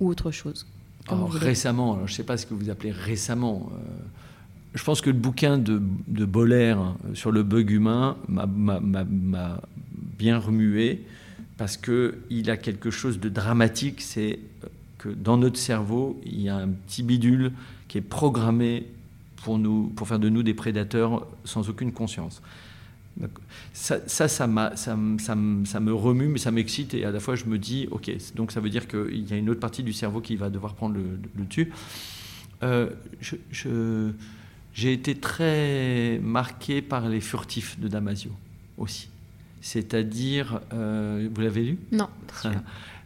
ou 0.00 0.08
autre 0.08 0.30
chose. 0.30 0.66
récemment, 1.06 1.98
je 2.06 2.12
ne 2.12 2.16
sais 2.16 2.22
pas 2.22 2.38
ce 2.38 2.46
que 2.46 2.54
vous 2.54 2.70
appelez 2.70 2.92
récemment. 2.92 3.70
Euh, 3.74 3.76
je 4.74 4.82
pense 4.82 5.02
que 5.02 5.10
le 5.10 5.18
bouquin 5.18 5.58
de, 5.58 5.82
de 6.08 6.24
Boller 6.24 6.74
euh, 6.78 7.14
sur 7.14 7.30
le 7.30 7.42
bug 7.42 7.70
humain 7.70 8.16
m'a 8.26 8.46
bien 10.18 10.38
remué 10.38 11.04
parce 11.58 11.76
qu'il 11.76 12.50
a 12.50 12.56
quelque 12.56 12.90
chose 12.90 13.20
de 13.20 13.28
dramatique, 13.28 14.00
c'est 14.00 14.38
que 14.96 15.10
dans 15.10 15.36
notre 15.36 15.58
cerveau, 15.58 16.18
il 16.24 16.40
y 16.40 16.48
a 16.48 16.56
un 16.56 16.68
petit 16.68 17.02
bidule 17.02 17.52
qui 17.86 17.98
est 17.98 18.08
programmé 18.08 18.86
pour, 19.42 19.58
nous, 19.58 19.92
pour 19.94 20.08
faire 20.08 20.18
de 20.18 20.30
nous 20.30 20.42
des 20.42 20.54
prédateurs 20.54 21.26
sans 21.44 21.68
aucune 21.68 21.92
conscience. 21.92 22.40
Ça, 23.72 23.98
ça, 24.06 24.46
me 24.46 25.92
remue, 25.92 26.28
mais 26.28 26.38
ça 26.38 26.50
m'excite 26.50 26.94
et 26.94 27.04
à 27.04 27.10
la 27.10 27.20
fois 27.20 27.34
je 27.34 27.46
me 27.46 27.58
dis, 27.58 27.88
ok, 27.90 28.10
donc 28.34 28.52
ça 28.52 28.60
veut 28.60 28.70
dire 28.70 28.88
qu'il 28.88 29.28
y 29.28 29.32
a 29.32 29.36
une 29.36 29.48
autre 29.50 29.60
partie 29.60 29.82
du 29.82 29.92
cerveau 29.92 30.20
qui 30.20 30.36
va 30.36 30.50
devoir 30.50 30.74
prendre 30.74 30.96
le, 30.96 31.44
dessus. 31.44 31.72
Euh, 32.62 32.90
je, 33.20 34.10
j'ai 34.76 34.92
été 34.92 35.14
très 35.14 36.20
marqué 36.22 36.82
par 36.82 37.08
les 37.08 37.20
furtifs 37.20 37.80
de 37.80 37.88
Damasio 37.88 38.30
aussi. 38.76 39.08
C'est-à-dire, 39.62 40.60
euh, 40.74 41.28
vous 41.34 41.40
l'avez 41.40 41.64
lu? 41.64 41.78
Non. 41.90 42.08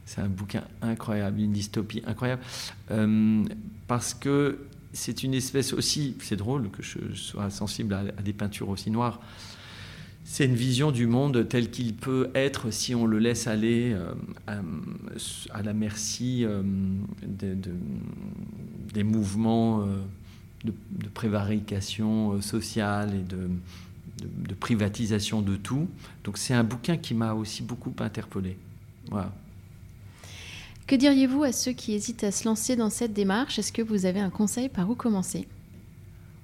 C'est 0.05 0.21
un 0.21 0.29
bouquin 0.29 0.65
incroyable, 0.83 1.41
une 1.41 1.53
dystopie 1.53 2.03
incroyable, 2.05 2.43
euh, 2.91 3.45
parce 3.87 4.13
que 4.13 4.59
c'est 4.93 5.23
une 5.23 5.35
espèce 5.35 5.73
aussi, 5.73 6.17
c'est 6.21 6.35
drôle 6.35 6.69
que 6.71 6.83
je 6.83 7.15
sois 7.15 7.49
sensible 7.51 7.95
à, 7.95 8.01
à 8.01 8.23
des 8.23 8.33
peintures 8.33 8.69
aussi 8.69 8.91
noires, 8.91 9.21
c'est 10.33 10.45
une 10.45 10.55
vision 10.55 10.93
du 10.93 11.09
monde 11.09 11.49
tel 11.49 11.73
qu'il 11.73 11.93
peut 11.93 12.31
être 12.37 12.71
si 12.71 12.95
on 12.95 13.05
le 13.05 13.19
laisse 13.19 13.49
aller 13.49 13.93
euh, 13.93 14.15
à, 14.47 15.63
la 15.63 15.73
merci 15.73 16.45
euh, 16.45 16.63
des 18.95 19.03
mouvements 19.03 19.81
euh, 19.81 19.87
de, 20.63 21.09
prévarication 21.09 22.41
sociale 22.41 23.13
et 23.17 23.25
de, 23.25 24.55
privatisation 24.55 25.43
de 25.43 25.57
tout. 25.57 25.89
Donc 26.23 26.39
c'est 26.39 26.55
un 26.55 26.63
bouquin 26.63 26.97
qui 26.97 27.13
m'a 27.13 27.35
aussi 27.35 27.65
beaucoup 27.65 27.93
interpellé. 27.99 28.57
Voilà. 29.11 29.33
Que 30.87 30.95
diriez-vous 30.95 31.43
à 31.43 31.51
ceux 31.51 31.73
qui 31.73 31.93
hésitent 31.93 32.23
à 32.23 32.31
se 32.31 32.45
lancer 32.45 32.77
dans 32.77 32.91
cette 32.91 33.13
démarche? 33.13 33.59
Est-ce 33.59 33.73
que 33.73 33.83
vous 33.83 34.07
avez 34.07 34.21
un 34.21 34.31
conseil 34.31 34.69
par 34.69 34.89
où 34.89 34.95
commencer? 34.95 35.41
Il 35.41 35.47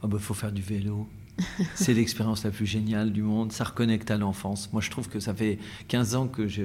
oh 0.02 0.08
bah, 0.08 0.18
faut 0.18 0.34
faire 0.34 0.50
du 0.50 0.62
vélo. 0.62 1.06
c'est 1.74 1.94
l'expérience 1.94 2.44
la 2.44 2.50
plus 2.50 2.66
géniale 2.66 3.12
du 3.12 3.22
monde. 3.22 3.52
Ça 3.52 3.64
reconnecte 3.64 4.10
à 4.10 4.16
l'enfance. 4.16 4.70
Moi, 4.72 4.80
je 4.80 4.90
trouve 4.90 5.08
que 5.08 5.20
ça 5.20 5.34
fait 5.34 5.58
15 5.88 6.14
ans 6.14 6.28
que 6.28 6.48
je, 6.48 6.62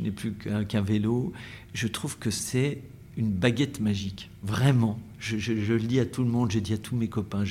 n'ai 0.00 0.10
plus 0.10 0.32
qu'un 0.32 0.82
vélo. 0.82 1.32
Je 1.74 1.86
trouve 1.86 2.18
que 2.18 2.30
c'est 2.30 2.82
une 3.16 3.30
baguette 3.30 3.80
magique. 3.80 4.30
Vraiment. 4.42 4.98
Je, 5.18 5.72
le 5.72 5.80
dis 5.80 6.00
à 6.00 6.06
tout 6.06 6.22
le 6.22 6.30
monde, 6.30 6.50
je 6.50 6.58
dis 6.58 6.72
à 6.72 6.78
tous 6.78 6.96
mes 6.96 7.08
copains. 7.08 7.44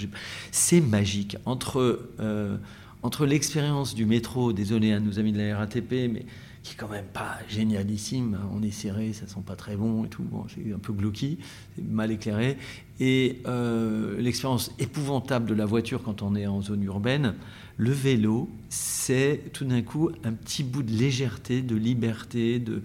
C'est 0.52 0.82
magique. 0.82 1.38
Entre, 1.46 2.10
euh, 2.20 2.58
entre 3.04 3.26
l'expérience 3.26 3.94
du 3.94 4.06
métro, 4.06 4.54
désolé 4.54 4.92
à 4.94 5.00
nos 5.00 5.20
amis 5.20 5.32
de 5.32 5.38
la 5.38 5.58
RATP, 5.58 6.10
mais 6.12 6.26
qui 6.64 6.74
est 6.74 6.78
quand 6.78 6.90
même 6.90 7.06
pas 7.06 7.38
génialissime. 7.48 8.38
On 8.54 8.62
est 8.62 8.72
serré, 8.72 9.14
ça 9.14 9.28
sent 9.28 9.42
pas 9.46 9.56
très 9.56 9.76
bon 9.76 10.06
et 10.06 10.10
tout. 10.10 10.24
Bon, 10.24 10.46
c'est 10.54 10.74
un 10.74 10.80
peu 10.80 10.94
glauqui, 10.94 11.40
c'est 11.76 11.84
mal 11.84 12.12
éclairé. 12.12 12.58
Et 13.00 13.42
euh, 13.48 14.20
l'expérience 14.20 14.72
épouvantable 14.80 15.48
de 15.48 15.54
la 15.54 15.66
voiture 15.66 16.04
quand 16.04 16.22
on 16.22 16.36
est 16.36 16.48
en 16.48 16.62
zone 16.62 16.84
urbaine, 16.84 17.36
le 17.78 17.92
vélo, 17.92 18.50
c'est 18.68 19.52
tout 19.54 19.64
d'un 19.64 19.82
coup 19.82 20.10
un 20.26 20.34
petit 20.34 20.64
bout 20.64 20.84
de 20.84 20.92
légèreté, 20.92 21.62
de 21.62 21.76
liberté, 21.76 22.60
de, 22.60 22.82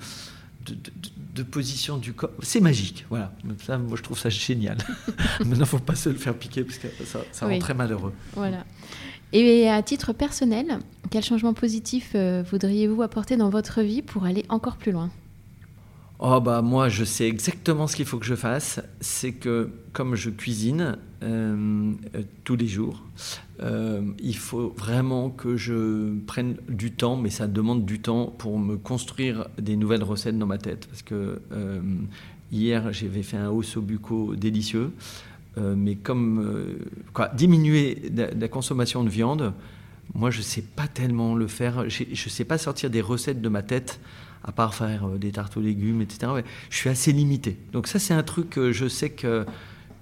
de, 1.34 1.42
position 1.42 1.98
du 1.98 2.12
corps. 2.12 2.30
C'est 2.40 2.60
magique, 2.60 3.04
voilà. 3.10 3.34
Ça, 3.64 3.76
moi, 3.76 3.96
je 3.96 4.02
trouve 4.02 4.18
ça 4.18 4.28
génial. 4.28 4.78
Maintenant, 5.40 5.54
il 5.54 5.58
ne 5.58 5.64
faut 5.64 5.78
pas 5.78 5.96
se 5.96 6.08
le 6.08 6.14
faire 6.14 6.34
piquer 6.36 6.62
parce 6.62 6.78
que 6.78 6.88
ça, 7.04 7.20
ça 7.32 7.46
rend 7.48 7.58
très 7.58 7.74
malheureux. 7.74 8.12
Voilà. 8.34 8.64
Et 9.36 9.68
à 9.68 9.82
titre 9.82 10.12
personnel, 10.12 10.78
quel 11.10 11.24
changement 11.24 11.54
positif 11.54 12.12
euh, 12.14 12.44
voudriez-vous 12.48 13.02
apporter 13.02 13.36
dans 13.36 13.50
votre 13.50 13.82
vie 13.82 14.00
pour 14.00 14.24
aller 14.24 14.44
encore 14.48 14.76
plus 14.76 14.92
loin? 14.92 15.10
Oh 16.20 16.40
bah 16.40 16.62
moi 16.62 16.88
je 16.88 17.02
sais 17.02 17.26
exactement 17.26 17.88
ce 17.88 17.96
qu'il 17.96 18.04
faut 18.04 18.18
que 18.18 18.26
je 18.26 18.36
fasse. 18.36 18.80
C'est 19.00 19.32
que 19.32 19.70
comme 19.92 20.14
je 20.14 20.30
cuisine 20.30 20.98
euh, 21.24 21.92
euh, 22.14 22.22
tous 22.44 22.54
les 22.54 22.68
jours, 22.68 23.02
il 23.60 24.36
faut 24.36 24.72
vraiment 24.76 25.30
que 25.30 25.56
je 25.56 26.16
prenne 26.26 26.56
du 26.68 26.92
temps, 26.92 27.16
mais 27.16 27.30
ça 27.30 27.48
demande 27.48 27.84
du 27.84 27.98
temps 27.98 28.26
pour 28.38 28.60
me 28.60 28.76
construire 28.76 29.48
des 29.58 29.74
nouvelles 29.74 30.04
recettes 30.04 30.38
dans 30.38 30.46
ma 30.46 30.58
tête. 30.58 30.86
Parce 30.86 31.02
que 31.02 31.40
hier 32.52 32.92
j'avais 32.92 33.24
fait 33.24 33.36
un 33.36 33.50
osso 33.50 33.80
bucco 33.80 34.36
délicieux. 34.36 34.92
Euh, 35.56 35.74
mais 35.76 35.94
comme 35.94 36.40
euh, 36.40 36.78
quoi, 37.12 37.28
diminuer 37.28 38.10
la, 38.14 38.48
consommation 38.48 39.04
de 39.04 39.08
viande, 39.08 39.52
moi 40.14 40.30
je 40.30 40.38
ne 40.38 40.42
sais 40.42 40.62
pas 40.62 40.88
tellement 40.88 41.34
le 41.34 41.46
faire. 41.46 41.88
Je 41.88 42.04
ne 42.04 42.14
sais 42.14 42.44
pas 42.44 42.58
sortir 42.58 42.90
des 42.90 43.00
recettes 43.00 43.40
de 43.40 43.48
ma 43.48 43.62
tête, 43.62 44.00
à 44.42 44.52
part 44.52 44.74
faire 44.74 45.08
euh, 45.08 45.18
des 45.18 45.32
tartes 45.32 45.56
aux 45.56 45.60
légumes, 45.60 46.02
etc. 46.02 46.32
je 46.70 46.76
suis 46.76 46.90
assez 46.90 47.12
limité. 47.12 47.56
Donc 47.72 47.86
ça 47.86 47.98
c'est 47.98 48.14
un 48.14 48.22
truc 48.22 48.50
que 48.50 48.72
je 48.72 48.88
sais 48.88 49.10
que 49.10 49.46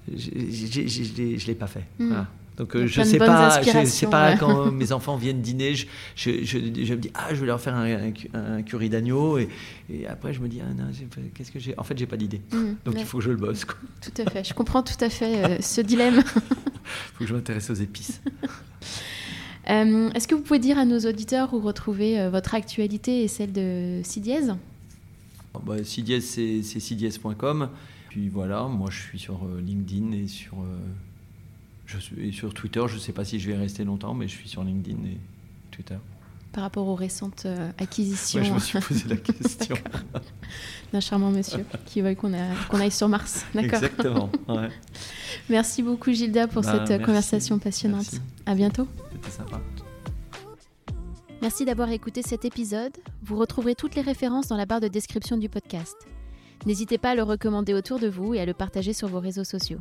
je 0.09 0.31
ne 0.31 1.47
l'ai 1.47 1.55
pas 1.55 1.67
fait. 1.67 1.85
Hmm. 1.99 2.25
Donc 2.57 2.77
euh, 2.77 2.87
je 2.87 3.03
sais 3.03 3.17
pas, 3.17 3.63
je 3.63 3.85
sais 3.87 4.07
pas 4.07 4.37
quand 4.37 4.71
mes 4.73 4.93
enfants 4.93 5.17
viennent 5.17 5.41
dîner, 5.41 5.75
je, 5.75 5.87
je, 6.15 6.45
je, 6.45 6.59
me 6.59 6.99
dis 6.99 7.11
ah 7.15 7.29
je 7.33 7.41
vais 7.41 7.47
leur 7.47 7.61
faire 7.61 7.75
un, 7.75 8.13
un, 8.35 8.63
curry 8.63 8.91
d'agneau 8.91 9.39
et, 9.39 9.49
et, 9.91 10.07
après 10.07 10.35
je 10.35 10.41
me 10.41 10.49
dis 10.49 10.61
ah 10.61 10.73
non 10.75 10.91
qu'est-ce 11.35 11.51
que 11.51 11.59
j'ai? 11.59 11.75
En 11.79 11.83
fait 11.83 11.97
j'ai 11.97 12.07
pas 12.07 12.19
d'idée 12.19 12.43
mmh, 12.53 12.57
donc 12.85 12.95
il 12.99 13.07
faut 13.07 13.19
que 13.19 13.25
je 13.25 13.31
le 13.31 13.37
bosse 13.37 13.65
quoi. 13.65 13.77
Tout 14.03 14.23
à 14.23 14.31
fait, 14.31 14.45
je 14.45 14.53
comprends 14.53 14.83
tout 14.83 15.03
à 15.03 15.09
fait 15.09 15.45
euh, 15.45 15.61
ce 15.61 15.81
dilemme. 15.81 16.23
Il 16.85 17.15
faut 17.15 17.25
que 17.25 17.27
je 17.27 17.35
m'intéresse 17.35 17.71
aux 17.71 17.75
épices. 17.75 18.21
Euh, 19.71 20.11
est-ce 20.11 20.27
que 20.27 20.35
vous 20.35 20.43
pouvez 20.43 20.59
dire 20.59 20.77
à 20.77 20.85
nos 20.85 20.99
auditeurs 20.99 21.55
où 21.55 21.61
retrouver 21.61 22.29
votre 22.31 22.57
actualité 22.57 23.23
et 23.23 23.29
celle 23.29 23.53
de 23.53 24.01
Sidiez 24.03 24.41
bah, 25.65 25.85
Sidiez 25.85 26.21
c'est 26.21 26.63
sidiez.com 26.63 27.69
puis 28.09 28.29
voilà 28.29 28.65
moi 28.65 28.91
je 28.91 29.01
suis 29.01 29.21
sur 29.21 29.47
LinkedIn 29.65 30.11
et 30.15 30.27
sur 30.27 30.65
je 31.93 31.99
suis 31.99 32.33
sur 32.33 32.55
Twitter, 32.55 32.83
je 32.87 32.95
ne 32.95 33.01
sais 33.01 33.13
pas 33.13 33.25
si 33.25 33.39
je 33.39 33.51
vais 33.51 33.57
rester 33.57 33.85
longtemps, 33.85 34.15
mais 34.15 34.29
je 34.29 34.33
suis 34.33 34.49
sur 34.49 34.65
LinkedIn 34.65 35.05
et 35.05 35.19
Twitter. 35.71 35.97
Par 36.53 36.65
rapport 36.65 36.87
aux 36.87 36.95
récentes 36.95 37.45
euh, 37.47 37.71
acquisitions. 37.79 38.41
Ouais, 38.41 38.47
je 38.47 38.53
me 38.53 38.59
suis 38.59 38.79
posé 38.89 39.09
la 39.09 39.17
question. 39.17 39.77
D'un 40.93 41.01
charmant 41.01 41.31
monsieur 41.31 41.65
qui 41.87 42.01
veut 42.03 42.15
qu'on 42.15 42.33
aille 42.33 42.91
sur 42.91 43.09
Mars. 43.09 43.47
D'accord. 43.55 43.75
Exactement. 43.75 44.31
merci 45.49 45.83
beaucoup 45.83 46.13
Gilda 46.13 46.47
pour 46.47 46.63
bah, 46.63 46.85
cette 46.87 47.05
conversation 47.05 47.59
passionnante. 47.59 48.13
Merci. 48.13 48.21
À 48.47 48.55
bientôt. 48.55 48.87
C'était 49.13 49.31
sympa. 49.31 49.61
Merci 51.41 51.65
d'avoir 51.65 51.91
écouté 51.91 52.23
cet 52.23 52.45
épisode. 52.45 52.93
Vous 53.23 53.37
retrouverez 53.37 53.75
toutes 53.75 53.95
les 53.95 54.03
références 54.03 54.49
dans 54.49 54.57
la 54.57 54.67
barre 54.67 54.81
de 54.81 54.89
description 54.89 55.37
du 55.37 55.49
podcast. 55.49 55.97
N'hésitez 56.67 56.99
pas 56.99 57.11
à 57.11 57.15
le 57.15 57.25
recommander 57.25 57.75
autour 57.75 57.99
de 57.99 58.09
vous 58.09 58.35
et 58.35 58.41
à 58.41 58.47
le 58.47 58.55
partager 58.55 58.93
sur 58.93 59.09
vos 59.09 59.19
réseaux 59.19 59.43
sociaux. 59.43 59.81